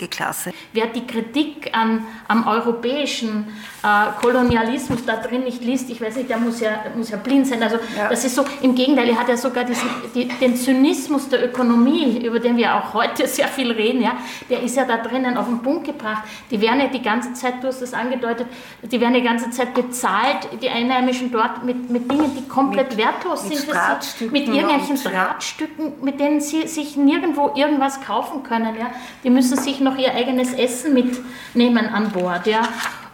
Klasse. 0.07 0.51
Wer 0.73 0.87
die 0.87 1.05
Kritik 1.07 1.71
an, 1.73 2.05
am 2.27 2.47
europäischen 2.47 3.47
äh, 3.83 4.21
Kolonialismus 4.21 5.05
da 5.05 5.17
drin 5.17 5.43
nicht 5.43 5.63
liest, 5.63 5.89
ich 5.89 6.01
weiß 6.01 6.15
nicht, 6.17 6.29
der 6.29 6.37
muss 6.37 6.59
ja, 6.59 6.83
muss 6.95 7.09
ja 7.09 7.17
blind 7.17 7.47
sein. 7.47 7.63
Also 7.63 7.77
ja. 7.97 8.09
das 8.09 8.25
ist 8.25 8.35
so, 8.35 8.43
im 8.61 8.75
Gegenteil, 8.75 9.09
er 9.09 9.19
hat 9.19 9.29
ja 9.29 9.37
sogar 9.37 9.63
diesen, 9.63 9.89
die, 10.13 10.27
den 10.27 10.55
Zynismus 10.55 11.29
der 11.29 11.45
Ökonomie, 11.45 12.25
über 12.25 12.39
den 12.39 12.57
wir 12.57 12.75
auch 12.75 12.93
heute 12.93 13.27
sehr 13.27 13.47
viel 13.47 13.71
reden, 13.71 14.01
ja, 14.01 14.17
der 14.49 14.61
ist 14.61 14.75
ja 14.75 14.85
da 14.85 14.97
drinnen 14.97 15.37
auf 15.37 15.47
den 15.47 15.61
Punkt 15.61 15.85
gebracht. 15.85 16.23
Die 16.51 16.59
werden 16.59 16.81
ja 16.81 16.87
die 16.87 17.01
ganze 17.01 17.33
Zeit, 17.33 17.63
du 17.63 17.67
hast 17.67 17.81
das 17.81 17.93
angedeutet, 17.93 18.47
die 18.81 18.99
werden 18.99 19.13
die 19.13 19.23
ganze 19.23 19.49
Zeit 19.51 19.73
bezahlt, 19.73 20.49
die 20.61 20.69
Einheimischen 20.69 21.31
dort 21.31 21.63
mit, 21.63 21.89
mit 21.89 22.11
Dingen, 22.11 22.35
die 22.35 22.47
komplett 22.47 22.89
mit, 22.89 22.97
wertlos 22.97 23.43
mit 23.45 23.59
sind, 23.59 23.73
sie, 24.01 24.25
mit 24.25 24.47
irgendwelchen 24.47 25.01
Drahtstücken, 25.01 25.93
mit 26.01 26.19
denen 26.19 26.41
sie 26.41 26.67
sich 26.67 26.97
nirgendwo 26.97 27.51
irgendwas 27.55 28.01
kaufen 28.01 28.43
können. 28.43 28.75
Ja. 28.77 28.87
Die 29.23 29.29
müssen 29.29 29.57
sich 29.57 29.79
noch 29.79 29.97
ihr 29.97 30.13
eigenes 30.13 30.53
Essen 30.53 30.93
mitnehmen 30.93 31.87
an 31.87 32.11
Bord. 32.11 32.45
Ja 32.45 32.61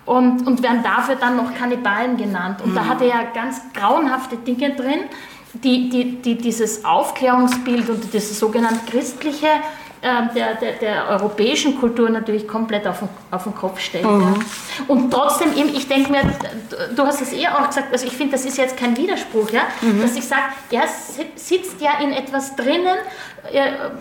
und, 0.06 0.46
und 0.46 0.62
werden 0.62 0.84
dafür 0.84 1.16
dann 1.16 1.38
noch 1.38 1.54
Kannibalen 1.56 2.18
genannt. 2.18 2.62
Und 2.64 2.72
mhm. 2.72 2.76
da 2.76 2.86
hat 2.86 3.02
er 3.02 3.08
ja 3.08 3.24
ganz 3.34 3.62
grauenhafte 3.74 4.38
Dinge 4.38 4.76
drin, 4.76 5.02
die, 5.54 5.90
die, 5.90 6.22
die 6.22 6.36
dieses 6.36 6.84
Aufklärungsbild 6.84 7.90
und 7.90 8.14
dieses 8.14 8.38
sogenannte 8.40 8.92
christliche 8.92 9.48
äh, 10.06 10.34
der, 10.36 10.56
der, 10.56 10.74
der, 10.74 11.08
europäischen 11.10 11.80
Kultur 11.80 12.10
natürlich 12.10 12.48
komplett 12.48 12.86
auf 12.86 13.00
den, 13.00 13.10
auf 13.32 13.44
den 13.44 13.56
Kopf 13.56 13.80
stellen. 13.80 14.18
Mhm. 14.18 14.22
Ja. 14.22 14.34
Und 14.88 15.12
trotzdem 15.12 15.56
eben, 15.56 15.70
ich 15.70 15.88
denke 15.88 16.12
mir, 16.12 16.22
du 16.96 17.04
hast 17.04 17.22
es 17.22 17.34
eher 17.34 17.58
auch 17.58 17.68
gesagt, 17.68 17.92
also 17.92 18.06
ich 18.06 18.14
finde, 18.14 18.34
das 18.34 18.46
ist 18.46 18.58
jetzt 18.58 18.78
kein 18.78 18.96
Widerspruch, 18.96 19.50
ja, 19.50 19.62
mhm. 19.82 20.02
dass 20.02 20.16
ich 20.16 20.26
sage, 20.26 20.44
er 20.70 20.84
sitzt 21.36 21.82
ja 21.82 22.00
in 22.04 22.12
etwas 22.12 22.56
drinnen, 22.56 22.98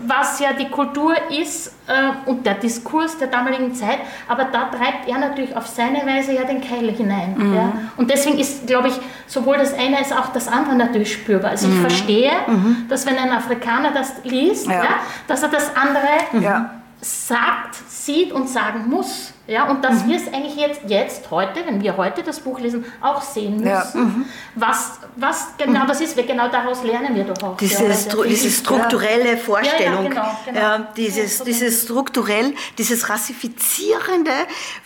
was 0.07 0.41
ja 0.41 0.53
die 0.53 0.69
Kultur 0.69 1.15
ist 1.31 1.69
äh, 1.87 2.29
und 2.29 2.47
der 2.47 2.55
Diskurs 2.55 3.19
der 3.19 3.29
damaligen 3.29 3.75
Zeit, 3.75 3.99
aber 4.27 4.45
da 4.45 4.71
treibt 4.71 5.07
er 5.07 5.19
natürlich 5.19 5.55
auf 5.57 5.67
seine 5.67 6.07
Weise 6.07 6.33
ja 6.33 6.45
den 6.45 6.61
Keil 6.61 6.91
hinein. 6.91 7.35
Mhm. 7.37 7.55
Ja. 7.55 7.73
Und 7.97 8.11
deswegen 8.11 8.39
ist, 8.39 8.67
glaube 8.67 8.89
ich, 8.89 8.95
sowohl 9.27 9.59
das 9.59 9.75
eine 9.75 9.99
als 9.99 10.13
auch 10.13 10.29
das 10.29 10.49
andere 10.49 10.77
natürlich 10.77 11.13
spürbar. 11.13 11.51
Also 11.51 11.69
ich 11.69 11.75
mhm. 11.75 11.81
verstehe, 11.81 12.33
mhm. 12.47 12.87
dass 12.89 13.07
wenn 13.07 13.19
ein 13.19 13.31
Afrikaner 13.31 13.93
das 13.93 14.15
liest, 14.25 14.67
ja. 14.67 14.83
ja 14.83 14.89
dass 15.27 15.43
er 15.43 15.51
das 15.51 15.77
andere 15.77 16.71
sagt, 17.01 17.75
sieht 17.89 18.33
und 18.33 18.49
sagen 18.49 18.89
muss. 18.89 19.34
Ja, 19.47 19.69
und 19.69 19.85
dass 19.85 20.05
mhm. 20.05 20.09
wir 20.09 20.17
es 20.17 20.33
eigentlich 20.33 20.57
jetzt, 20.57 20.81
jetzt, 20.87 21.31
heute, 21.31 21.67
wenn 21.67 21.83
wir 21.83 21.97
heute 21.99 22.23
das 22.23 22.41
Buch 22.41 22.59
lesen, 22.61 22.85
auch 23.03 23.21
sehen 23.21 23.57
müssen, 23.57 23.69
ja. 23.69 23.85
mhm. 23.93 24.25
was, 24.55 25.01
was 25.17 25.49
genau 25.59 25.85
mhm. 25.85 25.89
das 25.89 26.01
ist. 26.01 26.17
Genau 26.17 26.49
daraus 26.49 26.83
lernen 26.83 27.15
wir 27.15 27.25
doch 27.25 27.43
auch. 27.43 27.57
Diese, 27.59 27.93
stru 27.93 28.25
diese 28.25 28.51
strukturelle 28.51 29.37
Vorstellung, 29.37 30.07
ja, 30.07 30.13
ja, 30.15 30.39
genau, 30.47 30.79
genau. 30.79 30.87
dieses, 30.97 31.45
dieses 31.45 31.83
strukturell, 31.83 32.55
dieses 32.79 33.09
Rassifizierende, 33.11 34.33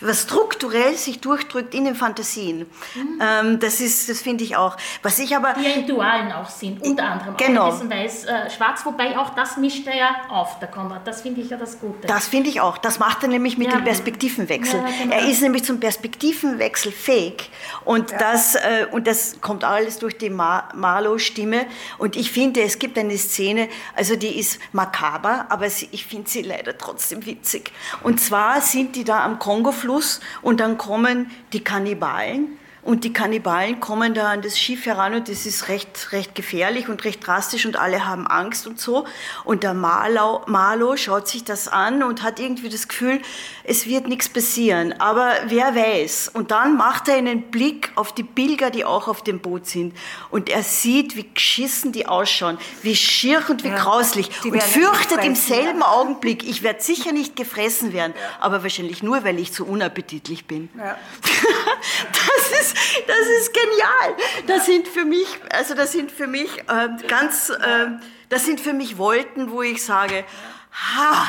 was 0.01 0.23
strukturell 0.23 0.95
sich 0.95 1.21
durchdrückt 1.21 1.73
in 1.73 1.85
den 1.85 1.95
Fantasien. 1.95 2.65
Mhm. 2.95 3.21
Ähm, 3.21 3.59
das 3.59 3.79
ist, 3.79 4.09
das 4.09 4.21
finde 4.21 4.43
ich 4.43 4.57
auch. 4.57 4.75
Was 5.03 5.19
ich 5.19 5.33
aber... 5.37 5.53
Die 5.53 5.63
ja 5.63 5.75
in 5.75 5.87
Dualen 5.87 6.33
auch 6.33 6.49
sind, 6.49 6.81
unter 6.81 7.05
anderem. 7.05 7.37
Genau. 7.37 7.69
Auch 7.69 7.81
in 7.81 7.89
Weiß-Schwarz, 7.89 8.81
äh, 8.81 8.85
wobei 8.85 9.17
auch 9.17 9.29
das 9.29 9.55
mischt 9.55 9.87
er 9.87 9.95
ja 9.95 10.15
auf, 10.29 10.59
der 10.59 10.67
Konrad. 10.67 11.07
Das 11.07 11.21
finde 11.21 11.39
ich 11.39 11.49
ja 11.49 11.55
das 11.55 11.79
Gute. 11.79 12.07
Das 12.07 12.27
finde 12.27 12.49
ich 12.49 12.59
auch. 12.59 12.77
Das 12.77 12.99
macht 12.99 13.23
er 13.23 13.29
nämlich 13.29 13.57
mit 13.57 13.71
den 13.71 13.85
Perspektiven 13.85 14.48
Perspektivenwechsel. 14.49 14.79
Ja, 14.79 15.03
genau. 15.03 15.15
Er 15.15 15.31
ist 15.31 15.41
nämlich 15.41 15.63
zum 15.63 15.79
Perspektivenwechsel 15.79 16.91
fähig. 16.91 17.49
Und, 17.85 18.11
ja. 18.11 18.17
das, 18.17 18.55
äh, 18.55 18.87
und 18.91 19.07
das 19.07 19.41
kommt 19.41 19.63
alles 19.63 19.99
durch 19.99 20.17
die 20.17 20.29
Mar 20.29 20.69
Marlow-Stimme. 20.75 21.65
Und 21.97 22.15
ich 22.15 22.31
finde, 22.31 22.61
es 22.61 22.79
gibt 22.79 22.97
eine 22.97 23.17
Szene, 23.17 23.69
also 23.95 24.15
die 24.15 24.39
ist 24.39 24.59
makaber, 24.73 25.45
aber 25.49 25.69
sie, 25.69 25.89
ich 25.91 26.05
finde 26.05 26.29
sie 26.29 26.41
leider 26.41 26.77
trotzdem 26.77 27.25
witzig. 27.25 27.71
Und 28.03 28.19
zwar 28.19 28.61
sind 28.61 28.95
die 28.95 29.03
da 29.03 29.23
am 29.23 29.39
Kongo-Fluss 29.39 30.19
und 30.41 30.59
dann 30.59 30.77
kommen 30.77 31.31
die 31.53 31.63
Kannibalen 31.63 32.58
und 32.89 33.03
die 33.03 33.13
Kannibalen 33.13 33.79
kommen 33.79 34.15
da 34.15 34.31
an 34.31 34.41
das 34.41 34.57
Schiff 34.57 34.87
heran 34.87 35.13
und 35.13 35.29
das 35.29 35.45
ist 35.45 35.67
recht, 35.67 36.11
recht 36.11 36.33
gefährlich 36.33 36.89
und 36.89 37.03
recht 37.03 37.25
drastisch 37.25 37.67
und 37.67 37.77
alle 37.77 38.07
haben 38.07 38.25
Angst 38.25 38.65
und 38.65 38.79
so. 38.79 39.05
Und 39.43 39.61
der 39.61 39.75
Marlow, 39.75 40.41
Marlow 40.47 40.97
schaut 40.97 41.27
sich 41.27 41.43
das 41.43 41.67
an 41.67 42.01
und 42.01 42.23
hat 42.23 42.39
irgendwie 42.39 42.67
das 42.67 42.87
Gefühl, 42.87 43.21
es 43.63 43.85
wird 43.85 44.07
nichts 44.07 44.27
passieren. 44.27 44.99
Aber 44.99 45.31
wer 45.45 45.75
weiß. 45.75 46.31
Und 46.33 46.49
dann 46.49 46.77
macht 46.77 47.07
er 47.09 47.17
einen 47.17 47.51
Blick 47.51 47.91
auf 47.93 48.11
die 48.11 48.23
Pilger, 48.23 48.71
die 48.71 48.85
auch 48.85 49.07
auf 49.07 49.23
dem 49.23 49.39
Boot 49.39 49.67
sind. 49.67 49.95
Und 50.31 50.49
er 50.49 50.63
sieht, 50.63 51.15
wie 51.15 51.29
geschissen 51.31 51.91
die 51.91 52.07
ausschauen, 52.07 52.57
wie 52.81 52.95
schier 52.95 53.43
und 53.49 53.63
wie 53.63 53.67
ja, 53.67 53.77
grauslich. 53.77 54.31
Und 54.43 54.63
fürchtet 54.63 55.23
im 55.23 55.35
selben 55.35 55.81
ja. 55.81 55.91
Augenblick, 55.91 56.43
ich 56.43 56.63
werde 56.63 56.81
sicher 56.81 57.11
nicht 57.11 57.35
gefressen 57.35 57.93
werden, 57.93 58.15
aber 58.39 58.63
wahrscheinlich 58.63 59.03
nur, 59.03 59.23
weil 59.23 59.37
ich 59.37 59.53
zu 59.53 59.67
unappetitlich 59.67 60.47
bin. 60.47 60.69
Ja. 60.75 60.97
das 62.11 62.59
ist, 62.61 62.78
das 63.07 63.27
ist 63.39 63.53
genial. 63.53 64.15
Das 64.47 64.65
sind 64.65 64.87
für 64.87 65.05
mich, 65.05 65.27
also 65.51 65.73
das 65.73 65.91
sind 65.91 66.11
für 66.11 66.27
mich 66.27 66.49
äh, 66.67 66.89
ganz, 67.07 67.49
äh, 67.49 67.87
das 68.29 68.45
sind 68.45 68.59
für 68.59 68.73
mich 68.73 68.97
Wolken, 68.97 69.51
wo 69.51 69.61
ich 69.61 69.83
sage, 69.83 70.25
ha, 70.71 71.27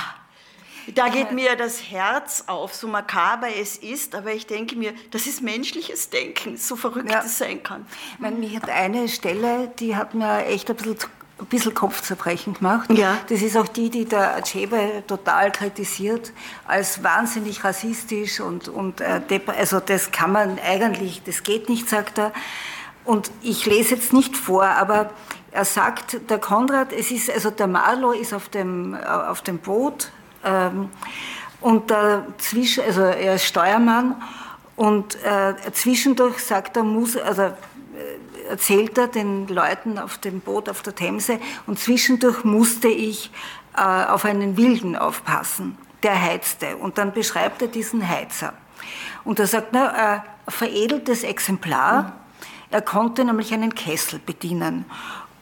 da 0.94 1.08
geht 1.08 1.32
mir 1.32 1.56
das 1.56 1.90
Herz 1.90 2.44
auf, 2.46 2.74
so 2.74 2.88
makaber 2.88 3.48
es 3.54 3.76
ist, 3.76 4.14
aber 4.14 4.32
ich 4.32 4.46
denke 4.46 4.76
mir, 4.76 4.92
das 5.10 5.26
ist 5.26 5.42
menschliches 5.42 6.10
Denken, 6.10 6.56
so 6.56 6.76
verrückt 6.76 7.10
ja. 7.10 7.22
es 7.24 7.38
sein 7.38 7.62
kann. 7.62 7.86
Ich 8.14 8.18
meine, 8.18 8.36
mich 8.36 8.56
hat 8.56 8.68
eine 8.68 9.08
Stelle, 9.08 9.72
die 9.78 9.96
hat 9.96 10.14
mir 10.14 10.46
echt 10.46 10.70
ein 10.70 10.76
bisschen 10.76 10.98
ein 11.40 11.46
bisschen 11.46 11.74
Kopfzerbrechen 11.74 12.54
gemacht. 12.54 12.90
Ja. 12.92 13.18
Das 13.28 13.42
ist 13.42 13.56
auch 13.56 13.68
die, 13.68 13.90
die 13.90 14.04
der 14.04 14.36
Achebe 14.36 15.02
total 15.06 15.50
kritisiert, 15.50 16.32
als 16.66 17.02
wahnsinnig 17.02 17.64
rassistisch 17.64 18.40
und, 18.40 18.68
und 18.68 19.00
äh, 19.00 19.20
also 19.46 19.80
das 19.80 20.10
kann 20.10 20.32
man 20.32 20.58
eigentlich, 20.58 21.22
das 21.24 21.42
geht 21.42 21.68
nicht, 21.68 21.88
sagt 21.88 22.18
er. 22.18 22.32
Und 23.04 23.30
ich 23.42 23.64
lese 23.66 23.94
jetzt 23.94 24.12
nicht 24.12 24.36
vor, 24.36 24.64
aber 24.64 25.10
er 25.52 25.64
sagt, 25.64 26.30
der 26.30 26.38
Konrad, 26.38 26.92
es 26.92 27.10
ist, 27.10 27.30
also 27.30 27.50
der 27.50 27.66
Marlow 27.66 28.12
ist 28.12 28.34
auf 28.34 28.48
dem, 28.48 28.94
äh, 28.94 28.98
auf 28.98 29.40
dem 29.42 29.58
Boot 29.58 30.10
ähm, 30.44 30.90
und 31.60 31.90
dazwischen, 31.90 32.84
also 32.84 33.02
er 33.02 33.36
ist 33.36 33.44
Steuermann 33.44 34.22
und 34.76 35.16
äh, 35.24 35.54
zwischendurch 35.72 36.38
sagt 36.38 36.76
er, 36.76 36.84
muss, 36.84 37.16
also 37.16 37.52
erzählt 38.50 38.98
er 38.98 39.08
den 39.08 39.48
Leuten 39.48 39.98
auf 39.98 40.18
dem 40.18 40.40
Boot 40.40 40.68
auf 40.68 40.82
der 40.82 40.94
Themse 40.94 41.38
und 41.66 41.78
zwischendurch 41.78 42.44
musste 42.44 42.88
ich 42.88 43.30
äh, 43.76 43.80
auf 43.80 44.24
einen 44.24 44.56
Wilden 44.56 44.96
aufpassen, 44.96 45.78
der 46.02 46.20
heizte 46.20 46.76
und 46.76 46.98
dann 46.98 47.12
beschreibt 47.12 47.62
er 47.62 47.68
diesen 47.68 48.06
Heizer. 48.06 48.52
Und 49.24 49.38
er 49.38 49.46
sagt, 49.46 49.68
na, 49.72 49.90
ein 49.90 50.22
veredeltes 50.48 51.22
Exemplar, 51.22 52.14
er 52.70 52.82
konnte 52.82 53.24
nämlich 53.24 53.52
einen 53.52 53.74
Kessel 53.74 54.18
bedienen 54.18 54.84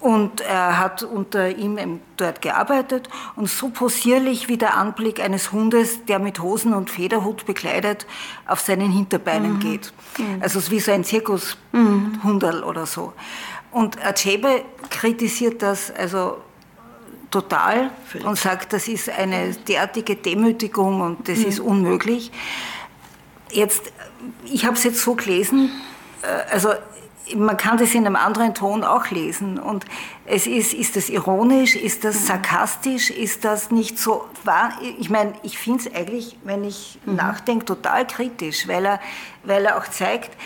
und 0.00 0.40
er 0.40 0.78
hat 0.78 1.02
unter 1.02 1.48
ihm 1.48 2.00
dort 2.16 2.40
gearbeitet 2.40 3.08
und 3.34 3.48
so 3.48 3.70
possierlich 3.70 4.48
wie 4.48 4.56
der 4.56 4.76
Anblick 4.76 5.20
eines 5.20 5.50
Hundes, 5.50 6.04
der 6.04 6.18
mit 6.18 6.40
Hosen 6.40 6.72
und 6.72 6.88
Federhut 6.88 7.46
bekleidet 7.46 8.06
auf 8.46 8.61
seinen 8.61 8.92
Hinterbeinen 8.92 9.54
mhm. 9.54 9.61
geht. 9.61 9.92
Mhm. 10.18 10.40
Also 10.40 10.70
wie 10.70 10.80
so 10.80 10.92
ein 10.92 11.02
Zirkushunderl 11.02 12.61
mhm. 12.61 12.66
oder 12.66 12.87
so. 12.87 13.12
Und 13.72 14.02
Achebe 14.04 14.62
kritisiert 14.88 15.62
das 15.62 15.90
also 15.90 16.38
total 17.30 17.90
Völlig. 18.06 18.26
und 18.26 18.38
sagt, 18.38 18.72
das 18.72 18.88
ist 18.88 19.11
eine 19.11 19.52
derartige 19.52 20.16
Demütigung 20.16 21.00
und 21.00 21.28
das 21.28 21.38
mhm. 21.38 21.46
ist 21.46 21.61
unmöglich. 21.61 22.30
Jetzt, 23.50 23.92
ich 24.44 24.64
habe 24.64 24.76
es 24.76 24.84
jetzt 24.84 25.00
so 25.00 25.14
gelesen, 25.14 25.70
äh, 26.22 26.52
also 26.52 26.70
man 27.36 27.56
kann 27.56 27.78
das 27.78 27.94
in 27.94 28.06
einem 28.06 28.16
anderen 28.16 28.54
Ton 28.54 28.84
auch 28.84 29.10
lesen. 29.10 29.58
Und 29.58 29.84
es 30.24 30.46
ist, 30.46 30.74
ist 30.74 30.96
das 30.96 31.08
ironisch, 31.08 31.76
ist 31.76 32.04
das 32.04 32.26
sarkastisch, 32.26 33.10
ist 33.10 33.44
das 33.44 33.70
nicht 33.70 33.98
so 33.98 34.24
wahr? 34.44 34.72
Ich 34.98 35.10
meine, 35.10 35.34
ich 35.42 35.58
finde 35.58 35.84
es 35.84 35.94
eigentlich, 35.94 36.36
wenn 36.44 36.64
ich 36.64 36.98
mhm. 37.04 37.16
nachdenke, 37.16 37.64
total 37.64 38.06
kritisch, 38.06 38.68
weil 38.68 38.84
er, 38.84 39.00
weil 39.44 39.64
er 39.64 39.78
auch 39.78 39.86
zeigt, 39.88 40.36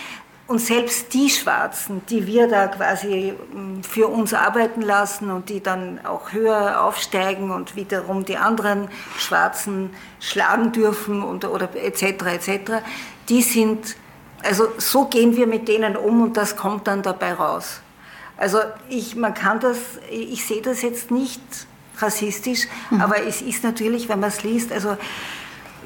und 0.49 0.59
selbst 0.59 1.15
die 1.15 1.31
Schwarzen, 1.31 2.03
die 2.11 2.27
wir 2.27 2.47
da 2.49 2.67
quasi 2.67 3.33
hm, 3.53 3.83
für 3.83 4.09
uns 4.09 4.35
arbeiten 4.35 4.83
lassen 4.83 5.31
und 5.31 5.49
die 5.49 5.63
dann 5.63 6.05
auch 6.05 6.33
höher 6.33 6.83
aufsteigen 6.83 7.51
und 7.51 7.77
wiederum 7.77 8.25
die 8.25 8.37
anderen 8.37 8.89
Schwarzen 9.17 9.91
schlagen 10.21 10.73
dürfen 10.73 11.23
und, 11.23 11.45
oder 11.45 11.75
etc. 11.75 12.03
etc., 12.03 12.73
die 13.29 13.41
sind 13.41 13.97
also 14.43 14.69
so 14.79 15.07
gehen 15.07 15.37
wir 15.37 15.47
mit 15.47 15.69
denen 15.69 15.97
um 15.97 16.23
und 16.23 16.37
das 16.37 16.57
kommt 16.57 16.87
dann 16.87 17.03
dabei 17.03 17.35
raus. 17.35 17.81
Also 18.37 18.59
ich, 18.89 19.15
man 19.15 19.35
kann 19.35 19.61
das, 19.61 19.79
ich 20.11 20.45
sehe 20.45 20.63
das 20.63 20.83
jetzt 20.83 21.11
nicht 21.11 21.41
rassistisch, 21.99 22.67
mhm. 22.91 23.01
aber 23.01 23.25
es 23.25 23.43
ist 23.43 23.63
natürlich, 23.63 24.09
wenn 24.09 24.21
man 24.21 24.31
es 24.31 24.43
liest, 24.43 24.73
also 24.73 24.97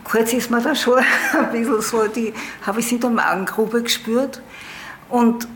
kurz 0.05 0.33
ist 0.33 0.51
man 0.51 0.63
da 0.63 0.75
schon 0.75 0.99
ein 1.39 1.51
bisschen 1.53 1.83
so, 1.83 2.07
die 2.07 2.33
habe 2.65 2.81
ich 2.81 2.91
in 2.93 3.01
der 3.01 3.11
Magengrube 3.11 3.83
gespürt 3.83 4.41
und 5.09 5.49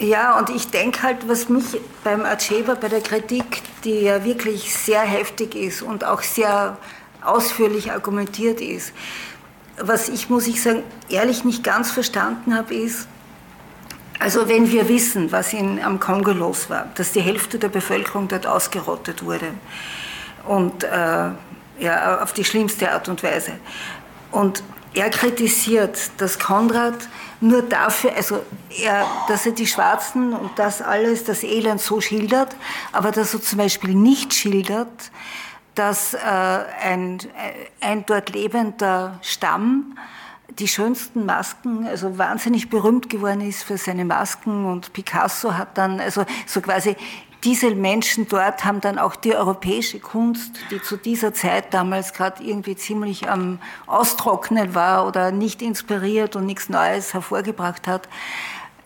ja, 0.00 0.36
und 0.38 0.50
ich 0.50 0.70
denke 0.70 1.04
halt, 1.04 1.28
was 1.28 1.48
mich 1.48 1.64
beim 2.02 2.24
Acheba, 2.24 2.74
bei 2.74 2.88
der 2.88 3.00
Kritik, 3.00 3.62
die 3.84 4.00
ja 4.00 4.24
wirklich 4.24 4.74
sehr 4.74 5.02
heftig 5.02 5.54
ist 5.54 5.82
und 5.82 6.04
auch 6.04 6.22
sehr 6.22 6.76
ausführlich 7.22 7.92
argumentiert 7.92 8.60
ist, 8.60 8.92
was 9.78 10.08
ich, 10.08 10.30
muss 10.30 10.46
ich 10.46 10.62
sagen, 10.62 10.82
ehrlich 11.08 11.44
nicht 11.44 11.64
ganz 11.64 11.90
verstanden 11.90 12.56
habe, 12.56 12.74
ist, 12.74 13.08
also 14.18 14.48
wenn 14.48 14.70
wir 14.70 14.88
wissen, 14.88 15.32
was 15.32 15.52
in, 15.52 15.82
am 15.82 16.00
Kongo 16.00 16.32
los 16.32 16.70
war, 16.70 16.86
dass 16.94 17.12
die 17.12 17.20
Hälfte 17.20 17.58
der 17.58 17.68
Bevölkerung 17.68 18.28
dort 18.28 18.46
ausgerottet 18.46 19.24
wurde 19.24 19.48
und 20.46 20.84
äh, 20.84 21.30
ja, 21.80 22.22
auf 22.22 22.32
die 22.32 22.44
schlimmste 22.44 22.92
Art 22.92 23.08
und 23.08 23.22
Weise. 23.22 23.52
Und 24.30 24.62
er 24.94 25.10
kritisiert, 25.10 25.98
dass 26.18 26.38
Konrad 26.38 26.94
nur 27.40 27.62
dafür, 27.62 28.12
also 28.16 28.44
er, 28.80 29.04
dass 29.28 29.44
er 29.44 29.52
die 29.52 29.66
Schwarzen 29.66 30.32
und 30.32 30.56
das 30.56 30.80
alles, 30.80 31.24
das 31.24 31.42
Elend 31.42 31.80
so 31.80 32.00
schildert, 32.00 32.54
aber 32.92 33.10
dass 33.10 33.34
er 33.34 33.42
zum 33.42 33.58
Beispiel 33.58 33.94
nicht 33.94 34.32
schildert, 34.32 35.10
dass 35.74 36.14
äh, 36.14 36.18
ein, 36.18 37.18
ein 37.80 38.06
dort 38.06 38.30
lebender 38.30 39.18
Stamm 39.22 39.96
die 40.58 40.68
schönsten 40.68 41.26
Masken, 41.26 41.86
also 41.86 42.18
wahnsinnig 42.18 42.70
berühmt 42.70 43.08
geworden 43.08 43.40
ist 43.40 43.64
für 43.64 43.76
seine 43.78 44.04
Masken 44.04 44.66
und 44.66 44.92
Picasso 44.92 45.54
hat 45.54 45.76
dann, 45.76 46.00
also 46.00 46.24
so 46.46 46.60
quasi 46.60 46.96
diese 47.44 47.74
Menschen 47.74 48.26
dort 48.26 48.64
haben 48.64 48.80
dann 48.80 48.98
auch 48.98 49.16
die 49.16 49.34
europäische 49.34 50.00
Kunst, 50.00 50.52
die 50.70 50.80
zu 50.80 50.96
dieser 50.96 51.34
Zeit 51.34 51.74
damals 51.74 52.14
gerade 52.14 52.42
irgendwie 52.42 52.74
ziemlich 52.74 53.28
am 53.28 53.58
Austrocknen 53.86 54.74
war 54.74 55.06
oder 55.06 55.30
nicht 55.30 55.60
inspiriert 55.60 56.36
und 56.36 56.46
nichts 56.46 56.70
Neues 56.70 57.12
hervorgebracht 57.12 57.86
hat, 57.86 58.08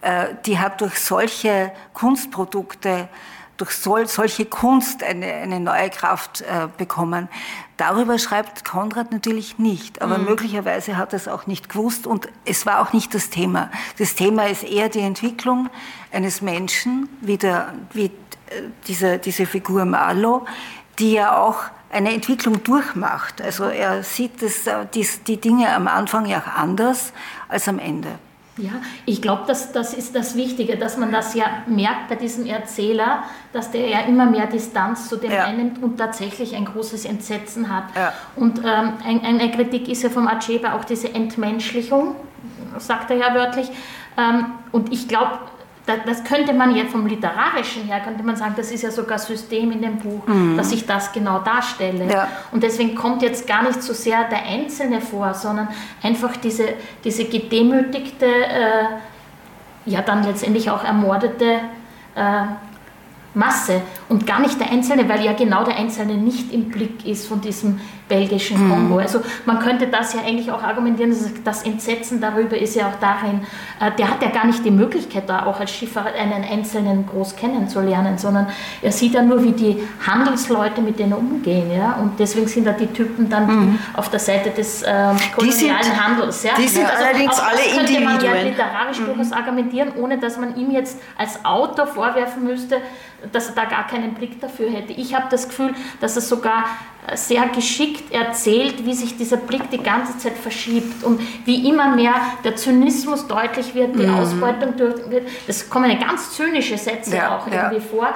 äh, 0.01 0.35
die 0.45 0.59
hat 0.59 0.81
durch 0.81 0.99
solche 0.99 1.73
Kunstprodukte 1.93 3.09
durch 3.59 3.73
sol 3.73 4.07
solche 4.07 4.47
Kunst 4.47 5.03
eine, 5.03 5.27
eine 5.27 5.61
neue 5.61 5.91
Kraft 5.91 6.41
äh, 6.41 6.69
bekommen. 6.79 7.29
Darüber 7.77 8.19
schreibt 8.19 8.65
Konrad 8.65 9.13
natürlich 9.13 9.59
nicht, 9.59 10.01
aber 10.01 10.19
mhm. 10.19 10.25
möglicherweise 10.25 10.97
hat 10.97 11.13
er 11.13 11.17
es 11.19 11.29
auch 11.29 11.47
nicht 11.47 11.69
gewusst 11.69 12.07
und 12.07 12.29
es 12.45 12.67
war 12.67 12.81
auch 12.81 12.93
nicht 12.93 13.15
das 13.15 13.31
Thema. 13.31 13.71
Das 13.99 14.15
Thema 14.15 14.49
ist 14.49 14.65
eher 14.65 14.89
die 14.89 15.01
Entwicklung 15.01 15.69
eines 16.13 16.41
Menschen, 16.41 17.09
wie, 17.21 17.37
der, 17.37 17.75
wie 17.93 18.07
äh, 18.07 18.11
diese, 18.87 19.19
diese 19.19 19.45
Figur 19.45 19.85
Marlow, 19.85 20.47
die 20.99 21.13
ja 21.13 21.37
auch 21.37 21.59
eine 21.91 22.13
Entwicklung 22.13 22.63
durchmacht. 22.63 23.41
Also 23.41 23.65
er 23.65 24.03
sieht 24.03 24.41
das, 24.43 24.67
äh, 24.67 24.87
die, 24.95 25.07
die 25.27 25.41
Dinge 25.41 25.75
am 25.75 25.89
Anfang 25.89 26.27
ja 26.27 26.39
auch 26.39 26.59
anders 26.59 27.13
als 27.49 27.69
am 27.69 27.79
Ende. 27.79 28.19
Ja, 28.59 28.73
ich 29.07 29.23
glaube, 29.23 29.45
das, 29.47 29.73
das 29.73 29.95
ist 29.95 30.17
das 30.17 30.35
Wichtige, 30.35 30.77
dass 30.77 30.97
man 30.97 31.13
das 31.13 31.35
ja 31.35 31.47
merkt 31.67 32.09
bei 32.09 32.17
diesem 32.17 32.45
Erzähler, 32.45 33.23
dass 33.53 33.71
der 33.71 33.89
ja 33.89 34.01
immer 34.01 34.27
mehr 34.27 34.47
Distanz 34.47 35.09
zu 35.09 35.17
dem 35.17 35.31
ja. 35.31 35.45
einnimmt 35.45 35.81
und 35.81 35.97
tatsächlich 35.97 36.57
ein 36.57 36.65
großes 36.65 37.05
Entsetzen 37.05 37.75
hat. 37.75 37.85
Ja. 37.95 38.13
Und 38.35 38.59
ähm, 38.59 38.95
ein, 39.05 39.25
eine 39.25 39.51
Kritik 39.53 39.89
ist 39.89 40.03
ja 40.03 40.11
vom 40.11 40.27
Acheba 40.27 40.75
auch 40.75 40.85
diese 40.85 41.15
Entmenschlichung, 41.15 42.17
sagt 42.79 43.11
er 43.11 43.17
ja 43.17 43.35
wörtlich. 43.35 43.71
Ähm, 44.17 44.47
und 44.73 44.93
ich 44.93 45.07
glaube, 45.07 45.39
das 45.97 46.25
könnte 46.25 46.53
man 46.53 46.75
jetzt 46.75 46.93
vom 46.93 47.07
Literarischen 47.07 47.85
her, 47.85 48.01
könnte 48.01 48.23
man 48.23 48.37
sagen, 48.37 48.55
das 48.57 48.71
ist 48.71 48.83
ja 48.83 48.91
sogar 48.91 49.19
System 49.19 49.73
in 49.73 49.83
dem 49.83 49.99
Buch, 49.99 50.27
mhm. 50.27 50.57
dass 50.57 50.73
ich 50.73 50.87
das 50.87 51.13
genau 51.13 51.41
darstelle. 51.41 52.11
Ja. 52.11 52.29
Und 52.53 52.63
deswegen 52.63 52.95
kommt 52.95 53.23
jetzt 53.23 53.47
gar 53.47 53.63
nicht 53.63 53.83
so 53.83 53.93
sehr 53.93 54.25
der 54.25 54.45
Einzelne 54.45 55.01
vor, 55.01 55.35
sondern 55.35 55.69
einfach 56.03 56.37
diese, 56.37 56.69
diese 57.05 57.25
gedemütigte, 57.25 58.27
äh, 58.27 58.85
ja 59.87 60.03
dann 60.03 60.25
letztendlich 60.25 60.71
auch 60.71 60.85
ermordete 60.85 61.61
äh, 62.15 62.43
Masse 63.35 63.83
und 64.09 64.27
gar 64.27 64.41
nicht 64.41 64.59
der 64.61 64.71
Einzelne, 64.71 65.09
weil 65.09 65.25
ja 65.25 65.33
genau 65.33 65.65
der 65.65 65.77
Einzelne 65.77 66.15
nicht 66.15 66.53
im 66.53 66.71
Blick 66.71 67.07
ist 67.07 67.29
von 67.29 67.41
diesem 67.41 67.81
belgischen 68.09 68.67
mhm. 68.67 68.71
Kongo. 68.71 68.99
Also 68.99 69.21
man 69.45 69.59
könnte 69.59 69.87
das 69.87 70.15
ja 70.15 70.21
eigentlich 70.27 70.51
auch 70.51 70.63
argumentieren, 70.63 71.15
das 71.45 71.63
Entsetzen 71.63 72.21
darüber 72.21 72.57
ist 72.57 72.75
ja 72.75 72.89
auch 72.89 72.99
darin, 73.01 73.43
äh, 73.81 73.91
der 73.97 74.11
hat 74.11 74.23
ja 74.23 74.31
gar 74.31 74.47
nicht 74.47 74.65
die 74.65 74.71
Möglichkeit, 74.71 75.29
da 75.29 75.47
auch 75.47 75.61
als 75.61 75.71
Schiffer 75.71 76.07
einen 76.07 76.45
Einzelnen 76.45 77.07
groß 77.07 77.37
kennenzulernen, 77.37 78.19
sondern 78.19 78.49
er 78.83 78.93
sieht 78.93 79.15
ja 79.15 79.23
nur, 79.23 79.43
wie 79.45 79.53
die 79.53 79.83
Handelsleute 80.07 80.81
mit 80.81 80.99
denen 80.99 81.13
umgehen. 81.13 81.71
Ja? 81.71 81.99
Und 82.01 82.19
deswegen 82.19 82.49
sind 82.49 82.67
da 82.67 82.73
die 82.73 82.87
Typen 82.87 83.29
dann 83.29 83.47
mhm. 83.47 83.79
auf 83.95 84.09
der 84.09 84.21
Seite 84.21 84.51
des 84.51 84.83
ähm, 84.87 85.17
kolonialen 85.35 85.83
sind, 85.83 86.05
Handels. 86.05 86.43
Ja? 86.43 86.53
Die 86.57 86.69
sind 86.69 86.87
also 86.87 87.05
allerdings 87.05 87.39
alle 87.39 87.59
das 87.59 87.77
könnte 87.77 88.01
man 88.01 88.21
ja 88.21 88.35
literarisch 88.35 89.01
mhm. 89.01 89.07
durchaus 89.07 89.33
argumentieren, 89.33 89.93
ohne 89.97 90.19
dass 90.19 90.39
man 90.39 90.57
ihm 90.57 90.71
jetzt 90.71 90.99
als 91.17 91.45
Autor 91.45 91.87
vorwerfen 91.87 92.45
müsste, 92.45 92.81
dass 93.33 93.49
er 93.49 93.55
da 93.55 93.65
gar 93.65 93.87
keinen 93.87 94.15
Blick 94.15 94.41
dafür 94.41 94.71
hätte. 94.71 94.93
Ich 94.93 95.15
habe 95.15 95.27
das 95.31 95.49
Gefühl, 95.49 95.75
dass 96.01 96.17
er 96.17 96.23
sogar 96.23 96.65
sehr 97.15 97.47
geschickt 97.49 97.98
geschickt 97.99 98.13
erzählt, 98.13 98.85
wie 98.85 98.95
sich 98.95 99.17
dieser 99.17 99.37
Blick 99.37 99.71
die 99.71 99.83
ganze 99.83 100.19
Zeit 100.19 100.35
verschiebt 100.35 101.05
und 101.05 101.21
wie 101.45 101.69
immer 101.69 101.95
mehr 101.95 102.15
der 102.45 102.57
Zynismus 102.57 103.27
deutlich 103.27 103.75
wird, 103.75 103.97
die 103.97 104.07
mhm. 104.07 104.19
Ausbeutung 104.19 104.79
wird. 104.79 105.29
Es 105.47 105.69
kommen 105.69 105.91
ja 105.91 105.99
ganz 105.99 106.33
zynische 106.33 106.79
Sätze 106.79 107.17
ja, 107.17 107.37
auch 107.37 107.47
irgendwie 107.47 107.77
ja. 107.77 107.81
vor, 107.91 108.09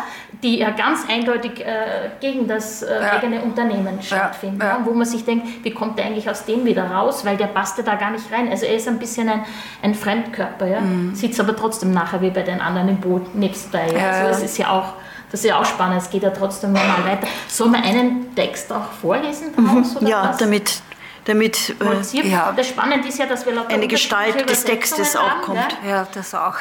die 0.43 0.59
ja 0.59 0.71
ganz 0.71 1.09
eindeutig 1.09 1.61
äh, 1.61 2.11
gegen 2.21 2.47
das 2.47 2.83
äh, 2.83 3.01
ja. 3.01 3.13
eigene 3.13 3.43
Unternehmen 3.43 4.01
stattfinden. 4.03 4.63
Wo 4.85 4.93
man 4.93 5.07
sich 5.07 5.25
denkt, 5.25 5.47
wie 5.65 5.71
kommt 5.71 5.99
der 5.99 6.07
eigentlich 6.07 6.29
aus 6.29 6.45
dem 6.45 6.65
wieder 6.65 6.85
raus, 6.85 7.25
weil 7.25 7.37
der 7.37 7.47
passt 7.47 7.79
da 7.79 7.95
gar 7.95 8.11
nicht 8.11 8.31
rein. 8.33 8.49
Also 8.51 8.67
er 8.67 8.77
ist 8.77 8.89
ein 8.89 8.99
bisschen 8.99 9.29
ein, 9.29 9.45
ein 9.83 9.95
Fremdkörper, 9.95 10.67
ja? 10.67 10.81
Mhm. 10.81 11.15
sitzt 11.15 11.41
aber 11.41 11.57
trotzdem 11.57 11.93
nachher 11.93 12.21
wie 12.21 12.31
bei 12.31 12.43
den 12.43 12.61
anderen 12.61 12.89
im 12.89 13.01
Boot 13.01 13.35
nebstbei. 13.35 13.87
Ja? 13.95 14.11
Also 14.11 14.45
es 14.45 14.53
ist 14.53 14.59
ja 14.59 14.71
auch 14.71 14.95
das 15.33 15.41
ist 15.41 15.49
ja 15.49 15.59
auch 15.59 15.65
spannend, 15.65 16.03
es 16.03 16.11
geht 16.11 16.23
ja 16.23 16.31
trotzdem 16.31 16.73
nochmal 16.73 17.07
weiter. 17.07 17.27
Soll 17.49 17.71
man 17.71 17.83
einen 17.83 18.35
Text 18.35 18.71
auch 18.71 18.93
vorlesen 19.01 19.49
daraus? 19.57 19.99
Mhm. 19.99 20.07
Ja, 20.07 20.29
was? 20.29 20.37
damit, 20.37 20.83
damit 21.25 21.75
äh, 21.81 22.29
ja. 22.29 22.53
Das 22.53 22.69
Spannende 22.69 23.09
ist 23.09 23.19
ja, 23.19 23.25
dass 23.25 23.47
wir 23.47 23.67
eine 23.67 23.89
Gestalt 23.89 24.49
des 24.49 24.65
Textes 24.65 25.17
auch 25.17 25.41
kommt. 25.41 25.59
Ja? 25.83 25.89
ja, 25.89 26.09
das 26.13 26.35
auch. 26.35 26.57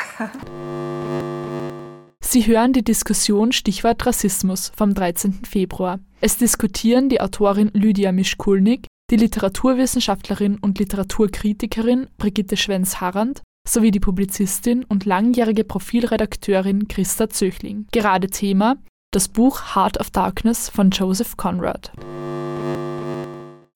Sie 2.23 2.47
hören 2.47 2.71
die 2.71 2.83
Diskussion 2.83 3.51
Stichwort 3.51 4.05
Rassismus 4.05 4.71
vom 4.73 4.93
13. 4.93 5.41
Februar. 5.43 5.99
Es 6.21 6.37
diskutieren 6.37 7.09
die 7.09 7.19
Autorin 7.19 7.71
Lydia 7.73 8.13
Mischkulnik, 8.13 8.87
die 9.09 9.17
Literaturwissenschaftlerin 9.17 10.57
und 10.61 10.79
Literaturkritikerin 10.79 12.07
Brigitte 12.17 12.55
Schwenz-Harrand 12.55 13.41
sowie 13.67 13.91
die 13.91 13.99
Publizistin 13.99 14.83
und 14.83 15.05
langjährige 15.05 15.63
Profilredakteurin 15.63 16.87
Christa 16.87 17.29
Zöchling. 17.29 17.87
Gerade 17.91 18.29
Thema 18.29 18.77
das 19.11 19.27
Buch 19.27 19.75
Heart 19.75 19.99
of 19.99 20.09
Darkness 20.09 20.69
von 20.69 20.89
Joseph 20.89 21.35
Conrad. 21.35 21.91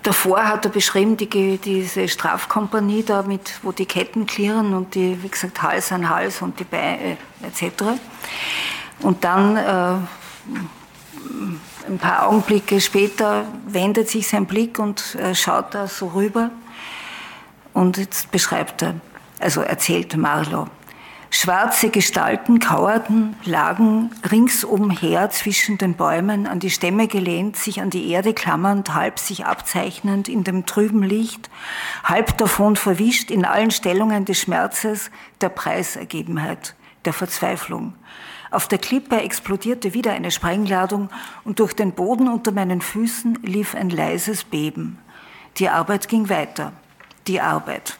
Davor 0.02 0.48
hat 0.48 0.66
er 0.66 0.72
beschrieben, 0.72 1.18
die, 1.18 1.58
diese 1.58 2.08
Strafkompanie 2.08 3.04
da 3.04 3.24
mit, 3.24 3.60
wo 3.64 3.72
die 3.72 3.86
Ketten 3.86 4.28
klirren 4.28 4.74
und 4.74 4.96
die, 4.96 5.22
wie 5.24 5.28
gesagt, 5.28 5.62
Hals 5.62 5.92
an 5.92 6.10
Hals 6.10 6.42
und 6.42 6.60
die 6.60 6.64
Beine 6.64 7.18
äh, 7.42 7.48
etc. 7.48 7.84
Und 9.02 9.24
dann 9.24 9.58
äh, 9.58 9.98
ein 11.88 11.98
paar 12.00 12.28
Augenblicke 12.28 12.80
später 12.80 13.46
wendet 13.68 14.10
sich 14.10 14.28
sein 14.28 14.46
Blick 14.46 14.80
und 14.80 15.16
äh, 15.16 15.36
schaut 15.36 15.74
da 15.74 15.88
so 15.88 16.08
rüber 16.10 16.52
und 17.74 17.98
jetzt 17.98 18.32
beschreibt 18.32 18.84
er, 18.84 18.94
also 19.46 19.62
erzählt 19.62 20.18
Marlow. 20.18 20.66
Schwarze 21.30 21.90
Gestalten 21.90 22.58
kauerten, 22.60 23.36
lagen 23.44 24.10
ringsumher 24.32 25.30
zwischen 25.30 25.78
den 25.78 25.94
Bäumen, 25.94 26.48
an 26.48 26.60
die 26.60 26.72
Stämme 26.72 27.08
gelehnt, 27.08 27.56
sich 27.56 27.80
an 27.80 27.92
die 27.92 28.10
Erde 28.10 28.34
klammernd, 28.34 28.96
halb 28.96 29.20
sich 29.20 29.46
abzeichnend 29.46 30.30
in 30.30 30.44
dem 30.44 30.66
trüben 30.66 31.04
Licht, 31.04 31.52
halb 32.04 32.40
davon 32.40 32.76
verwischt 32.76 33.30
in 33.30 33.46
allen 33.46 33.70
Stellungen 33.70 34.26
des 34.26 34.40
Schmerzes, 34.40 35.12
der 35.42 35.50
Preisergebenheit, 35.50 36.74
der 37.06 37.14
Verzweiflung. 37.14 37.94
Auf 38.50 38.68
der 38.68 38.80
Klippe 38.80 39.22
explodierte 39.22 39.94
wieder 39.94 40.14
eine 40.14 40.32
Sprengladung 40.32 41.10
und 41.44 41.60
durch 41.60 41.74
den 41.74 41.92
Boden 41.92 42.30
unter 42.30 42.52
meinen 42.52 42.82
Füßen 42.82 43.40
lief 43.44 43.76
ein 43.76 43.92
leises 43.92 44.44
Beben. 44.44 44.98
Die 45.58 45.70
Arbeit 45.70 46.08
ging 46.08 46.30
weiter. 46.30 46.72
Die 47.28 47.42
Arbeit. 47.42 48.00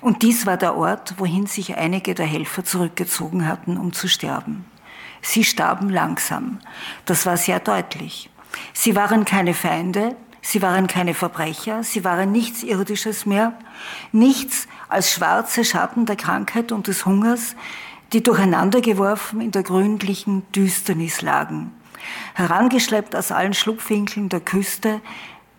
Und 0.00 0.22
dies 0.22 0.46
war 0.46 0.56
der 0.56 0.76
Ort, 0.76 1.14
wohin 1.18 1.46
sich 1.46 1.76
einige 1.76 2.14
der 2.14 2.26
Helfer 2.26 2.64
zurückgezogen 2.64 3.48
hatten, 3.48 3.76
um 3.76 3.92
zu 3.92 4.08
sterben. 4.08 4.64
Sie 5.22 5.44
starben 5.44 5.88
langsam. 5.88 6.58
Das 7.06 7.26
war 7.26 7.36
sehr 7.36 7.60
deutlich. 7.60 8.30
Sie 8.72 8.94
waren 8.94 9.24
keine 9.24 9.54
Feinde, 9.54 10.16
sie 10.42 10.62
waren 10.62 10.86
keine 10.86 11.14
Verbrecher, 11.14 11.82
sie 11.82 12.04
waren 12.04 12.30
nichts 12.30 12.62
Irdisches 12.62 13.26
mehr, 13.26 13.54
nichts 14.12 14.68
als 14.88 15.10
schwarze 15.10 15.64
Schatten 15.64 16.06
der 16.06 16.16
Krankheit 16.16 16.70
und 16.70 16.86
des 16.86 17.06
Hungers, 17.06 17.56
die 18.12 18.22
durcheinandergeworfen 18.22 19.40
in 19.40 19.50
der 19.50 19.62
gründlichen 19.62 20.44
Düsternis 20.52 21.22
lagen. 21.22 21.72
Herangeschleppt 22.34 23.16
aus 23.16 23.32
allen 23.32 23.54
Schlupfwinkeln 23.54 24.28
der 24.28 24.40
Küste, 24.40 25.00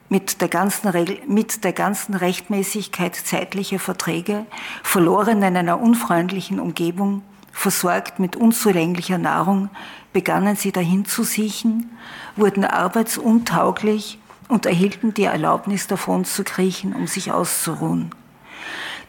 mit 0.10 0.42
der 0.42 0.48
ganzen, 0.48 0.88
Regel, 0.88 1.20
mit 1.28 1.64
der 1.64 1.74
ganzen 1.74 2.14
Rechtmäßigkeit 2.14 3.16
zeitlicher 3.16 3.80
Verträge, 3.80 4.46
verloren 4.84 5.42
in 5.42 5.58
einer 5.58 5.80
unfreundlichen 5.80 6.60
Umgebung, 6.60 7.24
versorgt 7.52 8.20
mit 8.20 8.36
unzulänglicher 8.36 9.18
Nahrung, 9.18 9.70
begannen 10.14 10.56
sie 10.56 10.72
dahin 10.72 11.06
zu 11.06 11.24
siechen, 11.24 11.90
wurden 12.36 12.66
arbeitsuntauglich 12.66 14.20
und 14.48 14.66
erhielten 14.66 15.14
die 15.14 15.24
Erlaubnis 15.24 15.88
davon 15.88 16.26
zu 16.26 16.44
kriechen, 16.44 16.94
um 16.94 17.08
sich 17.08 17.32
auszuruhen. 17.32 18.12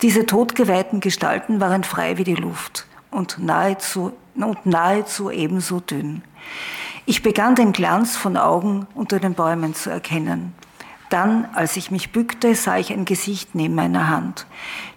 Diese 0.02 0.26
totgeweihten 0.26 1.00
Gestalten 1.00 1.60
waren 1.60 1.84
frei 1.84 2.18
wie 2.18 2.24
die 2.24 2.34
Luft 2.34 2.86
und 3.10 3.38
nahezu, 3.38 4.12
und 4.34 4.66
nahezu 4.66 5.30
ebenso 5.30 5.80
dünn. 5.80 6.22
Ich 7.06 7.22
begann 7.22 7.54
den 7.54 7.72
Glanz 7.72 8.16
von 8.16 8.36
Augen 8.36 8.86
unter 8.94 9.18
den 9.20 9.34
Bäumen 9.34 9.74
zu 9.74 9.90
erkennen. 9.90 10.54
Dann, 11.08 11.48
als 11.54 11.76
ich 11.76 11.92
mich 11.92 12.10
bückte, 12.10 12.54
sah 12.56 12.78
ich 12.78 12.92
ein 12.92 13.04
Gesicht 13.04 13.54
neben 13.54 13.76
meiner 13.76 14.08
Hand. 14.08 14.46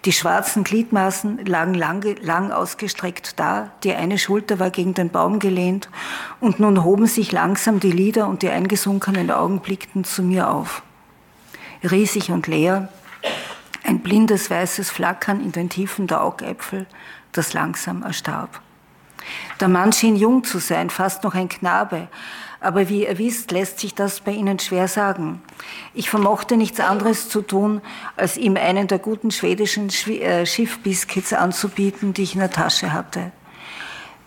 Die 0.06 0.12
schwarzen 0.12 0.63
Gliedmaßen 0.63 1.45
lagen 1.45 1.76
lang, 1.76 2.04
lang 2.22 2.52
ausgestreckt 2.52 3.39
da, 3.39 3.69
die 3.84 3.93
eine 3.93 4.17
Schulter 4.17 4.58
war 4.60 4.72
gegen 4.72 4.95
den 4.95 5.12
Baum 5.12 5.38
gelehnt, 5.38 5.89
und 6.39 6.60
nun 6.60 6.84
hoben 6.84 7.06
sich 7.06 7.32
langsam 7.32 7.80
die 7.80 7.91
Lider 7.91 8.28
und 8.28 8.41
die 8.41 8.50
eingesunkenen 8.50 9.30
Augen 9.30 9.60
blickten 9.60 10.04
zu 10.04 10.24
mir 10.24 10.50
auf. 10.50 10.82
Riesig 11.84 12.32
und 12.32 12.48
leer, 12.48 12.89
ein 13.84 14.00
blindes 14.00 14.50
weißes 14.50 14.89
Flackern 14.89 15.41
in 15.41 15.52
den 15.52 15.69
Tiefen 15.69 16.08
der 16.08 16.24
Augäpfel, 16.24 16.88
das 17.34 17.54
langsam 17.54 18.04
erstarb. 18.04 18.62
Der 19.60 19.67
Mann 19.67 19.91
schien 19.91 20.15
jung 20.15 20.43
zu 20.43 20.60
sein, 20.60 20.89
fast 20.89 21.24
noch 21.24 21.36
ein 21.36 21.50
Knabe, 21.50 22.08
aber 22.62 22.89
wie 22.89 23.06
ihr 23.06 23.17
wisst, 23.17 23.52
lässt 23.52 23.80
sich 23.80 23.95
das 23.95 24.19
bei 24.19 24.32
Ihnen 24.32 24.60
schwer 24.60 24.88
sagen. 24.88 25.41
Ich 25.93 26.10
vermochte 26.10 26.58
nichts 26.58 26.80
anderes 26.80 27.30
zu 27.30 27.41
tun, 27.41 27.82
als 28.17 28.38
ihm 28.38 28.58
einen 28.58 28.88
der 28.88 29.00
guten 29.00 29.32
schwedischen 29.32 29.89
äh, 30.08 30.45
Schiffbiscuits 30.45 31.34
anzubieten, 31.34 32.13
die 32.13 32.24
ich 32.24 32.34
in 32.34 32.41
der 32.41 32.52
Tasche 32.52 32.91
hatte. 32.91 33.32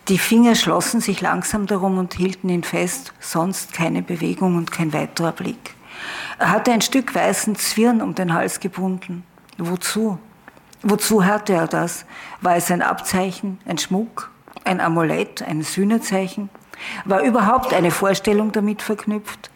Die 0.09 0.17
Finger 0.17 0.55
schlossen 0.55 0.99
sich 0.99 1.21
langsam 1.21 1.67
darum 1.67 1.97
und 1.97 2.15
hielten 2.15 2.49
ihn 2.49 2.63
fest, 2.63 3.13
sonst 3.19 3.71
keine 3.71 4.01
Bewegung 4.01 4.57
und 4.57 4.71
kein 4.71 4.91
weiterer 4.91 5.31
Blick. 5.31 5.75
Er 6.39 6.51
hatte 6.51 6.71
ein 6.71 6.81
Stück 6.81 7.15
weißen 7.15 7.55
Zwirn 7.55 8.01
um 8.01 8.15
den 8.15 8.33
Hals 8.33 8.59
gebunden. 8.59 9.23
Wozu? 9.57 10.17
Wozu 10.81 11.23
hatte 11.23 11.53
er 11.53 11.67
das? 11.67 12.05
War 12.41 12.57
es 12.57 12.69
ein 12.69 12.81
Abzeichen, 12.81 13.59
ein 13.65 13.77
Schmuck, 13.77 14.31
ein 14.65 14.81
Amulett, 14.81 15.41
ein 15.43 15.61
Sühnezeichen? 15.61 16.49
War 17.05 17.21
überhaupt 17.21 17.73
eine 17.73 17.91
Vorstellung 17.91 18.51
damit 18.51 18.81
verknüpft? 18.81 19.49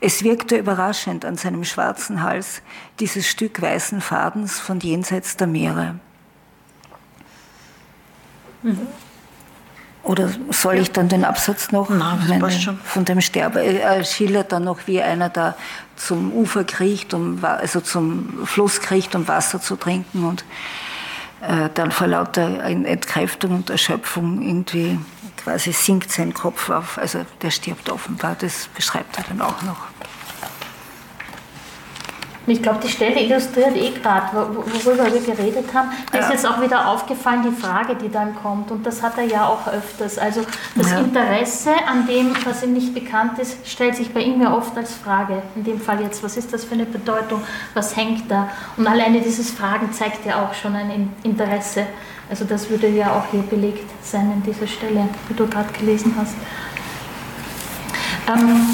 Es 0.00 0.22
wirkte 0.22 0.56
überraschend 0.56 1.24
an 1.24 1.36
seinem 1.36 1.64
schwarzen 1.64 2.22
Hals 2.22 2.62
dieses 3.00 3.28
Stück 3.28 3.60
weißen 3.60 4.00
Fadens 4.00 4.60
von 4.60 4.78
jenseits 4.78 5.36
der 5.36 5.48
Meere. 5.48 5.98
Mhm. 8.62 8.86
Oder 10.04 10.30
soll 10.50 10.78
ich 10.78 10.92
dann 10.92 11.08
den 11.08 11.24
Absatz 11.24 11.70
noch? 11.70 11.90
Nein, 11.90 12.38
meine. 12.40 12.78
Von 12.84 13.04
dem 13.04 13.20
Sterber. 13.20 13.60
Er 13.60 14.02
schildert 14.04 14.52
dann 14.52 14.64
noch, 14.64 14.86
wie 14.86 15.02
einer 15.02 15.28
da 15.28 15.54
zum 15.96 16.32
Ufer 16.32 16.64
kriecht, 16.64 17.12
um, 17.12 17.44
also 17.44 17.80
zum 17.80 18.46
Fluss 18.46 18.80
kriecht, 18.80 19.14
um 19.14 19.28
Wasser 19.28 19.60
zu 19.60 19.76
trinken 19.76 20.24
und 20.24 20.44
äh, 21.42 21.68
dann 21.74 21.90
vor 21.90 22.06
lauter 22.06 22.64
Entkräftung 22.64 23.56
und 23.56 23.70
Erschöpfung 23.70 24.40
irgendwie 24.40 24.98
quasi 25.48 25.72
sinkt 25.72 26.12
sein 26.12 26.34
Kopf 26.34 26.68
auf, 26.68 26.98
also 26.98 27.24
der 27.40 27.50
stirbt 27.50 27.88
offenbar, 27.88 28.36
das 28.38 28.68
beschreibt 28.74 29.16
er 29.16 29.24
dann 29.24 29.40
auch 29.40 29.62
noch. 29.62 29.78
Ich 32.50 32.62
glaube, 32.62 32.80
die 32.82 32.88
Stelle 32.88 33.20
illustriert 33.20 33.76
eh 33.76 33.90
gerade, 33.90 34.34
worüber 34.34 35.04
wir 35.12 35.20
geredet 35.20 35.72
haben. 35.74 35.88
Mir 36.12 36.20
ja. 36.20 36.26
ist 36.26 36.32
jetzt 36.32 36.46
auch 36.46 36.60
wieder 36.60 36.88
aufgefallen, 36.88 37.42
die 37.42 37.60
Frage, 37.60 37.94
die 37.94 38.10
dann 38.10 38.34
kommt. 38.34 38.70
Und 38.70 38.86
das 38.86 39.02
hat 39.02 39.18
er 39.18 39.24
ja 39.24 39.46
auch 39.46 39.66
öfters. 39.68 40.18
Also 40.18 40.42
das 40.74 40.90
ja. 40.90 40.98
Interesse 40.98 41.70
an 41.86 42.06
dem, 42.06 42.34
was 42.44 42.62
ihm 42.62 42.72
nicht 42.72 42.94
bekannt 42.94 43.38
ist, 43.38 43.66
stellt 43.66 43.96
sich 43.96 44.12
bei 44.12 44.20
ihm 44.20 44.40
ja 44.40 44.54
oft 44.54 44.76
als 44.76 44.94
Frage. 44.94 45.42
In 45.56 45.64
dem 45.64 45.80
Fall 45.80 46.00
jetzt, 46.02 46.22
was 46.22 46.36
ist 46.36 46.52
das 46.52 46.64
für 46.64 46.74
eine 46.74 46.86
Bedeutung? 46.86 47.42
Was 47.74 47.96
hängt 47.96 48.30
da? 48.30 48.48
Und 48.76 48.86
alleine 48.86 49.20
dieses 49.20 49.50
Fragen 49.50 49.92
zeigt 49.92 50.24
ja 50.26 50.44
auch 50.44 50.54
schon 50.54 50.74
ein 50.74 51.12
Interesse. 51.22 51.86
Also 52.30 52.44
das 52.44 52.68
würde 52.68 52.88
ja 52.88 53.12
auch 53.12 53.30
hier 53.30 53.42
belegt 53.42 53.88
sein 54.02 54.30
an 54.32 54.42
dieser 54.44 54.66
Stelle, 54.66 55.08
wie 55.28 55.34
du 55.34 55.46
gerade 55.46 55.72
gelesen 55.72 56.14
hast. 56.18 56.34
Ähm, 58.28 58.66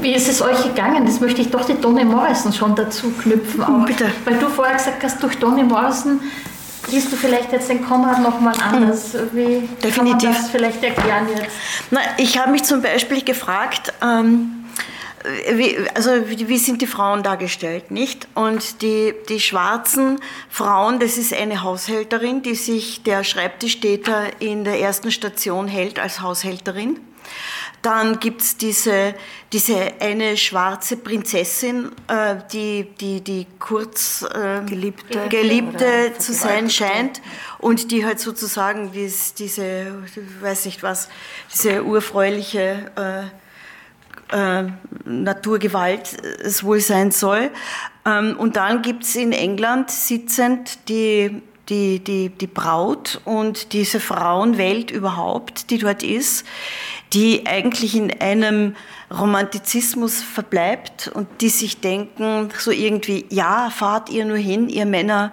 wie 0.00 0.14
ist 0.14 0.28
es 0.28 0.40
euch 0.42 0.62
gegangen? 0.62 1.06
Das 1.06 1.20
möchte 1.20 1.40
ich 1.40 1.50
doch 1.50 1.64
die 1.64 1.74
Toni 1.74 2.04
Morrison 2.04 2.52
schon 2.52 2.74
dazu 2.74 3.10
knüpfen. 3.10 3.62
Auch. 3.62 3.86
Bitte. 3.86 4.10
Weil 4.24 4.38
du 4.38 4.48
vorher 4.48 4.76
gesagt 4.76 5.02
hast, 5.02 5.22
durch 5.22 5.36
Toni 5.36 5.62
Morrison 5.62 6.20
liest 6.90 7.12
du 7.12 7.16
vielleicht 7.16 7.52
jetzt 7.52 7.68
den 7.68 7.84
Konrad 7.84 8.22
nochmal 8.22 8.54
anders. 8.60 9.14
Wie 9.32 9.68
Definitiv. 9.82 9.96
kann 9.96 10.06
man 10.06 10.18
das 10.18 10.50
vielleicht 10.50 10.82
erklären 10.82 11.28
jetzt? 11.34 11.54
Na, 11.90 12.00
ich 12.16 12.38
habe 12.38 12.50
mich 12.50 12.64
zum 12.64 12.82
Beispiel 12.82 13.22
gefragt, 13.22 13.92
ähm, 14.02 14.64
wie, 15.52 15.76
also 15.94 16.10
wie, 16.26 16.48
wie, 16.48 16.58
sind 16.58 16.82
die 16.82 16.86
Frauen 16.86 17.22
dargestellt, 17.22 17.90
nicht? 17.90 18.26
Und 18.34 18.82
die, 18.82 19.14
die 19.28 19.38
schwarzen 19.38 20.18
Frauen, 20.48 20.98
das 20.98 21.16
ist 21.16 21.32
eine 21.32 21.62
Haushälterin, 21.62 22.42
die 22.42 22.56
sich 22.56 23.02
der 23.04 23.22
Schreibtischtäter 23.22 24.40
in 24.40 24.64
der 24.64 24.80
ersten 24.80 25.12
Station 25.12 25.68
hält 25.68 26.00
als 26.00 26.20
Haushälterin. 26.20 26.98
Dann 27.82 28.20
gibt's 28.20 28.56
diese, 28.56 29.14
diese 29.52 29.94
eine 30.00 30.36
schwarze 30.36 30.96
Prinzessin, 30.96 31.90
äh, 32.08 32.36
die, 32.52 32.88
die, 33.00 33.20
die 33.20 33.46
kurz 33.58 34.22
äh, 34.22 34.62
Geliebte, 34.64 35.28
Geliebte 35.28 36.12
zu 36.18 36.32
sein 36.32 36.70
scheint. 36.70 37.20
Und 37.58 37.90
die 37.90 38.04
halt 38.04 38.20
sozusagen 38.20 38.92
dies, 38.92 39.34
diese, 39.34 40.04
weiß 40.40 40.66
nicht 40.66 40.82
was, 40.82 41.08
diese 41.52 41.84
urfräuliche 41.84 42.92
äh, 44.32 44.60
äh, 44.60 44.70
Naturgewalt 45.04 46.22
es 46.40 46.62
wohl 46.62 46.80
sein 46.80 47.10
soll. 47.10 47.50
Ähm, 48.06 48.36
und 48.38 48.56
dann 48.56 48.82
gibt's 48.82 49.14
in 49.16 49.32
England 49.32 49.90
sitzend 49.90 50.88
die 50.88 51.42
die, 51.68 52.00
die, 52.00 52.28
die 52.28 52.46
Braut 52.46 53.20
und 53.24 53.72
diese 53.72 54.00
Frauenwelt 54.00 54.90
überhaupt, 54.90 55.70
die 55.70 55.78
dort 55.78 56.02
ist, 56.02 56.44
die 57.12 57.46
eigentlich 57.46 57.94
in 57.94 58.20
einem 58.20 58.74
Romantizismus 59.10 60.22
verbleibt 60.22 61.08
und 61.12 61.28
die 61.40 61.50
sich 61.50 61.80
denken, 61.80 62.48
so 62.58 62.70
irgendwie, 62.70 63.26
ja, 63.28 63.70
fahrt 63.70 64.08
ihr 64.08 64.24
nur 64.24 64.38
hin, 64.38 64.68
ihr 64.68 64.86
Männer 64.86 65.32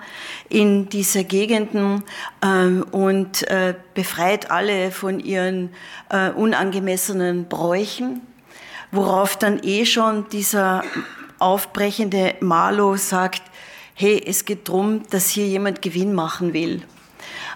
in 0.49 0.89
diese 0.89 1.23
Gegenden 1.23 2.03
ähm, 2.43 2.85
und 2.91 3.47
äh, 3.49 3.75
befreit 3.93 4.51
alle 4.51 4.91
von 4.91 5.19
ihren 5.19 5.69
äh, 6.09 6.31
unangemessenen 6.31 7.47
Bräuchen, 7.47 8.21
worauf 8.91 9.37
dann 9.37 9.61
eh 9.63 9.85
schon 9.85 10.27
dieser 10.29 10.83
aufbrechende 11.37 12.35
Marlow 12.41 12.97
sagt, 12.97 13.43
hey, 13.93 14.21
es 14.25 14.43
geht 14.43 14.67
darum, 14.67 15.03
dass 15.09 15.29
hier 15.29 15.47
jemand 15.47 15.81
Gewinn 15.81 16.13
machen 16.13 16.53
will. 16.53 16.83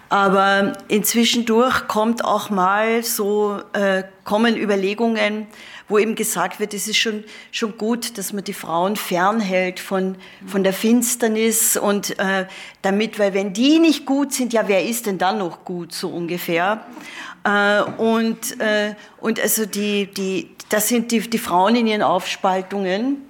Aber 0.08 0.74
inzwischen 0.88 1.44
durch 1.46 1.88
kommt 1.88 2.24
auch 2.24 2.50
mal 2.50 3.02
so, 3.02 3.60
äh, 3.72 4.04
kommen 4.24 4.56
Überlegungen, 4.56 5.46
wo 5.88 5.98
eben 5.98 6.14
gesagt 6.14 6.60
wird, 6.60 6.74
es 6.74 6.88
ist 6.88 6.96
schon, 6.96 7.24
schon 7.52 7.76
gut, 7.76 8.16
dass 8.18 8.32
man 8.32 8.44
die 8.44 8.54
Frauen 8.54 8.96
fernhält 8.96 9.80
von, 9.80 10.16
von 10.46 10.64
der 10.64 10.72
Finsternis 10.72 11.76
und 11.76 12.18
äh, 12.18 12.46
damit, 12.82 13.18
weil 13.18 13.34
wenn 13.34 13.52
die 13.52 13.78
nicht 13.78 14.06
gut 14.06 14.32
sind, 14.32 14.52
ja, 14.52 14.66
wer 14.66 14.84
ist 14.84 15.06
denn 15.06 15.18
dann 15.18 15.38
noch 15.38 15.64
gut, 15.64 15.92
so 15.92 16.08
ungefähr. 16.08 16.86
Äh, 17.44 17.82
und, 17.82 18.58
äh, 18.60 18.94
und 19.20 19.38
also 19.38 19.66
die, 19.66 20.06
die, 20.06 20.50
das 20.70 20.88
sind 20.88 21.12
die, 21.12 21.20
die 21.20 21.38
Frauen 21.38 21.76
in 21.76 21.86
ihren 21.86 22.02
Aufspaltungen. 22.02 23.28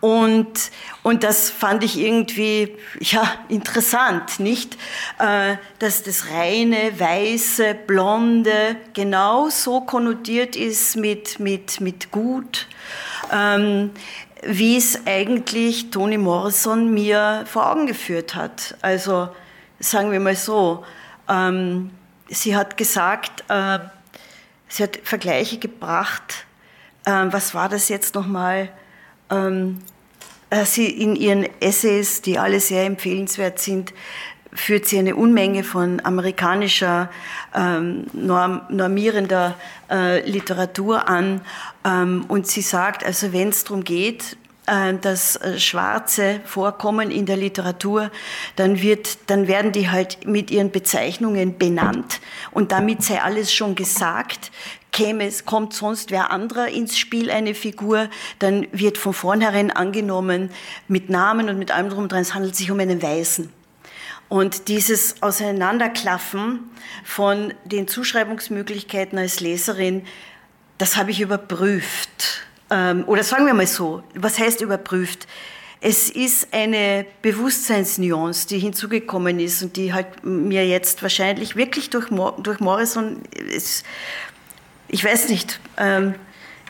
Und, 0.00 0.70
und 1.02 1.24
das 1.24 1.50
fand 1.50 1.82
ich 1.82 1.98
irgendwie 1.98 2.76
ja, 3.00 3.28
interessant, 3.48 4.38
nicht? 4.38 4.76
Äh, 5.18 5.56
dass 5.78 6.02
das 6.04 6.30
reine, 6.30 6.98
weiße, 6.98 7.74
blonde 7.86 8.76
genauso 8.94 9.80
konnotiert 9.80 10.54
ist 10.54 10.96
mit, 10.96 11.40
mit, 11.40 11.80
mit 11.80 11.95
gut, 12.10 12.66
ähm, 13.32 13.90
wie 14.42 14.76
es 14.76 15.06
eigentlich 15.06 15.90
Toni 15.90 16.18
Morrison 16.18 16.92
mir 16.92 17.44
vor 17.46 17.70
Augen 17.70 17.86
geführt 17.86 18.34
hat. 18.34 18.76
Also 18.82 19.28
sagen 19.78 20.12
wir 20.12 20.20
mal 20.20 20.36
so, 20.36 20.84
ähm, 21.28 21.90
sie 22.28 22.56
hat 22.56 22.76
gesagt, 22.76 23.44
äh, 23.48 23.78
sie 24.68 24.82
hat 24.82 24.98
Vergleiche 25.02 25.58
gebracht, 25.58 26.46
ähm, 27.06 27.32
was 27.32 27.54
war 27.54 27.68
das 27.68 27.88
jetzt 27.88 28.14
nochmal? 28.14 28.68
Ähm, 29.30 29.82
äh, 30.50 30.64
sie 30.64 30.88
in 30.88 31.16
ihren 31.16 31.48
Essays, 31.60 32.22
die 32.22 32.38
alle 32.38 32.60
sehr 32.60 32.84
empfehlenswert 32.84 33.58
sind, 33.58 33.92
führt 34.52 34.86
sie 34.86 34.98
eine 34.98 35.16
Unmenge 35.16 35.64
von 35.64 36.04
amerikanischer 36.04 37.10
ähm, 37.54 38.06
norm, 38.12 38.62
normierender 38.68 39.54
äh, 39.90 40.28
Literatur 40.28 41.08
an. 41.08 41.40
Ähm, 41.84 42.24
und 42.28 42.46
sie 42.46 42.62
sagt, 42.62 43.04
also 43.04 43.32
wenn 43.32 43.50
es 43.50 43.64
darum 43.64 43.84
geht, 43.84 44.36
äh, 44.66 44.94
dass 44.94 45.36
äh, 45.36 45.58
Schwarze 45.58 46.40
vorkommen 46.44 47.10
in 47.10 47.26
der 47.26 47.36
Literatur, 47.36 48.10
dann, 48.56 48.82
wird, 48.82 49.30
dann 49.30 49.46
werden 49.48 49.72
die 49.72 49.90
halt 49.90 50.26
mit 50.26 50.50
ihren 50.50 50.70
Bezeichnungen 50.70 51.58
benannt 51.58 52.20
und 52.50 52.72
damit 52.72 53.02
sei 53.02 53.22
alles 53.22 53.52
schon 53.52 53.74
gesagt 53.74 54.50
käme 54.96 55.26
es, 55.26 55.44
kommt 55.44 55.74
sonst 55.74 56.10
wer 56.10 56.30
anderer 56.30 56.68
ins 56.68 56.96
Spiel, 56.96 57.30
eine 57.30 57.54
Figur, 57.54 58.08
dann 58.38 58.66
wird 58.72 58.96
von 58.96 59.12
vornherein 59.12 59.70
angenommen, 59.70 60.50
mit 60.88 61.10
Namen 61.10 61.50
und 61.50 61.58
mit 61.58 61.70
allem 61.70 61.90
drum 61.90 62.04
und 62.04 62.12
dran, 62.12 62.22
es 62.22 62.32
handelt 62.32 62.56
sich 62.56 62.70
um 62.70 62.80
einen 62.80 63.02
Weißen. 63.02 63.52
Und 64.28 64.68
dieses 64.68 65.22
Auseinanderklaffen 65.22 66.70
von 67.04 67.54
den 67.64 67.86
Zuschreibungsmöglichkeiten 67.86 69.18
als 69.18 69.40
Leserin, 69.40 70.04
das 70.78 70.96
habe 70.96 71.12
ich 71.12 71.20
überprüft. 71.20 72.42
Ähm, 72.70 73.04
oder 73.06 73.22
sagen 73.22 73.46
wir 73.46 73.54
mal 73.54 73.66
so, 73.66 74.02
was 74.14 74.38
heißt 74.38 74.60
überprüft? 74.60 75.26
Es 75.80 76.10
ist 76.10 76.52
eine 76.52 77.06
Bewusstseinsnuance, 77.22 78.48
die 78.48 78.58
hinzugekommen 78.58 79.38
ist 79.38 79.62
und 79.62 79.76
die 79.76 79.92
halt 79.92 80.24
mir 80.24 80.66
jetzt 80.66 81.02
wahrscheinlich 81.02 81.54
wirklich 81.54 81.90
durch, 81.90 82.08
durch 82.42 82.60
Morrison 82.60 83.22
ist, 83.32 83.84
ich 84.88 85.04
weiß 85.04 85.28
nicht, 85.28 85.60
ähm, 85.76 86.14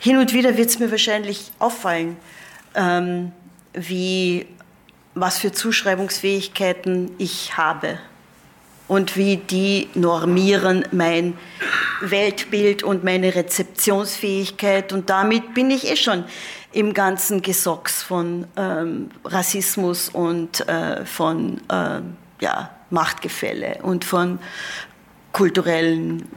hin 0.00 0.18
und 0.18 0.34
wieder 0.34 0.56
wird 0.58 0.68
es 0.68 0.78
mir 0.78 0.90
wahrscheinlich 0.90 1.52
auffallen, 1.58 2.16
ähm, 2.74 3.32
wie, 3.72 4.46
was 5.16 5.38
für 5.38 5.50
Zuschreibungsfähigkeiten 5.50 7.10
ich 7.18 7.56
habe 7.56 7.98
und 8.86 9.16
wie 9.16 9.38
die 9.38 9.88
normieren 9.94 10.84
mein 10.92 11.34
Weltbild 12.00 12.82
und 12.82 13.02
meine 13.02 13.34
Rezeptionsfähigkeit. 13.34 14.92
Und 14.92 15.10
damit 15.10 15.54
bin 15.54 15.70
ich 15.70 15.90
eh 15.90 15.96
schon 15.96 16.24
im 16.72 16.92
ganzen 16.92 17.40
Gesocks 17.40 18.02
von 18.02 18.46
ähm, 18.56 19.10
Rassismus 19.24 20.10
und 20.10 20.68
äh, 20.68 21.04
von 21.06 21.62
äh, 21.68 22.00
ja, 22.40 22.70
Machtgefälle 22.90 23.78
und 23.82 24.04
von 24.04 24.38
kulturellen 25.32 26.28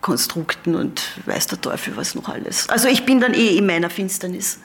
Konstrukten 0.00 0.76
und 0.76 1.02
weiß 1.26 1.48
der 1.48 1.60
Teufel 1.60 1.96
was 1.96 2.14
noch 2.14 2.28
alles. 2.28 2.68
Also 2.68 2.88
ich 2.88 3.04
bin 3.04 3.20
dann 3.20 3.34
eh 3.34 3.56
in 3.56 3.66
meiner 3.66 3.90
Finsternis. 3.90 4.60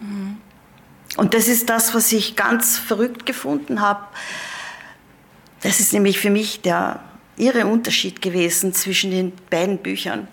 Mhm. 0.00 0.38
Und 1.16 1.34
das 1.34 1.48
ist 1.48 1.70
das, 1.70 1.94
was 1.94 2.12
ich 2.12 2.36
ganz 2.36 2.78
verrückt 2.78 3.26
gefunden 3.26 3.80
habe. 3.80 4.06
Das 5.62 5.80
ist 5.80 5.92
nämlich 5.92 6.18
für 6.18 6.30
mich 6.30 6.60
der 6.60 7.02
irre 7.36 7.66
Unterschied 7.66 8.22
gewesen 8.22 8.74
zwischen 8.74 9.10
den 9.10 9.32
beiden 9.50 9.78
Büchern. 9.78 10.28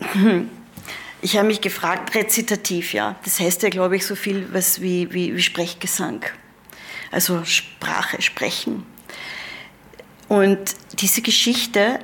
Ich 1.24 1.36
habe 1.36 1.46
mich 1.46 1.60
gefragt, 1.60 2.16
rezitativ, 2.16 2.94
ja. 2.94 3.14
Das 3.22 3.38
heißt 3.38 3.62
ja, 3.62 3.68
glaube 3.68 3.94
ich, 3.94 4.04
so 4.04 4.16
viel 4.16 4.48
was 4.52 4.80
wie, 4.80 5.12
wie, 5.12 5.32
wie 5.36 5.40
Sprechgesang. 5.40 6.24
Also 7.12 7.44
Sprache, 7.44 8.20
Sprechen. 8.20 8.84
Und 10.26 10.58
diese 10.98 11.22
Geschichte 11.22 12.00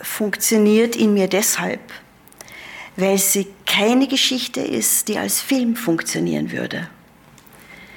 funktioniert 0.00 0.96
in 0.96 1.12
mir 1.12 1.28
deshalb, 1.28 1.80
weil 2.96 3.18
sie 3.18 3.46
keine 3.66 4.08
Geschichte 4.08 4.60
ist, 4.60 5.08
die 5.08 5.18
als 5.18 5.40
Film 5.40 5.76
funktionieren 5.76 6.52
würde. 6.52 6.88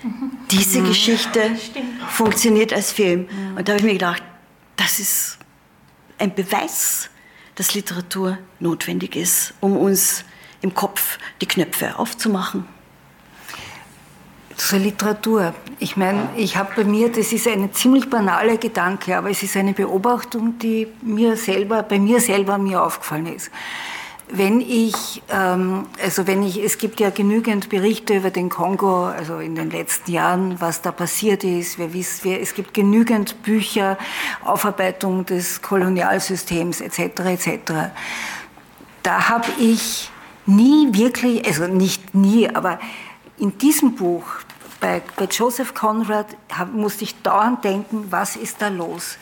Mhm. 0.04 0.32
Diese 0.52 0.82
mhm. 0.82 0.88
Geschichte 0.88 1.52
Stimmt. 1.58 2.02
funktioniert 2.10 2.74
als 2.74 2.92
Film. 2.92 3.22
Mhm. 3.22 3.58
Und 3.58 3.68
da 3.68 3.74
habe 3.74 3.80
ich 3.80 3.86
mir 3.86 3.94
gedacht, 3.94 4.24
das 4.76 5.00
ist 5.00 5.38
ein 6.18 6.34
Beweis, 6.34 7.10
dass 7.56 7.74
Literatur 7.74 8.38
notwendig 8.60 9.16
ist, 9.16 9.54
um 9.60 9.78
uns 9.78 10.24
im 10.62 10.74
Kopf 10.74 11.18
die 11.42 11.48
Knöpfe 11.48 11.98
aufzumachen 11.98 12.66
zur 14.60 14.80
Literatur. 14.80 15.54
Ich 15.80 15.96
meine, 15.96 16.30
ich 16.36 16.58
habe 16.58 16.72
bei 16.76 16.84
mir, 16.84 17.10
das 17.10 17.32
ist 17.32 17.48
eine 17.48 17.72
ziemlich 17.72 18.10
banale 18.10 18.58
Gedanke, 18.58 19.18
aber 19.18 19.30
es 19.30 19.42
ist 19.42 19.56
eine 19.56 19.74
Beobachtung, 19.74 20.60
die 20.60 20.88
mir 21.02 21.38
selber, 21.38 21.82
bei 21.82 21.98
mir 21.98 22.20
selber 22.20 22.58
mir 22.58 22.84
aufgefallen 22.84 23.28
ist. 23.28 23.52
Wenn 24.32 24.62
ich, 24.62 25.24
ähm, 25.30 25.88
also 26.04 26.28
wenn 26.28 26.44
ich, 26.44 26.64
es 26.64 26.78
gibt 26.78 27.00
ja 27.00 27.10
genügend 27.10 27.70
Berichte 27.70 28.18
über 28.18 28.30
den 28.30 28.50
Kongo, 28.50 29.06
also 29.06 29.40
in 29.40 29.56
den 29.56 29.72
letzten 29.72 30.12
Jahren, 30.12 30.62
was 30.62 30.84
da 30.84 30.92
passiert 30.92 31.44
ist. 31.44 31.80
Wir 31.80 31.94
wissen, 31.94 32.26
wir, 32.26 32.40
es 32.40 32.54
gibt 32.54 32.76
genügend 32.76 33.42
Bücher, 33.42 33.98
Aufarbeitung 34.44 35.26
des 35.26 35.64
Kolonialsystems 35.64 36.82
etc. 36.82 37.00
etc. 37.00 37.74
Da 39.02 39.30
habe 39.30 39.48
ich 39.60 40.12
nie 40.46 40.90
wirklich, 40.92 41.46
also 41.48 41.66
nicht 41.66 42.14
nie, 42.14 42.48
aber 42.50 42.80
in 43.40 43.58
diesem 43.58 43.96
Buch 43.96 44.26
bei, 44.80 45.02
bei 45.16 45.26
Joseph 45.26 45.74
Conrad 45.74 46.28
hab, 46.56 46.74
musste 46.74 47.04
ich 47.04 47.22
dauernd 47.22 47.64
denken, 47.64 48.08
was 48.10 48.36
ist 48.36 48.62
da 48.62 48.68
los? 48.68 49.18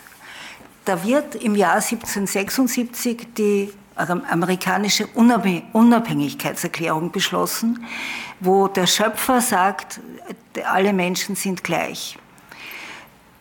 Da 0.85 1.03
wird 1.03 1.35
im 1.35 1.55
Jahr 1.55 1.75
1776 1.75 3.27
die 3.37 3.73
amerikanische 3.97 5.07
Unabhängigkeitserklärung 5.07 7.11
beschlossen, 7.11 7.85
wo 8.39 8.67
der 8.67 8.87
Schöpfer 8.87 9.41
sagt, 9.41 9.99
alle 10.65 10.93
Menschen 10.93 11.35
sind 11.35 11.63
gleich. 11.63 12.17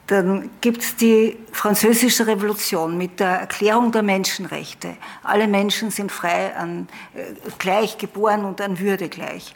Dann 0.07 0.51
gibt 0.61 0.83
es 0.83 0.97
die 0.97 1.37
französische 1.51 2.29
Revolution 2.29 2.97
mit 2.97 3.19
der 3.19 3.41
Erklärung 3.41 3.91
der 3.91 4.03
Menschenrechte. 4.03 4.97
Alle 5.25 5.49
Menschen 5.49 5.91
sind 5.91 6.13
frei, 6.13 6.55
an, 6.55 6.89
äh, 7.15 7.25
gleich 7.59 7.99
geboren 7.99 8.45
und 8.45 8.61
an 8.61 8.79
Würde 8.79 9.09
gleich. 9.09 9.55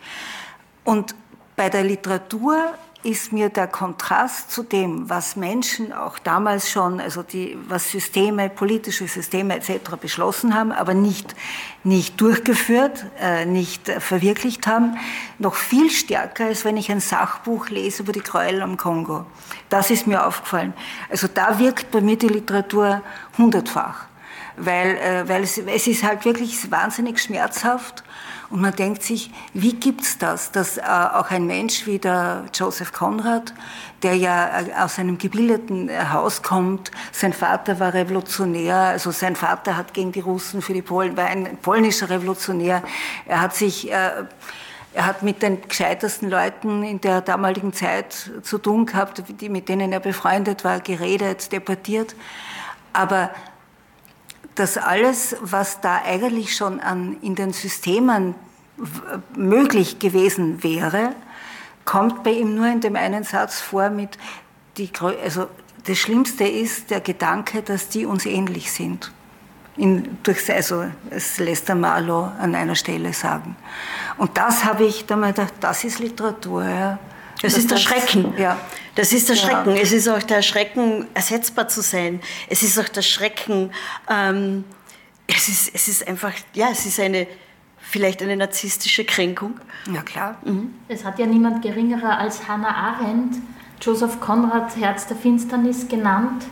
Und 0.82 1.14
bei 1.54 1.68
der 1.68 1.84
Literatur 1.84 2.74
ist 3.02 3.32
mir 3.32 3.48
der 3.48 3.66
Kontrast 3.66 4.50
zu 4.50 4.62
dem, 4.62 5.08
was 5.08 5.34
Menschen 5.34 5.92
auch 5.92 6.18
damals 6.18 6.70
schon, 6.70 7.00
also 7.00 7.22
die, 7.22 7.56
was 7.66 7.90
Systeme, 7.90 8.50
politische 8.50 9.08
Systeme 9.08 9.56
etc. 9.56 9.96
beschlossen 9.98 10.54
haben, 10.54 10.70
aber 10.70 10.92
nicht, 10.92 11.34
nicht 11.82 12.20
durchgeführt, 12.20 13.06
äh, 13.18 13.46
nicht 13.46 13.88
verwirklicht 13.88 14.66
haben, 14.66 14.98
noch 15.38 15.54
viel 15.54 15.90
stärker, 15.90 16.46
als 16.46 16.64
wenn 16.66 16.76
ich 16.76 16.90
ein 16.90 17.00
Sachbuch 17.00 17.70
lese 17.70 18.02
über 18.02 18.12
die 18.12 18.20
Gräuel 18.20 18.60
am 18.60 18.76
Kongo. 18.76 19.24
Das 19.70 19.90
ist 19.90 20.06
mir 20.06 20.26
aufgefallen. 20.26 20.74
Also 21.08 21.26
da 21.26 21.58
wirkt 21.58 21.90
bei 21.90 22.02
mir 22.02 22.18
die 22.18 22.28
Literatur 22.28 23.00
hundertfach, 23.38 24.04
weil, 24.58 24.96
äh, 24.96 25.26
weil 25.26 25.42
es, 25.42 25.56
es 25.56 25.86
ist 25.86 26.04
halt 26.04 26.26
wirklich 26.26 26.70
wahnsinnig 26.70 27.18
schmerzhaft 27.18 28.04
und 28.50 28.60
man 28.60 28.74
denkt 28.74 29.04
sich, 29.04 29.30
wie 29.54 29.74
gibt's 29.74 30.18
das, 30.18 30.50
dass 30.50 30.76
äh, 30.76 30.82
auch 30.82 31.30
ein 31.30 31.46
Mensch 31.46 31.86
wie 31.86 32.00
der 32.00 32.46
Joseph 32.52 32.92
Conrad, 32.92 33.54
der 34.02 34.16
ja 34.16 34.60
äh, 34.60 34.72
aus 34.74 34.98
einem 34.98 35.18
gebildeten 35.18 35.88
äh, 35.88 36.06
Haus 36.12 36.42
kommt, 36.42 36.90
sein 37.12 37.32
Vater 37.32 37.78
war 37.78 37.94
Revolutionär, 37.94 38.76
also 38.76 39.12
sein 39.12 39.36
Vater 39.36 39.76
hat 39.76 39.94
gegen 39.94 40.10
die 40.10 40.20
Russen 40.20 40.62
für 40.62 40.74
die 40.74 40.82
Polen, 40.82 41.16
war 41.16 41.26
ein 41.26 41.58
polnischer 41.62 42.10
Revolutionär. 42.10 42.82
Er 43.26 43.40
hat 43.40 43.54
sich, 43.54 43.88
äh, 43.92 44.24
er 44.94 45.06
hat 45.06 45.22
mit 45.22 45.42
den 45.42 45.62
gescheitersten 45.62 46.28
Leuten 46.28 46.82
in 46.82 47.00
der 47.00 47.20
damaligen 47.20 47.72
Zeit 47.72 48.32
zu 48.42 48.58
tun 48.58 48.84
gehabt, 48.84 49.22
mit 49.42 49.68
denen 49.68 49.92
er 49.92 50.00
befreundet 50.00 50.64
war, 50.64 50.80
geredet, 50.80 51.52
debattiert. 51.52 52.16
Aber 52.92 53.30
das 54.60 54.76
alles, 54.76 55.36
was 55.40 55.80
da 55.80 56.02
eigentlich 56.04 56.54
schon 56.54 56.80
an, 56.80 57.16
in 57.22 57.34
den 57.34 57.52
Systemen 57.52 58.34
möglich 59.34 59.98
gewesen 59.98 60.62
wäre, 60.62 61.14
kommt 61.86 62.22
bei 62.22 62.32
ihm 62.32 62.54
nur 62.54 62.66
in 62.66 62.80
dem 62.80 62.94
einen 62.94 63.24
Satz 63.24 63.60
vor 63.60 63.88
mit, 63.88 64.18
die, 64.76 64.90
also 65.24 65.46
das 65.86 65.98
Schlimmste 65.98 66.44
ist 66.44 66.90
der 66.90 67.00
Gedanke, 67.00 67.62
dass 67.62 67.88
die 67.88 68.04
uns 68.04 68.26
ähnlich 68.26 68.70
sind. 68.70 69.10
In, 69.76 70.18
durch, 70.22 70.52
also, 70.52 70.84
es 71.08 71.38
lässt 71.38 71.68
der 71.68 71.74
Marlow 71.74 72.30
an 72.38 72.54
einer 72.54 72.74
Stelle 72.74 73.14
sagen. 73.14 73.56
Und 74.18 74.36
das 74.36 74.64
habe 74.64 74.84
ich 74.84 75.06
da 75.06 75.16
mal 75.16 75.32
gedacht, 75.32 75.54
das 75.60 75.84
ist 75.84 76.00
Literatur. 76.00 76.64
Ja. 76.64 76.98
Das, 77.42 77.54
das 77.54 77.62
ist 77.62 77.70
der 77.70 77.76
Schrecken. 77.76 78.34
Ja. 78.36 78.58
Das 78.94 79.12
ist 79.12 79.28
der 79.28 79.36
Schrecken. 79.36 79.74
Ja. 79.74 79.82
Es 79.82 79.92
ist 79.92 80.08
auch 80.08 80.22
der 80.22 80.42
Schrecken, 80.42 81.06
ersetzbar 81.14 81.68
zu 81.68 81.80
sein. 81.80 82.20
Es 82.48 82.62
ist 82.62 82.78
auch 82.78 82.88
der 82.88 83.02
Schrecken, 83.02 83.70
ähm, 84.08 84.64
es, 85.26 85.48
ist, 85.48 85.74
es 85.74 85.88
ist 85.88 86.06
einfach, 86.06 86.32
ja, 86.54 86.68
es 86.70 86.84
ist 86.86 87.00
eine, 87.00 87.26
vielleicht 87.78 88.22
eine 88.22 88.36
narzisstische 88.36 89.04
Kränkung. 89.04 89.58
Ja, 89.92 90.02
klar. 90.02 90.36
Mhm. 90.44 90.74
Es 90.88 91.04
hat 91.04 91.18
ja 91.18 91.26
niemand 91.26 91.62
geringerer 91.62 92.18
als 92.18 92.46
Hannah 92.46 92.74
Arendt 92.74 93.36
Joseph 93.80 94.20
Conrad 94.20 94.76
Herz 94.76 95.06
der 95.06 95.16
Finsternis 95.16 95.88
genannt 95.88 96.44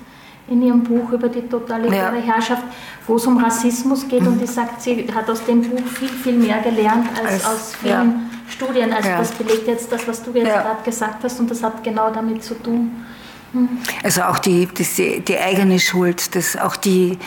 in 0.49 0.63
ihrem 0.63 0.83
Buch 0.83 1.11
über 1.13 1.29
die 1.29 1.43
totalitäre 1.43 2.17
ja. 2.17 2.35
Herrschaft, 2.35 2.63
wo 3.07 3.17
es 3.17 3.27
um 3.27 3.37
Rassismus 3.37 4.09
geht 4.09 4.23
mhm. 4.23 4.29
und 4.29 4.41
die 4.41 4.47
sagt, 4.47 4.81
sie 4.81 5.07
hat 5.15 5.29
aus 5.29 5.45
dem 5.45 5.63
Buch 5.63 5.87
viel, 5.87 6.09
viel 6.09 6.39
mehr 6.39 6.61
gelernt 6.61 7.09
als, 7.19 7.45
als 7.45 7.45
aus 7.45 7.75
vielen 7.77 7.93
ja. 7.93 8.28
Studien. 8.49 8.93
Also 8.93 9.09
ja. 9.09 9.19
das 9.19 9.33
belegt 9.33 9.67
jetzt 9.67 9.93
das, 9.93 10.07
was 10.09 10.23
du 10.23 10.33
jetzt 10.33 10.53
gerade 10.53 10.83
gesagt 10.85 11.25
hast 11.25 11.41
und 11.41 11.51
das 11.51 11.63
hat 11.63 11.83
genau 11.85 12.11
damit 12.11 12.43
zu 12.43 12.55
tun. 12.55 13.05
Mhm. 13.53 13.79
Also 14.03 14.23
auch 14.23 14.39
die, 14.39 14.67
die, 14.67 15.21
die 15.21 15.39
eigene 15.39 15.79
Schuld, 15.79 16.35
das, 16.35 16.57
auch 16.57 16.77
die, 16.77 17.19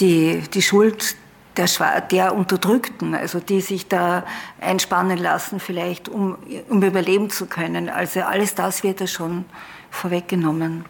die, 0.00 0.42
die 0.52 0.62
Schuld 0.62 1.16
der, 1.56 2.00
der 2.02 2.34
Unterdrückten, 2.34 3.14
also 3.14 3.40
die 3.40 3.60
sich 3.60 3.88
da 3.88 4.24
einspannen 4.60 5.18
lassen, 5.18 5.60
vielleicht 5.60 6.08
um, 6.08 6.36
um 6.68 6.82
überleben 6.82 7.30
zu 7.30 7.46
können. 7.46 7.88
Also 7.88 8.20
alles 8.20 8.54
das 8.54 8.82
wird 8.82 9.00
ja 9.00 9.06
schon 9.06 9.44
vorweggenommen. 9.90 10.84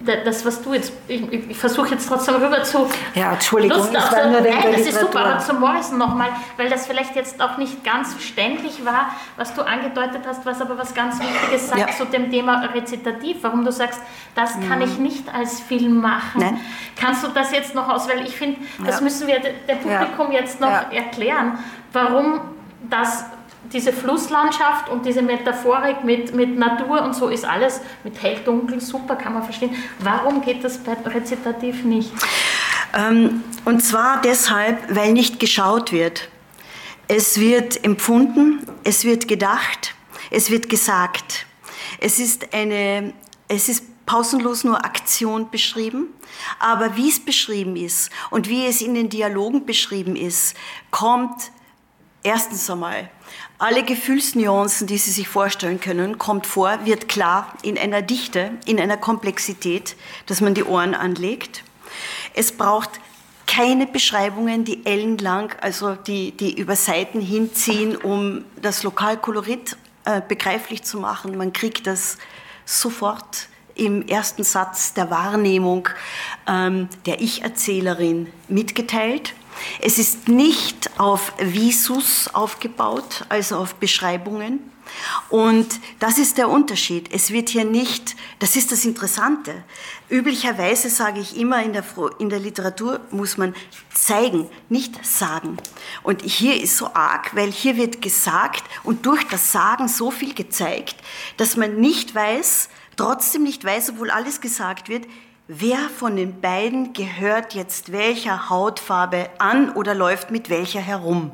Das, 0.00 0.46
was 0.46 0.62
du 0.62 0.74
jetzt, 0.74 0.92
ich, 1.08 1.50
ich 1.50 1.58
versuche 1.58 1.88
jetzt 1.88 2.08
trotzdem 2.08 2.36
rüber 2.36 2.62
zu. 2.62 2.88
Ja, 3.14 3.32
Entschuldigung, 3.32 3.78
Lust 3.78 3.94
das 3.94 4.12
war 4.12 4.26
nur 4.26 4.40
Nein, 4.40 4.72
das 4.72 4.82
ist 4.82 5.00
super, 5.00 5.24
aber 5.24 5.38
zum 5.40 5.58
Morrison 5.58 5.98
nochmal, 5.98 6.28
weil 6.56 6.70
das 6.70 6.86
vielleicht 6.86 7.16
jetzt 7.16 7.40
auch 7.42 7.56
nicht 7.58 7.82
ganz 7.82 8.12
verständlich 8.12 8.84
war, 8.84 9.10
was 9.36 9.54
du 9.54 9.62
angedeutet 9.62 10.22
hast, 10.24 10.46
was 10.46 10.60
aber 10.60 10.78
was 10.78 10.94
ganz 10.94 11.18
Wichtiges 11.18 11.68
sagt 11.68 11.80
ja. 11.80 11.88
zu 11.88 12.04
dem 12.04 12.30
Thema 12.30 12.64
Rezitativ, 12.72 13.38
warum 13.42 13.64
du 13.64 13.72
sagst, 13.72 14.00
das 14.36 14.52
kann 14.68 14.78
mhm. 14.78 14.84
ich 14.84 14.98
nicht 14.98 15.34
als 15.34 15.58
Film 15.58 16.00
machen. 16.00 16.42
Nein. 16.42 16.60
Kannst 16.94 17.24
du 17.24 17.28
das 17.28 17.50
jetzt 17.50 17.74
noch 17.74 17.88
aus, 17.88 18.08
weil 18.08 18.24
ich 18.24 18.36
finde, 18.36 18.60
das 18.84 18.98
ja. 18.98 19.00
müssen 19.02 19.26
wir 19.26 19.40
dem 19.40 19.78
Publikum 19.78 20.30
ja. 20.30 20.38
jetzt 20.40 20.60
noch 20.60 20.92
erklären, 20.92 21.58
warum 21.92 22.40
das 22.88 23.24
diese 23.72 23.92
Flusslandschaft 23.92 24.88
und 24.88 25.04
diese 25.04 25.22
Metaphorik 25.22 26.04
mit, 26.04 26.34
mit 26.34 26.56
Natur 26.58 27.02
und 27.02 27.14
so 27.14 27.28
ist 27.28 27.44
alles 27.44 27.80
mit 28.04 28.20
hell, 28.22 28.38
dunkel, 28.44 28.80
super, 28.80 29.16
kann 29.16 29.34
man 29.34 29.42
verstehen. 29.42 29.74
Warum 30.00 30.40
geht 30.40 30.64
das 30.64 30.78
bei 30.78 30.94
Rezitativ 31.04 31.84
nicht? 31.84 32.10
Ähm, 32.96 33.44
und 33.64 33.80
zwar 33.84 34.20
deshalb, 34.22 34.94
weil 34.94 35.12
nicht 35.12 35.38
geschaut 35.40 35.92
wird. 35.92 36.28
Es 37.06 37.38
wird 37.40 37.84
empfunden, 37.84 38.66
es 38.84 39.04
wird 39.04 39.28
gedacht, 39.28 39.94
es 40.30 40.50
wird 40.50 40.68
gesagt. 40.68 41.46
Es 42.00 42.18
ist 42.18 42.54
eine, 42.54 43.12
es 43.48 43.68
ist 43.68 43.84
pausenlos 44.06 44.64
nur 44.64 44.84
Aktion 44.84 45.50
beschrieben, 45.50 46.08
aber 46.58 46.96
wie 46.96 47.08
es 47.08 47.20
beschrieben 47.20 47.76
ist 47.76 48.10
und 48.30 48.48
wie 48.48 48.66
es 48.66 48.80
in 48.80 48.94
den 48.94 49.10
Dialogen 49.10 49.66
beschrieben 49.66 50.16
ist, 50.16 50.56
kommt 50.90 51.50
erstens 52.28 52.68
einmal 52.68 53.08
alle 53.58 53.82
Gefühlsnuancen, 53.82 54.86
die 54.86 54.98
Sie 54.98 55.10
sich 55.10 55.28
vorstellen 55.28 55.80
können, 55.80 56.18
kommt 56.18 56.46
vor, 56.46 56.84
wird 56.84 57.08
klar 57.08 57.54
in 57.62 57.76
einer 57.76 58.02
Dichte, 58.02 58.52
in 58.66 58.78
einer 58.78 58.96
Komplexität, 58.96 59.96
dass 60.26 60.40
man 60.40 60.54
die 60.54 60.64
Ohren 60.64 60.94
anlegt. 60.94 61.64
Es 62.34 62.52
braucht 62.52 62.90
keine 63.46 63.86
Beschreibungen, 63.86 64.64
die 64.64 64.84
ellenlang, 64.86 65.54
also 65.60 65.94
die, 65.94 66.32
die 66.32 66.56
über 66.56 66.76
Seiten 66.76 67.20
hinziehen, 67.20 67.96
um 67.96 68.44
das 68.60 68.82
Lokalkolorit 68.82 69.76
äh, 70.04 70.20
begreiflich 70.26 70.84
zu 70.84 71.00
machen. 71.00 71.36
Man 71.36 71.52
kriegt 71.52 71.86
das 71.86 72.18
sofort 72.64 73.48
im 73.74 74.06
ersten 74.06 74.44
Satz 74.44 74.92
der 74.92 75.10
Wahrnehmung 75.10 75.88
ähm, 76.46 76.88
der 77.06 77.20
Ich-Erzählerin 77.20 78.28
mitgeteilt. 78.48 79.34
Es 79.80 79.98
ist 79.98 80.28
nicht 80.28 80.90
auf 80.98 81.32
Visus 81.38 82.28
aufgebaut, 82.32 83.24
also 83.28 83.56
auf 83.56 83.74
Beschreibungen. 83.76 84.60
Und 85.28 85.80
das 85.98 86.18
ist 86.18 86.38
der 86.38 86.48
Unterschied. 86.48 87.10
Es 87.12 87.30
wird 87.30 87.50
hier 87.50 87.64
nicht, 87.64 88.16
das 88.38 88.56
ist 88.56 88.72
das 88.72 88.84
Interessante. 88.84 89.62
Üblicherweise 90.08 90.88
sage 90.88 91.20
ich 91.20 91.36
immer, 91.36 91.62
in 91.62 91.72
der, 91.72 91.84
in 92.18 92.30
der 92.30 92.40
Literatur 92.40 93.00
muss 93.10 93.36
man 93.36 93.54
zeigen, 93.92 94.48
nicht 94.68 95.04
sagen. 95.04 95.58
Und 96.02 96.22
hier 96.22 96.60
ist 96.60 96.76
so 96.76 96.86
arg, 96.94 97.34
weil 97.36 97.50
hier 97.50 97.76
wird 97.76 98.00
gesagt 98.00 98.64
und 98.84 99.04
durch 99.06 99.24
das 99.24 99.52
Sagen 99.52 99.88
so 99.88 100.10
viel 100.10 100.34
gezeigt, 100.34 100.96
dass 101.36 101.56
man 101.56 101.76
nicht 101.76 102.14
weiß, 102.14 102.68
trotzdem 102.96 103.42
nicht 103.42 103.64
weiß, 103.64 103.90
obwohl 103.90 104.10
alles 104.10 104.40
gesagt 104.40 104.88
wird, 104.88 105.06
wer 105.48 105.78
von 105.88 106.14
den 106.16 106.42
beiden 106.42 106.92
gehört 106.92 107.54
jetzt 107.54 107.90
welcher 107.90 108.50
Hautfarbe 108.50 109.30
an 109.38 109.72
oder 109.72 109.94
läuft 109.94 110.30
mit 110.30 110.50
welcher 110.50 110.80
herum. 110.80 111.30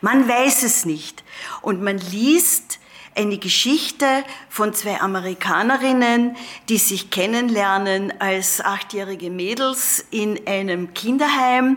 Man 0.00 0.26
weiß 0.26 0.62
es 0.62 0.86
nicht. 0.86 1.22
Und 1.60 1.82
man 1.82 1.98
liest 1.98 2.80
eine 3.14 3.36
Geschichte 3.36 4.06
von 4.48 4.72
zwei 4.72 4.98
Amerikanerinnen, 5.02 6.34
die 6.70 6.78
sich 6.78 7.10
kennenlernen 7.10 8.12
als 8.20 8.62
achtjährige 8.62 9.30
Mädels 9.30 10.02
in 10.10 10.46
einem 10.46 10.94
Kinderheim 10.94 11.76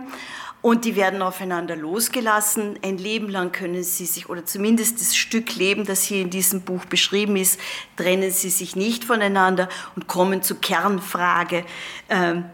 und 0.66 0.84
die 0.84 0.96
werden 0.96 1.22
aufeinander 1.22 1.76
losgelassen. 1.76 2.80
Ein 2.82 2.98
Leben 2.98 3.30
lang 3.30 3.52
können 3.52 3.84
sie 3.84 4.08
sich, 4.08 4.30
oder 4.30 4.48
zumindest 4.48 5.00
das 5.00 5.16
Stück 5.16 5.56
Leben, 5.58 5.86
das 5.86 6.02
hier 6.02 6.20
in 6.20 6.32
diesem 6.32 6.62
Buch 6.62 6.86
beschrieben 6.86 7.36
ist, 7.36 7.60
trennen 7.98 8.32
sie 8.32 8.50
sich 8.50 8.76
nicht 8.76 9.04
voneinander 9.04 9.70
und 9.96 10.08
kommen 10.08 10.42
zur 10.42 10.60
Kernfrage 10.60 11.66
ähm, 12.10 12.46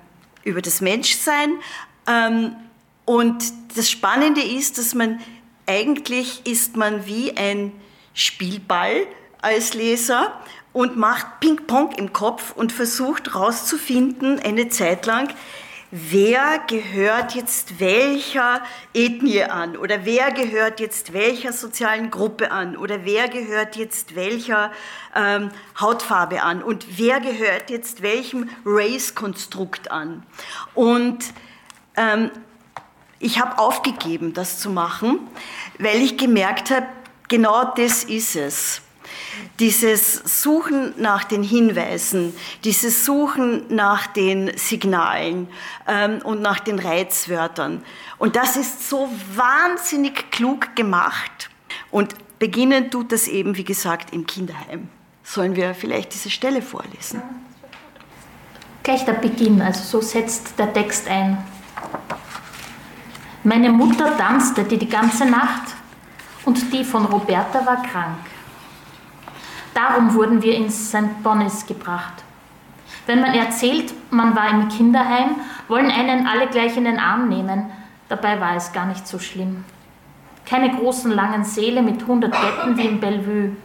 über 0.43 0.61
das 0.61 0.81
Menschsein. 0.81 1.53
Ähm, 2.05 2.53
und 3.05 3.45
das 3.77 3.89
Spannende 3.89 4.41
ist, 4.41 4.77
dass 4.77 4.93
man 4.93 5.21
eigentlich 5.65 6.45
ist 6.45 6.75
man 6.75 7.05
wie 7.05 7.37
ein 7.37 7.71
Spielball 8.13 9.07
als 9.41 9.73
Leser 9.73 10.37
und 10.73 10.97
macht 10.97 11.39
Ping-Pong 11.39 11.93
im 11.93 12.11
Kopf 12.11 12.51
und 12.57 12.73
versucht 12.73 13.33
herauszufinden, 13.33 14.37
eine 14.37 14.67
Zeit 14.67 15.05
lang, 15.05 15.33
wer 15.91 16.59
gehört 16.67 17.35
jetzt 17.35 17.79
welcher 17.79 18.61
Ethnie 18.93 19.43
an? 19.43 19.75
Oder 19.75 20.05
wer 20.05 20.31
gehört 20.31 20.79
jetzt 20.79 21.13
welcher 21.13 21.53
sozialen 21.53 22.09
Gruppe 22.09 22.51
an? 22.51 22.77
Oder 22.77 23.05
wer 23.05 23.27
gehört 23.27 23.75
jetzt 23.75 24.15
welcher 24.15 24.71
ähm, 25.15 25.51
Hautfarbe 25.79 26.41
an? 26.41 26.63
Und 26.63 26.97
wer 26.97 27.19
gehört 27.19 27.69
jetzt 27.69 28.01
welchem 28.01 28.49
Race-Konstrukt 28.65 29.91
an. 29.91 30.23
Und 30.73 31.33
ähm, 31.97 32.31
ich 33.19 33.39
habe 33.39 33.59
aufgegeben, 33.59 34.33
das 34.33 34.59
zu 34.59 34.69
machen, 34.69 35.19
weil 35.77 36.01
ich 36.01 36.17
gemerkt 36.17 36.71
habe, 36.71 36.87
genau 37.27 37.65
das 37.75 38.03
ist 38.05 38.35
es 38.35 38.81
dieses 39.59 40.41
Suchen 40.41 40.93
nach 40.97 41.23
den 41.23 41.43
Hinweisen, 41.43 42.33
dieses 42.63 43.05
Suchen 43.05 43.63
nach 43.69 44.07
den 44.07 44.51
Signalen 44.57 45.47
ähm, 45.87 46.19
und 46.23 46.41
nach 46.41 46.59
den 46.59 46.79
Reizwörtern. 46.79 47.83
Und 48.17 48.35
das 48.35 48.55
ist 48.55 48.89
so 48.89 49.09
wahnsinnig 49.35 50.31
klug 50.31 50.75
gemacht. 50.75 51.49
Und 51.91 52.15
beginnen 52.39 52.89
tut 52.89 53.11
das 53.11 53.27
eben, 53.27 53.57
wie 53.57 53.63
gesagt, 53.63 54.13
im 54.13 54.25
Kinderheim. 54.25 54.89
Sollen 55.23 55.55
wir 55.55 55.75
vielleicht 55.75 56.13
diese 56.13 56.29
Stelle 56.29 56.61
vorlesen? 56.61 57.21
Gleich 58.83 59.05
der 59.05 59.13
Beginn, 59.13 59.61
also 59.61 59.83
so 59.83 60.05
setzt 60.05 60.57
der 60.57 60.73
Text 60.73 61.07
ein. 61.07 61.37
Meine 63.43 63.69
Mutter 63.69 64.17
tanzte 64.17 64.63
die, 64.63 64.77
die 64.77 64.89
ganze 64.89 65.25
Nacht 65.25 65.75
und 66.45 66.73
die 66.73 66.83
von 66.83 67.05
Roberta 67.05 67.65
war 67.65 67.83
krank. 67.83 68.17
Darum 69.73 70.13
wurden 70.13 70.41
wir 70.41 70.55
ins 70.55 70.89
St. 70.89 71.23
Bonis 71.23 71.65
gebracht. 71.65 72.23
Wenn 73.05 73.21
man 73.21 73.33
erzählt, 73.33 73.93
man 74.11 74.35
war 74.35 74.49
im 74.49 74.67
Kinderheim, 74.67 75.35
wollen 75.67 75.89
einen 75.89 76.27
alle 76.27 76.47
gleich 76.47 76.77
in 76.77 76.85
den 76.85 76.99
Arm 76.99 77.29
nehmen. 77.29 77.65
Dabei 78.09 78.39
war 78.39 78.55
es 78.55 78.73
gar 78.73 78.85
nicht 78.85 79.07
so 79.07 79.17
schlimm. 79.17 79.63
Keine 80.45 80.75
großen 80.75 81.11
langen 81.11 81.43
Säle 81.43 81.81
mit 81.81 82.01
100 82.01 82.31
Betten 82.31 82.77
wie 82.77 82.85
in 82.85 82.99
Bellevue. 82.99 83.55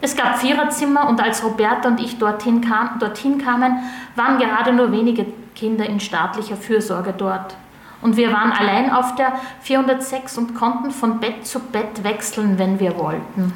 Es 0.00 0.16
gab 0.16 0.38
Viererzimmer 0.38 1.08
und 1.08 1.20
als 1.20 1.42
Roberta 1.42 1.88
und 1.88 1.98
ich 1.98 2.18
dorthin, 2.18 2.60
kam, 2.60 3.00
dorthin 3.00 3.38
kamen, 3.38 3.78
waren 4.14 4.38
gerade 4.38 4.72
nur 4.72 4.92
wenige 4.92 5.26
Kinder 5.56 5.84
in 5.86 5.98
staatlicher 5.98 6.56
Fürsorge 6.56 7.12
dort. 7.12 7.56
Und 8.00 8.16
wir 8.16 8.32
waren 8.32 8.52
allein 8.52 8.92
auf 8.92 9.16
der 9.16 9.32
406 9.62 10.38
und 10.38 10.54
konnten 10.54 10.92
von 10.92 11.18
Bett 11.18 11.44
zu 11.44 11.58
Bett 11.58 12.04
wechseln, 12.04 12.58
wenn 12.58 12.78
wir 12.78 12.96
wollten 12.96 13.52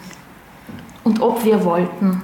und 1.05 1.21
ob 1.21 1.45
wir 1.45 1.65
wollten. 1.65 2.23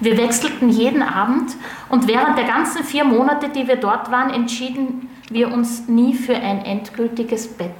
Wir 0.00 0.18
wechselten 0.18 0.68
jeden 0.68 1.02
Abend 1.02 1.52
und 1.88 2.08
während 2.08 2.36
der 2.36 2.44
ganzen 2.44 2.82
vier 2.84 3.04
Monate, 3.04 3.48
die 3.48 3.66
wir 3.66 3.76
dort 3.76 4.10
waren, 4.10 4.30
entschieden 4.30 5.08
wir 5.30 5.52
uns 5.52 5.88
nie 5.88 6.14
für 6.14 6.34
ein 6.34 6.64
endgültiges 6.64 7.48
Bett. 7.48 7.70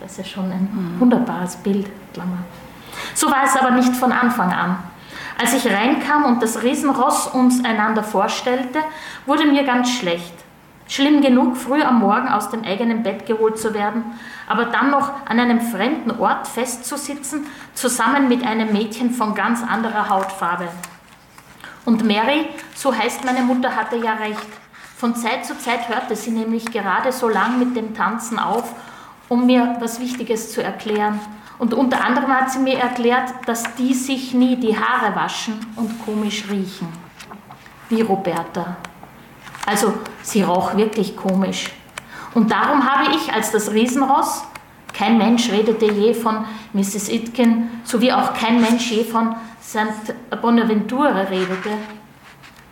Das 0.00 0.12
ist 0.12 0.18
ja 0.18 0.24
schon 0.24 0.50
ein 0.50 0.68
mhm. 0.72 1.00
wunderbares 1.00 1.56
Bild, 1.56 1.88
Klammer. 2.14 2.38
So 3.14 3.30
war 3.30 3.44
es 3.44 3.56
aber 3.56 3.72
nicht 3.72 3.94
von 3.94 4.12
Anfang 4.12 4.52
an. 4.52 4.78
Als 5.38 5.54
ich 5.54 5.70
reinkam 5.72 6.24
und 6.24 6.42
das 6.42 6.62
Riesenross 6.62 7.26
uns 7.28 7.64
einander 7.64 8.02
vorstellte, 8.02 8.78
wurde 9.26 9.46
mir 9.46 9.64
ganz 9.64 9.90
schlecht. 9.90 10.34
Schlimm 10.90 11.22
genug, 11.22 11.56
früh 11.56 11.80
am 11.82 12.00
Morgen 12.00 12.26
aus 12.26 12.50
dem 12.50 12.64
eigenen 12.64 13.04
Bett 13.04 13.24
geholt 13.24 13.56
zu 13.56 13.74
werden, 13.74 14.02
aber 14.48 14.64
dann 14.64 14.90
noch 14.90 15.12
an 15.24 15.38
einem 15.38 15.60
fremden 15.60 16.10
Ort 16.18 16.48
festzusitzen, 16.48 17.46
zusammen 17.74 18.26
mit 18.26 18.44
einem 18.44 18.72
Mädchen 18.72 19.12
von 19.12 19.36
ganz 19.36 19.62
anderer 19.62 20.08
Hautfarbe. 20.08 20.66
Und 21.84 22.04
Mary, 22.04 22.48
so 22.74 22.92
heißt 22.92 23.24
meine 23.24 23.42
Mutter, 23.42 23.76
hatte 23.76 23.98
ja 23.98 24.14
recht. 24.14 24.48
Von 24.96 25.14
Zeit 25.14 25.46
zu 25.46 25.56
Zeit 25.56 25.88
hörte 25.88 26.16
sie 26.16 26.32
nämlich 26.32 26.64
gerade 26.64 27.12
so 27.12 27.28
lang 27.28 27.60
mit 27.60 27.76
dem 27.76 27.94
Tanzen 27.94 28.40
auf, 28.40 28.74
um 29.28 29.46
mir 29.46 29.76
was 29.78 30.00
Wichtiges 30.00 30.52
zu 30.52 30.60
erklären. 30.60 31.20
Und 31.60 31.72
unter 31.72 32.04
anderem 32.04 32.34
hat 32.34 32.50
sie 32.50 32.58
mir 32.58 32.80
erklärt, 32.80 33.32
dass 33.46 33.76
die 33.76 33.94
sich 33.94 34.34
nie 34.34 34.56
die 34.56 34.76
Haare 34.76 35.14
waschen 35.14 35.54
und 35.76 36.04
komisch 36.04 36.46
riechen. 36.50 36.88
Wie 37.88 38.02
Roberta. 38.02 38.76
Also 39.70 39.94
sie 40.22 40.42
roch 40.42 40.76
wirklich 40.76 41.16
komisch. 41.16 41.70
Und 42.34 42.50
darum 42.50 42.90
habe 42.90 43.14
ich 43.14 43.32
als 43.32 43.52
das 43.52 43.70
Riesenross, 43.70 44.42
kein 44.92 45.16
Mensch 45.16 45.48
redete 45.48 45.86
je 45.86 46.12
von 46.12 46.44
Mrs. 46.72 47.08
Itkin, 47.08 47.70
sowie 47.84 48.12
auch 48.12 48.34
kein 48.34 48.60
Mensch 48.60 48.90
je 48.90 49.04
von 49.04 49.36
St. 49.62 50.12
Bonaventure 50.42 51.30
redete. 51.30 51.70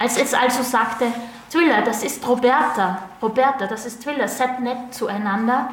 Als 0.01 0.19
es 0.19 0.35
also 0.35 0.65
sagte, 0.65 1.07
Twiller, 1.49 1.83
das 1.83 2.03
ist 2.03 2.27
Roberta, 2.27 3.03
Roberta, 3.23 3.69
das 3.69 3.87
ist 3.87 4.03
Twiller, 4.03 4.27
seid 4.27 4.61
nett 4.61 4.93
zueinander, 4.93 5.69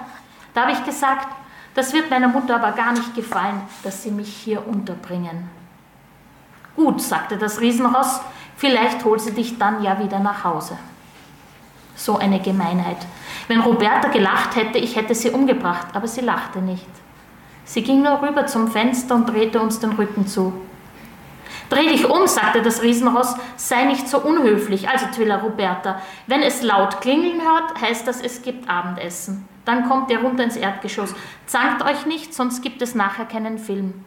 da 0.54 0.62
habe 0.62 0.74
ich 0.74 0.86
gesagt, 0.86 1.28
das 1.74 1.92
wird 1.92 2.12
meiner 2.12 2.28
Mutter 2.28 2.56
aber 2.56 2.72
gar 2.72 2.94
nicht 2.94 3.16
gefallen, 3.16 3.62
dass 3.84 4.04
sie 4.04 4.12
mich 4.12 4.30
hier 4.30 4.66
unterbringen. 4.68 5.50
Gut, 6.76 7.02
sagte 7.02 7.36
das 7.38 7.60
Riesenross, 7.60 8.22
vielleicht 8.56 9.04
holt 9.04 9.22
sie 9.22 9.34
dich 9.34 9.58
dann 9.58 9.82
ja 9.84 10.00
wieder 10.00 10.20
nach 10.20 10.44
Hause. 10.44 10.78
So 11.96 12.18
eine 12.18 12.40
Gemeinheit. 12.40 12.98
Wenn 13.48 13.62
Roberta 13.62 14.10
gelacht 14.10 14.56
hätte, 14.56 14.78
ich 14.78 14.96
hätte 14.96 15.16
sie 15.16 15.30
umgebracht, 15.30 15.88
aber 15.94 16.08
sie 16.08 16.22
lachte 16.22 16.60
nicht. 16.60 16.88
Sie 17.64 17.82
ging 17.82 18.04
nur 18.04 18.22
rüber 18.22 18.46
zum 18.46 18.70
Fenster 18.70 19.16
und 19.16 19.30
drehte 19.30 19.62
uns 19.62 19.80
den 19.80 19.94
Rücken 19.94 20.28
zu. 20.28 20.54
Dreh 21.70 21.88
dich 21.88 22.08
um, 22.08 22.28
sagte 22.28 22.62
das 22.62 22.84
Riesenross, 22.84 23.36
sei 23.56 23.86
nicht 23.86 24.08
so 24.08 24.20
unhöflich, 24.20 24.88
also 24.88 25.08
Twiller 25.08 25.42
Roberta. 25.42 26.00
Wenn 26.28 26.44
es 26.44 26.62
laut 26.62 27.02
klingeln 27.02 27.42
hört, 27.42 27.82
heißt 27.82 28.08
das, 28.08 28.22
es 28.22 28.42
gibt 28.44 28.70
Abendessen. 28.70 29.48
Dann 29.66 29.90
kommt 29.90 30.12
ihr 30.12 30.20
runter 30.20 30.44
ins 30.44 30.58
Erdgeschoss. 30.58 31.16
Zankt 31.48 31.84
euch 31.84 32.06
nicht, 32.06 32.36
sonst 32.36 32.62
gibt 32.62 32.84
es 32.84 32.94
nachher 32.94 33.26
keinen 33.26 33.58
Film. 33.58 34.06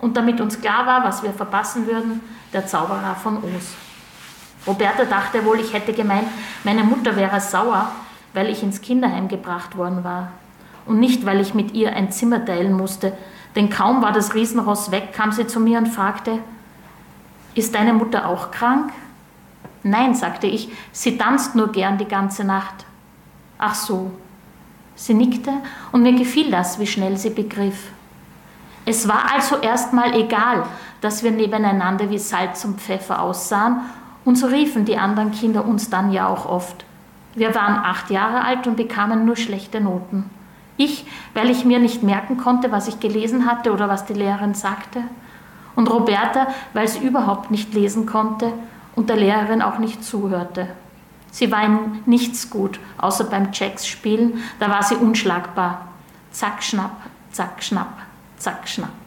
Und 0.00 0.16
damit 0.16 0.40
uns 0.40 0.60
klar 0.60 0.86
war, 0.86 1.04
was 1.04 1.22
wir 1.22 1.32
verpassen 1.32 1.86
würden, 1.86 2.20
der 2.52 2.66
Zauberer 2.66 3.14
von 3.14 3.36
Oz. 3.36 3.74
Roberta 4.66 5.04
dachte 5.04 5.44
wohl, 5.44 5.60
ich 5.60 5.72
hätte 5.72 5.92
gemeint, 5.92 6.28
meine 6.64 6.84
Mutter 6.84 7.16
wäre 7.16 7.40
sauer, 7.40 7.90
weil 8.34 8.48
ich 8.48 8.62
ins 8.62 8.80
Kinderheim 8.80 9.28
gebracht 9.28 9.76
worden 9.76 10.04
war. 10.04 10.32
Und 10.86 11.00
nicht, 11.00 11.24
weil 11.24 11.40
ich 11.40 11.54
mit 11.54 11.72
ihr 11.72 11.94
ein 11.94 12.12
Zimmer 12.12 12.44
teilen 12.44 12.72
musste, 12.72 13.16
denn 13.56 13.70
kaum 13.70 14.02
war 14.02 14.12
das 14.12 14.34
Riesenross 14.34 14.90
weg, 14.90 15.12
kam 15.12 15.32
sie 15.32 15.46
zu 15.46 15.60
mir 15.60 15.78
und 15.78 15.88
fragte, 15.88 16.38
ist 17.54 17.74
deine 17.74 17.92
Mutter 17.92 18.28
auch 18.28 18.50
krank? 18.50 18.92
Nein, 19.82 20.14
sagte 20.14 20.46
ich, 20.46 20.70
sie 20.92 21.18
tanzt 21.18 21.54
nur 21.54 21.72
gern 21.72 21.98
die 21.98 22.06
ganze 22.06 22.44
Nacht. 22.44 22.86
Ach 23.58 23.74
so. 23.74 24.10
Sie 24.94 25.14
nickte 25.14 25.50
und 25.92 26.02
mir 26.02 26.12
gefiel 26.12 26.50
das, 26.50 26.78
wie 26.78 26.86
schnell 26.86 27.16
sie 27.16 27.30
begriff. 27.30 27.90
Es 28.84 29.08
war 29.08 29.32
also 29.32 29.56
erstmal 29.56 30.14
egal, 30.14 30.64
dass 31.00 31.22
wir 31.22 31.30
nebeneinander 31.30 32.10
wie 32.10 32.18
Salz 32.18 32.64
und 32.64 32.80
Pfeffer 32.80 33.22
aussahen 33.22 33.80
und 34.24 34.36
so 34.36 34.46
riefen 34.46 34.84
die 34.84 34.98
anderen 34.98 35.32
Kinder 35.32 35.64
uns 35.64 35.90
dann 35.90 36.12
ja 36.12 36.28
auch 36.28 36.46
oft. 36.46 36.84
Wir 37.34 37.54
waren 37.54 37.76
acht 37.76 38.10
Jahre 38.10 38.44
alt 38.44 38.66
und 38.66 38.76
bekamen 38.76 39.24
nur 39.24 39.36
schlechte 39.36 39.80
Noten. 39.80 40.28
Ich, 40.76 41.06
weil 41.34 41.50
ich 41.50 41.64
mir 41.64 41.78
nicht 41.78 42.02
merken 42.02 42.36
konnte, 42.38 42.72
was 42.72 42.88
ich 42.88 43.00
gelesen 43.00 43.46
hatte 43.46 43.72
oder 43.72 43.88
was 43.88 44.06
die 44.06 44.14
Lehrerin 44.14 44.54
sagte. 44.54 45.02
Und 45.76 45.90
Roberta, 45.90 46.48
weil 46.72 46.88
sie 46.88 47.06
überhaupt 47.06 47.50
nicht 47.50 47.74
lesen 47.74 48.06
konnte 48.06 48.52
und 48.96 49.08
der 49.08 49.16
Lehrerin 49.16 49.62
auch 49.62 49.78
nicht 49.78 50.02
zuhörte. 50.02 50.68
Sie 51.30 51.52
war 51.52 51.64
in 51.64 52.02
nichts 52.06 52.50
gut, 52.50 52.80
außer 52.98 53.24
beim 53.24 53.50
Jacks 53.52 53.86
spielen, 53.86 54.42
da 54.58 54.68
war 54.68 54.82
sie 54.82 54.96
unschlagbar. 54.96 55.88
Zack, 56.32 56.62
schnapp, 56.62 56.96
zack, 57.30 57.62
schnapp, 57.62 57.98
zack, 58.36 58.68
schnapp. 58.68 58.99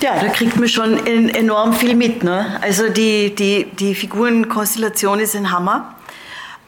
Ja, 0.00 0.18
da 0.20 0.28
kriegt 0.28 0.56
man 0.56 0.68
schon 0.68 1.06
enorm 1.06 1.72
viel 1.72 1.94
mit. 1.94 2.22
Ne? 2.24 2.58
Also 2.60 2.88
die, 2.88 3.34
die, 3.34 3.64
die 3.64 3.94
Figurenkonstellation 3.94 5.20
ist 5.20 5.34
ein 5.34 5.50
Hammer. 5.50 5.94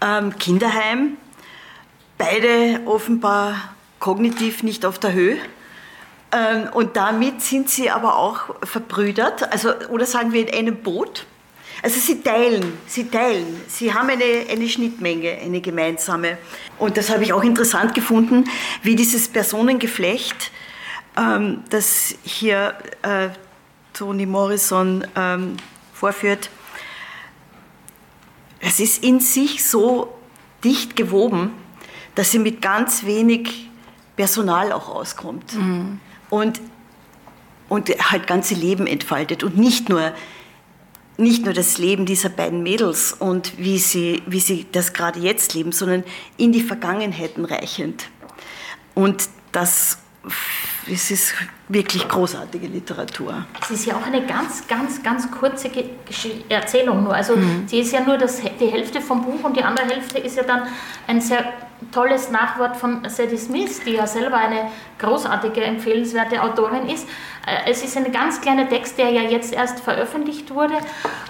Ähm, 0.01 0.39
Kinderheim, 0.39 1.17
beide 2.19 2.81
offenbar 2.87 3.75
kognitiv 3.99 4.63
nicht 4.63 4.85
auf 4.85 4.99
der 4.99 5.13
Höhe. 5.13 5.39
Ähm, 6.33 6.69
und 6.73 6.97
damit 6.97 7.43
sind 7.43 7.69
sie 7.69 7.91
aber 7.91 8.17
auch 8.17 8.55
verbrüdert, 8.63 9.51
also, 9.53 9.75
oder 9.91 10.07
sagen 10.07 10.33
wir 10.33 10.49
in 10.49 10.55
einem 10.55 10.77
Boot. 10.77 11.27
Also 11.83 12.01
sie 12.01 12.23
teilen, 12.23 12.79
sie 12.87 13.09
teilen, 13.09 13.61
sie 13.69 13.93
haben 13.93 14.09
eine, 14.09 14.25
eine 14.51 14.69
Schnittmenge, 14.69 15.39
eine 15.45 15.61
gemeinsame. 15.61 16.39
Und 16.79 16.97
das 16.97 17.11
habe 17.11 17.23
ich 17.23 17.33
auch 17.33 17.45
interessant 17.45 17.95
gefunden, 17.95 18.45
wie 18.83 18.97
dieses 18.97 19.29
Personengeflecht 19.29 20.51
ähm, 21.17 21.65
das 21.71 22.15
hier 22.23 22.75
äh, 23.03 23.31
Toni 23.93 24.27
Morrison 24.27 25.07
ähm, 25.17 25.57
vorführt, 25.93 26.51
es 28.61 28.81
ist 28.81 29.03
in 29.03 29.21
sich 29.21 29.65
so 29.65 30.13
dicht 30.65 30.97
gewoben, 30.97 31.53
dass 32.15 32.33
sie 32.33 32.39
mit 32.39 32.61
ganz 32.63 33.05
wenig 33.05 33.69
Personal 34.17 34.73
auch 34.73 34.89
auskommt. 34.89 35.55
Mhm. 35.55 36.01
Und, 36.31 36.61
und 37.69 37.89
halt 37.89 38.27
ganze 38.27 38.55
Leben 38.55 38.87
entfaltet 38.87 39.45
und 39.45 39.57
nicht 39.57 39.89
nur 39.89 40.13
nicht 41.19 41.45
nur 41.45 41.55
das 41.55 41.79
Leben 41.79 42.05
dieser 42.05 42.29
beiden 42.29 42.63
Mädels 42.63 43.13
und 43.13 43.57
wie 43.57 43.79
sie, 43.79 44.23
wie 44.27 44.41
sie 44.41 44.67
das 44.71 44.93
gerade 44.93 45.19
jetzt 45.19 45.55
leben, 45.55 45.73
sondern 45.73 46.05
in 46.37 46.53
die 46.53 46.61
Vergangenheiten 46.61 47.45
reichend. 47.45 48.09
Und 48.95 49.29
das, 49.53 49.99
das 50.89 51.11
ist 51.11 51.35
wirklich 51.69 52.09
großartige 52.09 52.69
Literatur. 52.69 53.45
Es 53.61 53.71
ist 53.71 53.87
ja 53.87 53.95
auch 53.97 54.07
eine 54.07 54.25
ganz, 54.25 54.67
ganz, 54.69 55.03
ganz 55.03 55.29
kurze 55.31 55.69
Erzählung 56.49 57.03
nur. 57.03 57.15
Also 57.15 57.37
mhm. 57.37 57.65
sie 57.67 57.81
ist 57.81 57.93
ja 57.93 58.01
nur 58.01 58.19
das, 58.19 58.41
die 58.41 58.67
Hälfte 58.67 59.01
vom 59.01 59.25
Buch 59.25 59.43
und 59.43 59.57
die 59.57 59.65
andere 59.65 59.87
Hälfte 59.87 60.19
ist 60.19 60.37
ja 60.37 60.45
dann 60.45 60.63
ein 61.09 61.21
sehr 61.21 61.45
tolles 61.93 62.31
Nachwort 62.31 62.77
von 62.77 63.07
Sadie 63.09 63.37
Smith, 63.37 63.81
die 63.85 63.95
ja 63.95 64.07
selber 64.07 64.37
eine 64.37 64.71
großartige, 64.99 65.63
empfehlenswerte 65.63 66.43
Autorin 66.43 66.89
ist. 66.89 67.07
Äh, 67.47 67.71
es 67.71 67.83
ist 67.85 67.97
ein 67.97 68.11
ganz 68.13 68.41
kleiner 68.41 68.69
Text, 68.69 68.97
der 68.97 69.11
ja 69.11 69.23
jetzt 69.23 69.53
erst 69.53 69.81
veröffentlicht 69.81 70.55
wurde 70.55 70.75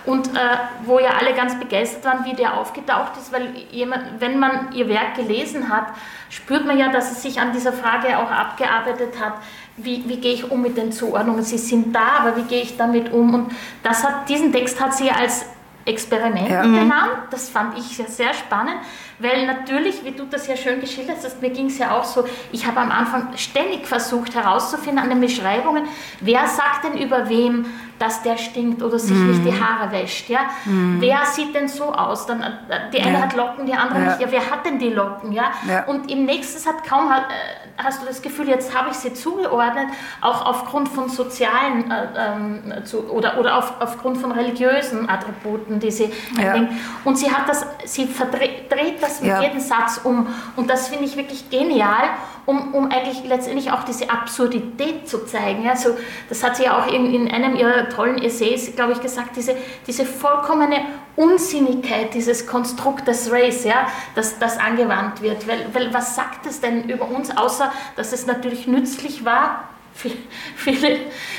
und 0.05 0.29
äh, 0.29 0.41
wo 0.85 0.99
ja 0.99 1.11
alle 1.19 1.35
ganz 1.35 1.59
begeistert 1.59 2.05
waren, 2.05 2.25
wie 2.25 2.35
der 2.35 2.59
aufgetaucht 2.59 3.13
ist, 3.19 3.33
weil 3.33 3.55
jemand, 3.71 4.21
wenn 4.21 4.39
man 4.39 4.73
ihr 4.73 4.89
Werk 4.89 5.17
gelesen 5.17 5.69
hat, 5.69 5.87
spürt 6.29 6.67
man 6.67 6.79
ja, 6.79 6.91
dass 6.91 7.11
es 7.11 7.23
sich 7.23 7.41
an 7.41 7.53
dieser 7.53 7.73
Frage 7.73 8.19
auch 8.19 8.31
abgearbeitet 8.31 9.15
hat, 9.21 9.35
wie, 9.77 10.09
wie 10.09 10.17
gehe 10.17 10.33
ich 10.33 10.51
um 10.51 10.63
mit 10.63 10.77
den 10.77 10.93
Zuordnungen? 10.93 11.43
Sie 11.43 11.59
sind 11.59 11.95
da, 11.95 12.19
aber 12.21 12.37
wie 12.37 12.43
gehe 12.43 12.63
ich 12.63 12.77
damit 12.77 13.13
um? 13.13 13.35
Und 13.35 13.53
das 13.83 14.05
hat, 14.05 14.29
diesen 14.29 14.53
Text 14.53 14.81
hat 14.81 14.95
sie 14.95 15.11
als 15.11 15.47
Experiment 15.87 16.51
ja. 16.51 16.63
genannt. 16.63 17.13
Das 17.31 17.49
fand 17.49 17.79
ich 17.79 17.97
sehr, 17.97 18.09
sehr 18.09 18.35
spannend, 18.35 18.77
weil 19.21 19.47
natürlich, 19.47 20.05
wie 20.05 20.11
du 20.11 20.25
das 20.25 20.49
ja 20.49 20.57
schön 20.57 20.81
geschildert 20.81 21.19
hast, 21.23 21.41
mir 21.41 21.51
ging 21.51 21.67
es 21.67 21.79
ja 21.79 21.97
auch 21.97 22.05
so, 22.05 22.25
ich 22.51 22.67
habe 22.67 22.81
am 22.81 22.91
Anfang 22.91 23.29
ständig 23.37 23.87
versucht 23.87 24.35
herauszufinden 24.35 24.99
an 24.99 25.11
den 25.11 25.21
Beschreibungen, 25.21 25.85
wer 26.21 26.47
sagt 26.49 26.85
denn 26.85 26.99
über 26.99 27.29
wem, 27.29 27.67
dass 27.99 28.23
der 28.23 28.37
stinkt 28.37 28.83
oder 28.83 28.99
sich 28.99 29.17
mhm. 29.17 29.31
nicht 29.31 29.45
die 29.45 29.63
Haare 29.63 29.91
wäscht. 29.93 30.29
Ja? 30.29 30.41
Mhm. 30.65 31.01
Wer 31.01 31.25
sieht 31.25 31.55
denn 31.55 31.69
so 31.69 31.85
aus? 31.85 32.27
Dann, 32.27 32.43
äh, 32.43 32.91
die 32.93 33.01
eine 33.01 33.15
ja. 33.15 33.23
hat 33.23 33.37
Locken, 33.37 33.65
die 33.65 33.73
andere 33.73 34.01
ja. 34.01 34.07
nicht. 34.09 34.21
Ja, 34.21 34.27
wer 34.31 34.51
hat 34.51 34.67
denn 34.67 34.79
die 34.79 34.91
Locken? 34.91 35.33
Ja? 35.33 35.53
Und 35.87 36.11
im 36.11 36.25
nächsten 36.25 36.59
Satz 36.59 36.83
kaum 36.87 37.09
hat, 37.09 37.23
äh, 37.31 37.66
hast 37.79 38.03
du 38.03 38.07
das 38.07 38.23
Gefühl, 38.23 38.49
jetzt 38.49 38.77
habe 38.77 38.91
ich 38.91 38.97
sie 38.97 39.13
zugeordnet, 39.15 39.87
auch 40.21 40.47
aufgrund 40.47 40.89
von 40.89 41.09
sozialen 41.09 41.91
äh, 41.91 42.07
ähm, 42.17 42.85
zu, 42.85 43.09
oder, 43.11 43.39
oder 43.39 43.59
auf, 43.59 43.75
aufgrund 43.81 44.19
von 44.19 44.33
religiösen 44.33 45.09
Attributen, 45.09 45.81
die 45.81 45.91
sie 45.91 46.13
ja. 46.41 46.69
Und 47.05 47.19
sie 47.19 47.31
hat 47.31 47.49
das, 47.49 47.67
sie 47.85 48.07
verdreht, 48.07 48.71
dreht 48.71 49.03
das 49.03 49.21
mit 49.21 49.41
jedem 49.41 49.61
Satz 49.61 50.01
um. 50.05 50.27
Und 50.57 50.71
das 50.71 50.89
finde 50.89 51.05
ich 51.05 51.17
wirklich 51.17 51.51
genial 51.51 52.05
um, 52.47 52.75
um 52.75 52.91
eigentlich 52.91 53.25
letztendlich 53.25 53.71
auch 53.73 53.83
diese 53.83 54.09
Absurdität 54.09 55.09
zu 55.09 55.27
zeigen. 55.27 55.69
Also, 55.69 55.97
das 56.29 56.43
hat 56.43 56.57
sie 56.57 56.65
ja 56.65 56.79
auch 56.79 56.93
in, 56.93 57.13
in 57.13 57.31
einem 57.31 57.57
ihrer 57.57 57.89
tollen 57.89 58.19
Essays, 58.23 58.75
glaube 58.75 58.93
ich, 58.93 59.01
gesagt, 59.01 59.37
diese, 59.37 59.57
diese 59.87 60.05
vollkommene 60.05 60.81
Unsinnigkeit 61.17 62.15
dieses 62.15 62.47
Konstruktes 62.47 63.31
Race, 63.33 63.65
ja, 63.65 63.87
das, 64.15 64.39
das 64.39 64.59
angewandt 64.59 65.23
wird. 65.23 65.49
Weil, 65.49 65.67
weil 65.73 65.93
was 65.93 66.15
sagt 66.15 66.47
es 66.47 66.61
denn 66.61 66.89
über 66.89 67.09
uns, 67.09 67.37
außer 67.37 67.73
dass 67.97 68.13
es 68.13 68.27
natürlich 68.27 68.67
nützlich 68.67 69.25
war, 69.25 69.69
viele, 69.97 70.99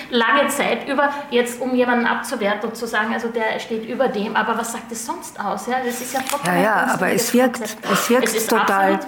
lange 0.09 0.47
Zeit 0.49 0.87
über, 0.87 1.13
jetzt 1.31 1.61
um 1.61 1.75
jemanden 1.75 2.05
abzuwerten 2.05 2.69
und 2.69 2.75
zu 2.75 2.87
sagen, 2.87 3.13
also 3.13 3.27
der 3.29 3.59
steht 3.59 3.85
über 3.87 4.07
dem, 4.07 4.35
aber 4.35 4.57
was 4.57 4.71
sagt 4.71 4.91
es 4.91 5.05
sonst 5.05 5.39
aus? 5.39 5.67
Ja, 5.67 5.77
das 5.83 6.01
ist 6.01 6.13
ja 6.13 6.21
trotzdem. 6.29 6.53
Ja, 6.53 6.61
ja, 6.61 6.87
aber 6.93 7.11
es 7.11 7.33
wirkt, 7.33 7.61
es 7.61 8.09
wirkt 8.09 8.35
es 8.35 8.47
total. 8.47 8.99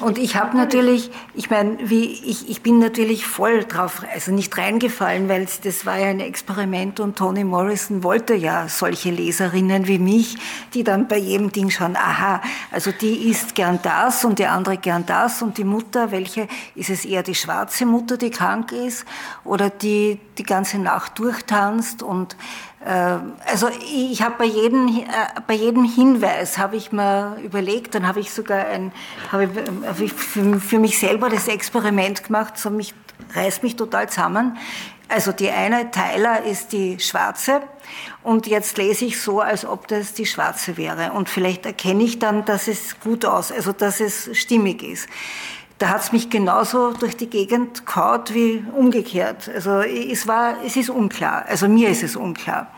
Und 0.00 0.18
ich 0.18 0.36
habe 0.36 0.56
natürlich, 0.56 1.10
ich 1.34 1.50
meine, 1.50 1.78
wie 1.80 2.06
ich, 2.06 2.48
ich 2.48 2.62
bin 2.62 2.78
natürlich 2.78 3.26
voll 3.26 3.64
drauf, 3.64 4.02
also 4.12 4.32
nicht 4.32 4.56
reingefallen, 4.56 5.28
weil 5.28 5.46
das 5.62 5.86
war 5.86 5.98
ja 5.98 6.08
ein 6.08 6.20
Experiment 6.20 7.00
und 7.00 7.16
Toni 7.16 7.44
Morrison 7.44 8.02
wollte 8.02 8.34
ja 8.34 8.68
solche 8.68 9.10
Leserinnen 9.10 9.86
wie 9.86 9.98
mich, 9.98 10.36
die 10.74 10.84
dann 10.84 11.08
bei 11.08 11.18
jedem 11.18 11.52
Ding 11.52 11.70
schauen, 11.70 11.96
aha, 11.96 12.40
also 12.70 12.90
die 12.90 13.30
isst 13.30 13.54
gern 13.54 13.80
das 13.82 14.24
und 14.24 14.38
die 14.38 14.46
andere 14.46 14.76
gern 14.76 15.06
das 15.06 15.42
und 15.42 15.58
die 15.58 15.64
Mutter, 15.64 16.10
welche 16.10 16.48
ist 16.74 16.90
es 16.90 17.04
eher 17.04 17.22
die 17.22 17.34
schwarze 17.34 17.86
Mutter, 17.86 18.16
die 18.16 18.30
krank 18.30 18.72
ist? 18.72 18.97
Ist 18.98 19.06
oder 19.44 19.70
die 19.70 20.18
die 20.38 20.42
ganze 20.42 20.78
Nacht 20.78 21.18
durchtanzt. 21.18 22.02
Und 22.02 22.36
äh, 22.84 23.16
also 23.50 23.68
ich 23.92 24.22
habe 24.22 24.36
bei 24.38 24.44
jedem 24.44 24.88
äh, 24.88 25.04
bei 25.46 25.54
jedem 25.54 25.84
Hinweis 25.84 26.58
habe 26.58 26.76
ich 26.76 26.92
mir 26.92 27.36
überlegt, 27.42 27.94
dann 27.94 28.06
habe 28.06 28.20
ich 28.20 28.32
sogar 28.32 28.66
ein 28.66 28.92
habe 29.32 29.48
hab 29.86 30.00
ich 30.00 30.12
für, 30.12 30.60
für, 30.60 30.78
mich 30.78 30.98
selber 30.98 31.28
das 31.28 31.48
Experiment 31.48 32.24
gemacht, 32.24 32.58
so 32.58 32.70
mich 32.70 32.94
reißt 33.34 33.62
mich 33.62 33.76
total 33.76 34.08
zusammen. 34.08 34.56
Also 35.10 35.32
die 35.32 35.48
eine 35.48 35.90
Tyler 35.90 36.42
ist 36.44 36.72
die 36.72 37.00
Schwarze 37.00 37.62
und 38.22 38.46
jetzt 38.46 38.76
lese 38.76 39.06
ich 39.06 39.22
so, 39.22 39.40
als 39.40 39.64
ob 39.64 39.88
das 39.88 40.12
die 40.12 40.26
Schwarze 40.26 40.76
wäre. 40.76 41.12
Und 41.12 41.30
vielleicht 41.30 41.64
erkenne 41.64 42.04
ich 42.04 42.18
dann, 42.18 42.44
dass 42.44 42.68
es 42.68 43.00
gut 43.00 43.24
aus, 43.24 43.50
also 43.50 43.72
dass 43.72 44.00
es 44.00 44.28
stimmig 44.36 44.82
ist 44.82 45.08
da 45.78 45.90
hat 45.90 46.02
es 46.02 46.12
mich 46.12 46.28
genauso 46.28 46.92
durch 46.92 47.16
die 47.16 47.30
Gegend 47.30 47.86
kaut 47.86 48.34
wie 48.34 48.64
umgekehrt. 48.74 49.48
Also 49.54 49.80
es 49.80 50.26
war, 50.26 50.56
es 50.64 50.76
ist 50.76 50.90
unklar. 50.90 51.44
Also 51.46 51.68
mir 51.68 51.88
ist 51.88 52.02
es 52.02 52.16
unklar. 52.16 52.72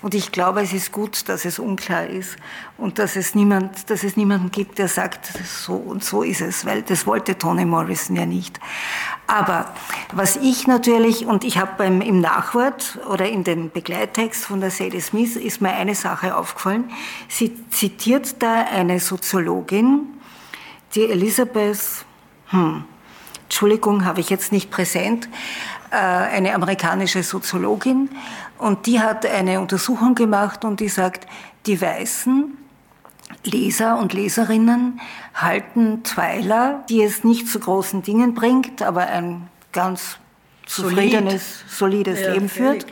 Und 0.00 0.14
ich 0.14 0.32
glaube, 0.32 0.62
es 0.62 0.72
ist 0.72 0.92
gut, 0.92 1.28
dass 1.28 1.44
es 1.44 1.58
unklar 1.58 2.06
ist 2.06 2.36
und 2.78 2.98
dass 2.98 3.16
es 3.16 3.34
niemand, 3.34 3.90
dass 3.90 4.04
es 4.04 4.16
niemanden 4.16 4.50
gibt, 4.50 4.78
der 4.78 4.88
sagt, 4.88 5.26
so 5.44 5.74
und 5.74 6.04
so 6.04 6.22
ist 6.22 6.40
es, 6.40 6.64
weil 6.64 6.82
das 6.82 7.06
wollte 7.06 7.36
Toni 7.36 7.64
Morrison 7.64 8.16
ja 8.16 8.26
nicht. 8.26 8.58
Aber 9.26 9.74
was 10.12 10.36
ich 10.36 10.66
natürlich, 10.66 11.26
und 11.26 11.44
ich 11.44 11.58
habe 11.58 11.84
im 11.84 12.20
Nachwort 12.20 12.98
oder 13.10 13.28
in 13.28 13.44
dem 13.44 13.70
Begleittext 13.70 14.44
von 14.44 14.60
der 14.60 14.70
Sadie 14.70 15.00
Smith, 15.00 15.36
ist 15.36 15.60
mir 15.60 15.72
eine 15.72 15.94
Sache 15.94 16.36
aufgefallen. 16.36 16.84
Sie 17.28 17.52
zitiert 17.70 18.42
da 18.42 18.64
eine 18.64 19.00
Soziologin, 19.00 20.06
die 20.94 21.04
Elizabeth 21.04 22.06
hm, 22.48 22.84
Entschuldigung, 23.44 24.04
habe 24.04 24.20
ich 24.20 24.30
jetzt 24.30 24.52
nicht 24.52 24.70
präsent, 24.70 25.28
äh, 25.90 25.96
eine 25.96 26.54
amerikanische 26.54 27.22
Soziologin. 27.22 28.10
Und 28.58 28.86
die 28.86 29.00
hat 29.00 29.24
eine 29.26 29.60
Untersuchung 29.60 30.14
gemacht 30.14 30.64
und 30.64 30.80
die 30.80 30.88
sagt, 30.88 31.26
die 31.66 31.80
weißen 31.80 32.56
Leser 33.44 33.98
und 33.98 34.12
Leserinnen 34.12 35.00
halten 35.34 36.02
Twyler, 36.02 36.84
die 36.88 37.02
es 37.02 37.24
nicht 37.24 37.48
zu 37.48 37.60
großen 37.60 38.02
Dingen 38.02 38.34
bringt, 38.34 38.82
aber 38.82 39.06
ein 39.06 39.48
ganz 39.72 40.18
zufriedenes, 40.66 41.64
solides 41.68 42.20
ja, 42.20 42.32
Leben 42.32 42.48
führt. 42.48 42.86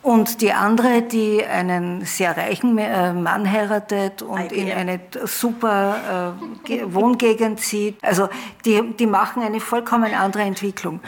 Und 0.00 0.40
die 0.40 0.52
andere, 0.52 1.02
die 1.02 1.44
einen 1.44 2.04
sehr 2.04 2.36
reichen 2.36 2.78
äh, 2.78 3.12
Mann 3.12 3.50
heiratet 3.50 4.22
und 4.22 4.52
in 4.52 4.70
eine 4.70 5.00
super 5.24 6.36
äh, 6.68 6.82
Wohngegend 6.84 7.60
zieht. 7.60 8.02
Also 8.02 8.28
die, 8.64 8.94
die 8.96 9.06
machen 9.06 9.42
eine 9.42 9.60
vollkommen 9.60 10.14
andere 10.14 10.44
Entwicklung. 10.44 11.00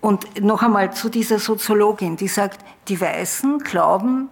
Und 0.00 0.42
noch 0.42 0.62
einmal 0.62 0.92
zu 0.92 1.10
dieser 1.10 1.38
Soziologin, 1.38 2.16
die 2.16 2.26
sagt, 2.26 2.64
die 2.88 3.00
Weißen 3.00 3.58
glauben, 3.58 4.28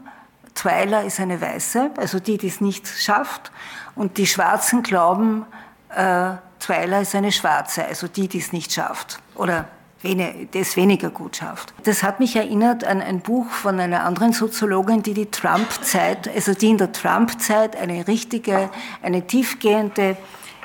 Twyla 0.54 1.02
ist 1.02 1.20
eine 1.20 1.40
Weiße, 1.40 1.92
also 1.96 2.18
die, 2.18 2.38
die 2.38 2.48
es 2.48 2.60
nicht 2.60 2.88
schafft. 2.88 3.52
Und 3.94 4.18
die 4.18 4.26
Schwarzen 4.26 4.82
glauben, 4.82 5.46
äh, 5.94 6.32
Twyla 6.58 7.00
ist 7.00 7.14
eine 7.14 7.32
Schwarze, 7.32 7.84
also 7.84 8.08
die, 8.08 8.28
die 8.28 8.38
es 8.38 8.52
nicht 8.52 8.72
schafft. 8.72 9.20
Oder 9.36 9.68
das 10.52 10.76
weniger 10.76 11.10
gut 11.10 11.36
schafft. 11.36 11.74
Das 11.84 12.02
hat 12.02 12.20
mich 12.20 12.36
erinnert 12.36 12.84
an 12.84 13.02
ein 13.02 13.20
Buch 13.20 13.50
von 13.50 13.78
einer 13.78 14.04
anderen 14.04 14.32
Soziologin, 14.32 15.02
die 15.02 15.14
die 15.14 15.30
Trump-Zeit, 15.30 16.28
also 16.34 16.54
die 16.54 16.70
in 16.70 16.78
der 16.78 16.92
Trump-Zeit 16.92 17.76
eine 17.76 18.08
richtige, 18.08 18.70
eine 19.02 19.26
tiefgehende 19.26 20.16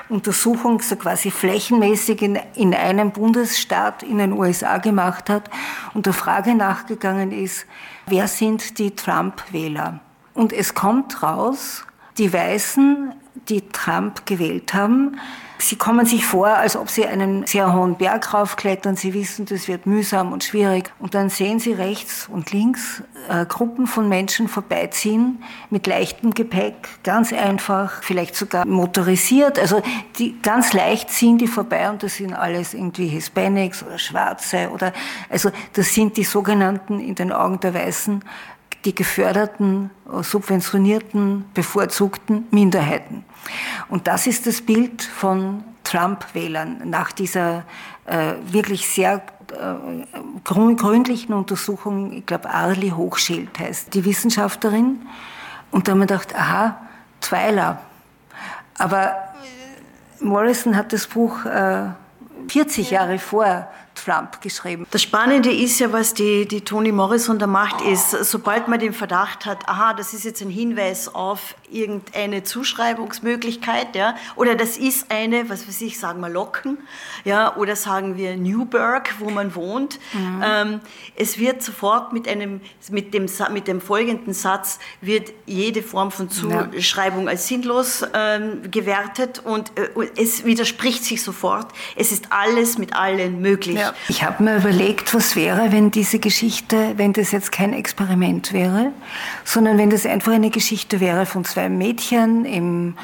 Untersuchung 0.08 0.80
so 0.80 0.96
quasi 0.96 1.30
flächenmäßig 1.30 2.22
in, 2.22 2.38
in 2.54 2.74
einem 2.74 3.10
Bundesstaat 3.10 4.02
in 4.02 4.18
den 4.18 4.32
USA 4.32 4.78
gemacht 4.78 5.28
hat 5.28 5.50
und 5.94 6.06
der 6.06 6.12
Frage 6.12 6.54
nachgegangen 6.54 7.32
ist, 7.32 7.66
wer 8.06 8.28
sind 8.28 8.78
die 8.78 8.94
Trump-Wähler? 8.94 10.00
Und 10.32 10.52
es 10.52 10.74
kommt 10.74 11.22
raus, 11.22 11.84
die 12.18 12.32
Weißen, 12.32 13.12
die 13.48 13.68
Trump 13.68 14.26
gewählt 14.26 14.74
haben, 14.74 15.16
Sie 15.58 15.76
kommen 15.76 16.04
sich 16.04 16.24
vor, 16.24 16.48
als 16.48 16.76
ob 16.76 16.90
Sie 16.90 17.06
einen 17.06 17.46
sehr 17.46 17.72
hohen 17.72 17.96
Berg 17.96 18.34
raufklettern. 18.34 18.94
Sie 18.94 19.14
wissen, 19.14 19.46
das 19.46 19.68
wird 19.68 19.86
mühsam 19.86 20.32
und 20.32 20.44
schwierig. 20.44 20.92
Und 20.98 21.14
dann 21.14 21.30
sehen 21.30 21.58
Sie 21.58 21.72
rechts 21.72 22.28
und 22.30 22.52
links 22.52 23.02
äh, 23.28 23.46
Gruppen 23.46 23.86
von 23.86 24.08
Menschen 24.08 24.48
vorbeiziehen 24.48 25.42
mit 25.70 25.86
leichtem 25.86 26.34
Gepäck, 26.34 26.74
ganz 27.04 27.32
einfach, 27.32 28.02
vielleicht 28.02 28.36
sogar 28.36 28.66
motorisiert. 28.66 29.58
Also 29.58 29.82
die, 30.18 30.38
ganz 30.42 30.72
leicht 30.74 31.10
ziehen 31.10 31.38
die 31.38 31.46
vorbei 31.46 31.88
und 31.88 32.02
das 32.02 32.16
sind 32.16 32.34
alles 32.34 32.74
irgendwie 32.74 33.08
Hispanics 33.08 33.82
oder 33.82 33.98
Schwarze 33.98 34.68
oder 34.72 34.92
also 35.30 35.50
das 35.72 35.94
sind 35.94 36.16
die 36.18 36.24
sogenannten 36.24 37.00
in 37.00 37.14
den 37.14 37.32
Augen 37.32 37.60
der 37.60 37.72
Weißen 37.72 38.22
die 38.86 38.94
geförderten, 38.94 39.90
subventionierten, 40.22 41.44
bevorzugten 41.52 42.46
Minderheiten. 42.50 43.24
Und 43.88 44.06
das 44.06 44.26
ist 44.26 44.46
das 44.46 44.62
Bild 44.62 45.02
von 45.02 45.64
Trump-Wählern 45.84 46.82
nach 46.88 47.12
dieser 47.12 47.64
äh, 48.06 48.34
wirklich 48.46 48.88
sehr 48.88 49.22
äh, 49.52 49.74
gründlichen 50.44 51.32
Untersuchung, 51.32 52.12
ich 52.12 52.26
glaube 52.26 52.50
Arli 52.50 52.90
Hochschild 52.90 53.58
heißt 53.58 53.92
die 53.94 54.04
Wissenschaftlerin. 54.04 55.00
Und 55.70 55.86
da 55.86 55.92
haben 55.92 55.98
wir 55.98 56.06
gedacht, 56.06 56.34
aha, 56.34 56.78
Tweiler. 57.20 57.80
Aber 58.78 59.16
Morrison 60.20 60.76
hat 60.76 60.92
das 60.92 61.06
Buch 61.06 61.44
äh, 61.44 61.86
40 62.48 62.90
Jahre 62.90 63.18
vor 63.18 63.68
Trump 63.96 64.40
geschrieben. 64.40 64.86
Das 64.90 65.02
Spannende 65.02 65.52
ist 65.52 65.78
ja, 65.78 65.92
was 65.92 66.14
die, 66.14 66.46
die 66.46 66.60
Toni 66.60 66.92
Morrison 66.92 67.38
da 67.38 67.46
macht, 67.46 67.80
ist, 67.80 68.10
sobald 68.10 68.68
man 68.68 68.78
den 68.78 68.92
Verdacht 68.92 69.46
hat, 69.46 69.68
aha, 69.68 69.94
das 69.94 70.14
ist 70.14 70.24
jetzt 70.24 70.42
ein 70.42 70.50
Hinweis 70.50 71.12
auf 71.14 71.54
irgendeine 71.70 72.42
Zuschreibungsmöglichkeit, 72.42 73.96
ja, 73.96 74.16
oder 74.36 74.54
das 74.54 74.76
ist 74.76 75.10
eine, 75.10 75.48
was 75.48 75.66
weiß 75.66 75.80
ich, 75.82 75.98
sagen 75.98 76.20
wir 76.20 76.28
Locken, 76.28 76.78
ja, 77.24 77.56
oder 77.56 77.76
sagen 77.76 78.16
wir 78.16 78.36
Newburgh, 78.36 79.08
wo 79.18 79.30
man 79.30 79.54
wohnt. 79.54 79.98
Mhm. 80.12 80.42
Ähm, 80.44 80.80
es 81.16 81.38
wird 81.38 81.62
sofort 81.62 82.12
mit 82.12 82.28
einem, 82.28 82.60
mit 82.90 83.14
dem, 83.14 83.26
mit 83.52 83.68
dem 83.68 83.80
folgenden 83.80 84.32
Satz 84.32 84.78
wird 85.00 85.32
jede 85.46 85.82
Form 85.82 86.10
von 86.10 86.30
Zuschreibung 86.30 87.24
ja. 87.24 87.30
als 87.30 87.48
sinnlos 87.48 88.04
ähm, 88.14 88.70
gewertet 88.70 89.40
und 89.44 89.72
äh, 89.76 89.88
es 90.16 90.44
widerspricht 90.44 91.04
sich 91.04 91.22
sofort. 91.22 91.66
Es 91.96 92.12
ist 92.12 92.26
alles 92.30 92.78
mit 92.78 92.94
allen 92.94 93.40
möglich. 93.40 93.76
Ja. 93.76 93.92
Ich 94.08 94.22
habe 94.22 94.42
mir 94.42 94.56
überlegt, 94.56 95.14
was 95.14 95.36
wäre, 95.36 95.72
wenn 95.72 95.90
diese 95.90 96.18
Geschichte, 96.18 96.94
wenn 96.96 97.12
das 97.12 97.32
jetzt 97.32 97.52
kein 97.52 97.72
Experiment 97.72 98.52
wäre, 98.52 98.92
sondern 99.44 99.78
wenn 99.78 99.90
das 99.90 100.06
einfach 100.06 100.32
eine 100.32 100.50
Geschichte 100.50 101.00
wäre 101.00 101.26
von 101.26 101.44
zwei 101.44 101.55
Mädchen 101.68 102.44
im 102.44 102.94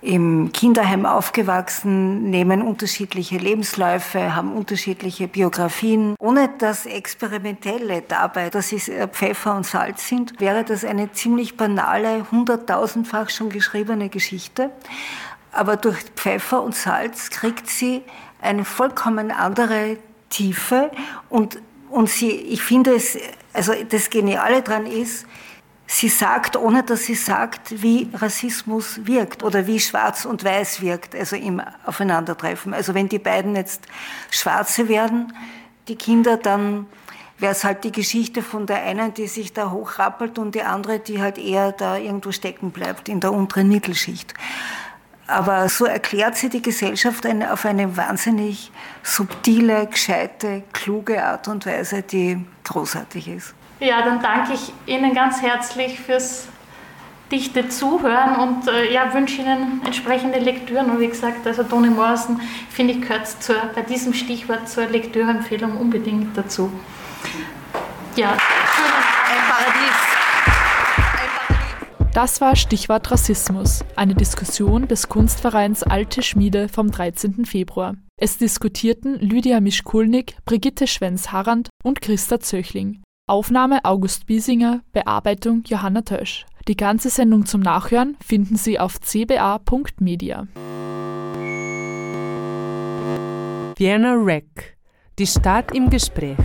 im 0.00 0.52
Kinderheim 0.52 1.06
aufgewachsen, 1.06 2.30
nehmen 2.30 2.62
unterschiedliche 2.62 3.36
Lebensläufe, 3.36 4.36
haben 4.36 4.52
unterschiedliche 4.52 5.26
Biografien. 5.26 6.14
Ohne 6.20 6.50
das 6.58 6.86
Experimentelle 6.86 8.02
dabei, 8.06 8.48
dass 8.48 8.72
es 8.72 8.88
äh, 8.88 9.08
Pfeffer 9.08 9.56
und 9.56 9.66
Salz 9.66 10.06
sind, 10.06 10.40
wäre 10.40 10.62
das 10.62 10.84
eine 10.84 11.10
ziemlich 11.12 11.56
banale, 11.56 12.30
hunderttausendfach 12.30 13.28
schon 13.30 13.48
geschriebene 13.48 14.08
Geschichte. 14.08 14.70
Aber 15.50 15.76
durch 15.76 15.98
Pfeffer 16.14 16.62
und 16.62 16.76
Salz 16.76 17.30
kriegt 17.30 17.68
sie 17.68 18.02
eine 18.40 18.64
vollkommen 18.64 19.32
andere 19.32 19.96
Tiefe 20.30 20.92
und, 21.28 21.58
und 21.90 22.08
sie, 22.08 22.30
ich 22.30 22.62
finde 22.62 22.94
es, 22.94 23.18
also 23.52 23.72
das 23.88 24.10
Geniale 24.10 24.62
daran 24.62 24.86
ist, 24.86 25.26
sie 25.88 26.08
sagt, 26.08 26.56
ohne 26.56 26.84
dass 26.84 27.04
sie 27.04 27.14
sagt, 27.14 27.82
wie 27.82 28.08
Rassismus 28.12 29.00
wirkt 29.06 29.42
oder 29.42 29.66
wie 29.66 29.80
Schwarz 29.80 30.26
und 30.26 30.44
Weiß 30.44 30.82
wirkt, 30.82 31.14
also 31.16 31.34
im 31.34 31.60
Aufeinandertreffen. 31.86 32.74
Also 32.74 32.94
wenn 32.94 33.08
die 33.08 33.18
beiden 33.18 33.56
jetzt 33.56 33.86
Schwarze 34.30 34.88
werden, 34.88 35.32
die 35.88 35.96
Kinder, 35.96 36.36
dann 36.36 36.86
wäre 37.38 37.52
es 37.52 37.64
halt 37.64 37.84
die 37.84 37.92
Geschichte 37.92 38.42
von 38.42 38.66
der 38.66 38.82
einen, 38.82 39.14
die 39.14 39.26
sich 39.26 39.54
da 39.54 39.70
hochrappelt 39.70 40.38
und 40.38 40.54
die 40.54 40.62
andere, 40.62 40.98
die 40.98 41.22
halt 41.22 41.38
eher 41.38 41.72
da 41.72 41.96
irgendwo 41.96 42.32
stecken 42.32 42.70
bleibt 42.70 43.08
in 43.08 43.20
der 43.20 43.32
unteren 43.32 43.68
Mittelschicht. 43.68 44.34
Aber 45.26 45.68
so 45.68 45.86
erklärt 45.86 46.36
sie 46.36 46.48
die 46.50 46.62
Gesellschaft 46.62 47.26
auf 47.50 47.64
eine 47.64 47.96
wahnsinnig 47.96 48.70
subtile, 49.02 49.86
gescheite, 49.86 50.64
kluge 50.72 51.22
Art 51.22 51.48
und 51.48 51.64
Weise, 51.64 52.02
die 52.02 52.44
großartig 52.64 53.28
ist. 53.28 53.54
Ja, 53.80 54.02
dann 54.02 54.20
danke 54.20 54.54
ich 54.54 54.72
Ihnen 54.86 55.14
ganz 55.14 55.40
herzlich 55.40 56.00
fürs 56.00 56.48
dichte 57.30 57.68
Zuhören 57.68 58.36
und 58.36 58.68
äh, 58.68 58.92
ja, 58.92 59.12
wünsche 59.14 59.42
Ihnen 59.42 59.82
entsprechende 59.84 60.38
Lektüren. 60.38 60.90
Und 60.90 61.00
wie 61.00 61.08
gesagt, 61.08 61.46
also 61.46 61.62
Toni 61.62 61.88
Morrison, 61.88 62.40
finde 62.70 62.94
ich, 62.94 63.02
gehört 63.02 63.26
zur, 63.26 63.56
bei 63.74 63.82
diesem 63.82 64.14
Stichwort 64.14 64.68
zur 64.68 64.86
Lektürempfehlung 64.86 65.76
unbedingt 65.76 66.36
dazu. 66.36 66.72
Ja, 68.16 68.30
ein 68.30 68.38
Paradies. 69.48 70.08
Das 72.14 72.40
war 72.40 72.56
Stichwort 72.56 73.10
Rassismus, 73.12 73.84
eine 73.94 74.14
Diskussion 74.14 74.88
des 74.88 75.08
Kunstvereins 75.08 75.84
Alte 75.84 76.22
Schmiede 76.22 76.68
vom 76.68 76.90
13. 76.90 77.44
Februar. 77.44 77.94
Es 78.16 78.38
diskutierten 78.38 79.20
Lydia 79.20 79.60
Mischkulnik, 79.60 80.34
Brigitte 80.44 80.88
Schwenz-Harrand 80.88 81.68
und 81.84 82.00
Christa 82.00 82.40
Zöchling. 82.40 83.02
Aufnahme 83.28 83.84
August 83.84 84.26
Biesinger, 84.26 84.80
Bearbeitung 84.92 85.62
Johanna 85.66 86.00
Tösch. 86.00 86.46
Die 86.66 86.76
ganze 86.76 87.10
Sendung 87.10 87.44
zum 87.44 87.60
Nachhören 87.60 88.16
finden 88.24 88.56
Sie 88.56 88.78
auf 88.78 89.00
cba.media. 89.00 90.46
Vienna 93.76 94.14
Rec. 94.14 94.78
Die 95.18 95.26
Stadt 95.26 95.74
im 95.74 95.90
Gespräch. 95.90 96.38